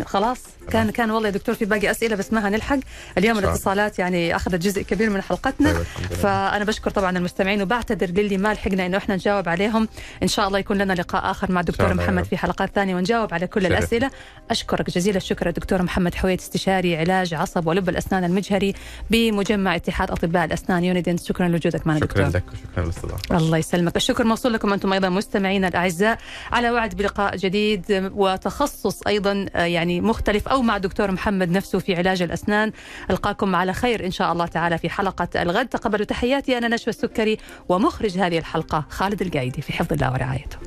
خلاص. 0.06 0.40
كان 0.70 0.90
كان 0.90 1.12
والله 1.12 1.28
يا 1.28 1.34
دكتور 1.34 1.56
في 1.56 1.66
باقي 1.66 1.92
أسئلة 1.92 2.16
بس 2.16 2.34
ما 2.34 2.48
هنلحق. 2.48 2.80
اليوم 3.18 3.38
الله. 3.38 3.50
الاتصالات 3.50 4.00
يعني 4.00 4.36
أخذت 4.36 4.56
جزء 4.56 4.82
كبير 4.82 5.10
من 5.10 5.22
حلقتنا. 5.22 5.74
طيب،. 5.74 5.84
فأنا 6.18 6.66
بشكر 6.66 6.92
طبعا 6.92 7.18
المستمعين 7.18 7.62
وبعتذر 7.62 8.10
للي 8.10 8.38
ما 8.38 8.54
لحقنا 8.54 8.86
إنه 8.86 8.98
إحنا 8.98 9.16
نجاوب 9.16 9.50
عليهم. 9.50 9.88
إن 10.24 10.28
شاء 10.28 10.48
الله 10.48 10.60
يكون 10.60 10.78
لنا 10.78 10.94
لقاء 10.94 11.32
آخر 11.32 11.52
مع 11.52 11.62
يا 11.80 11.94
محمد. 11.94 12.24
في 12.24 12.38
حلقات 12.38 12.72
ثانية 12.76 12.96
ونجاوب 12.96 13.34
على 13.34 13.48
كل 13.48 13.62
شرف. 13.62 13.72
الأسئلة. 13.72 14.12
أشكرك 14.52 14.90
جزيل 14.90 15.16
الشكر 15.16 15.50
الدكتور 15.50 15.82
محمد 15.82 16.16
حويت 16.16 16.40
استشاري 16.40 16.98
علاج 16.98 17.34
عصب 17.34 17.68
ولب 17.68 17.90
الأسنان 17.90 18.24
المجهري 18.24 18.74
بمجمع 19.10 19.76
اتحاد 19.76 20.12
أطباء 20.12 20.46
الأسنان 20.46 20.84
يونيدنس 20.84 21.28
شكرا 21.28 21.48
لوجودك 21.48 21.88
معنا 21.88 22.00
شكرا 22.00 22.28
دكتور. 22.28 22.42
لك 22.42 22.44
وشكرا 22.54 22.84
للاستضافة. 22.84 23.38
الله 23.38 23.58
يسلمك. 23.58 23.96
الشكر 23.96 24.24
موصول 24.24 24.54
لكم 24.54 24.74
أنتم 24.74 24.94
أيضا 24.94 25.10
مستمعينا 25.10 25.68
الأعزاء. 25.68 26.18
على 26.52 26.72
وعد 26.72 26.96
بلقاء 26.96 27.36
جديد 27.36 28.12
وتخصص 28.16 29.02
أيضا 29.08 29.46
آه، 29.56 29.66
يعني 29.82 30.02
مختلف 30.02 30.48
أو 30.48 30.62
مع 30.62 30.78
دكتور 30.78 31.12
محمد 31.12 31.50
نفسه 31.50 31.80
في 31.80 31.96
علاج 31.96 32.22
الأسنان. 32.22 32.72
ألقاكم 33.10 33.56
على 33.56 33.74
خير 33.74 34.06
إن 34.06 34.12
شاء 34.12 34.32
الله 34.32 34.46
تعالى 34.46 34.78
في 34.78 34.90
حلقة 34.90 35.42
الغد. 35.42 35.68
تقبلوا 35.68 36.06
تحياتي 36.06 36.58
أنا 36.58 36.68
نشوى 36.68 36.90
السكري 36.90 37.38
ومخرج 37.70 38.18
هذه 38.18 38.38
الحلقة 38.38 38.86
خالد 38.90 39.22
القايدي 39.22 39.62
في 39.62 39.74
حفظ 39.74 39.94
الله 39.94 40.12
ورعايته. 40.12 40.58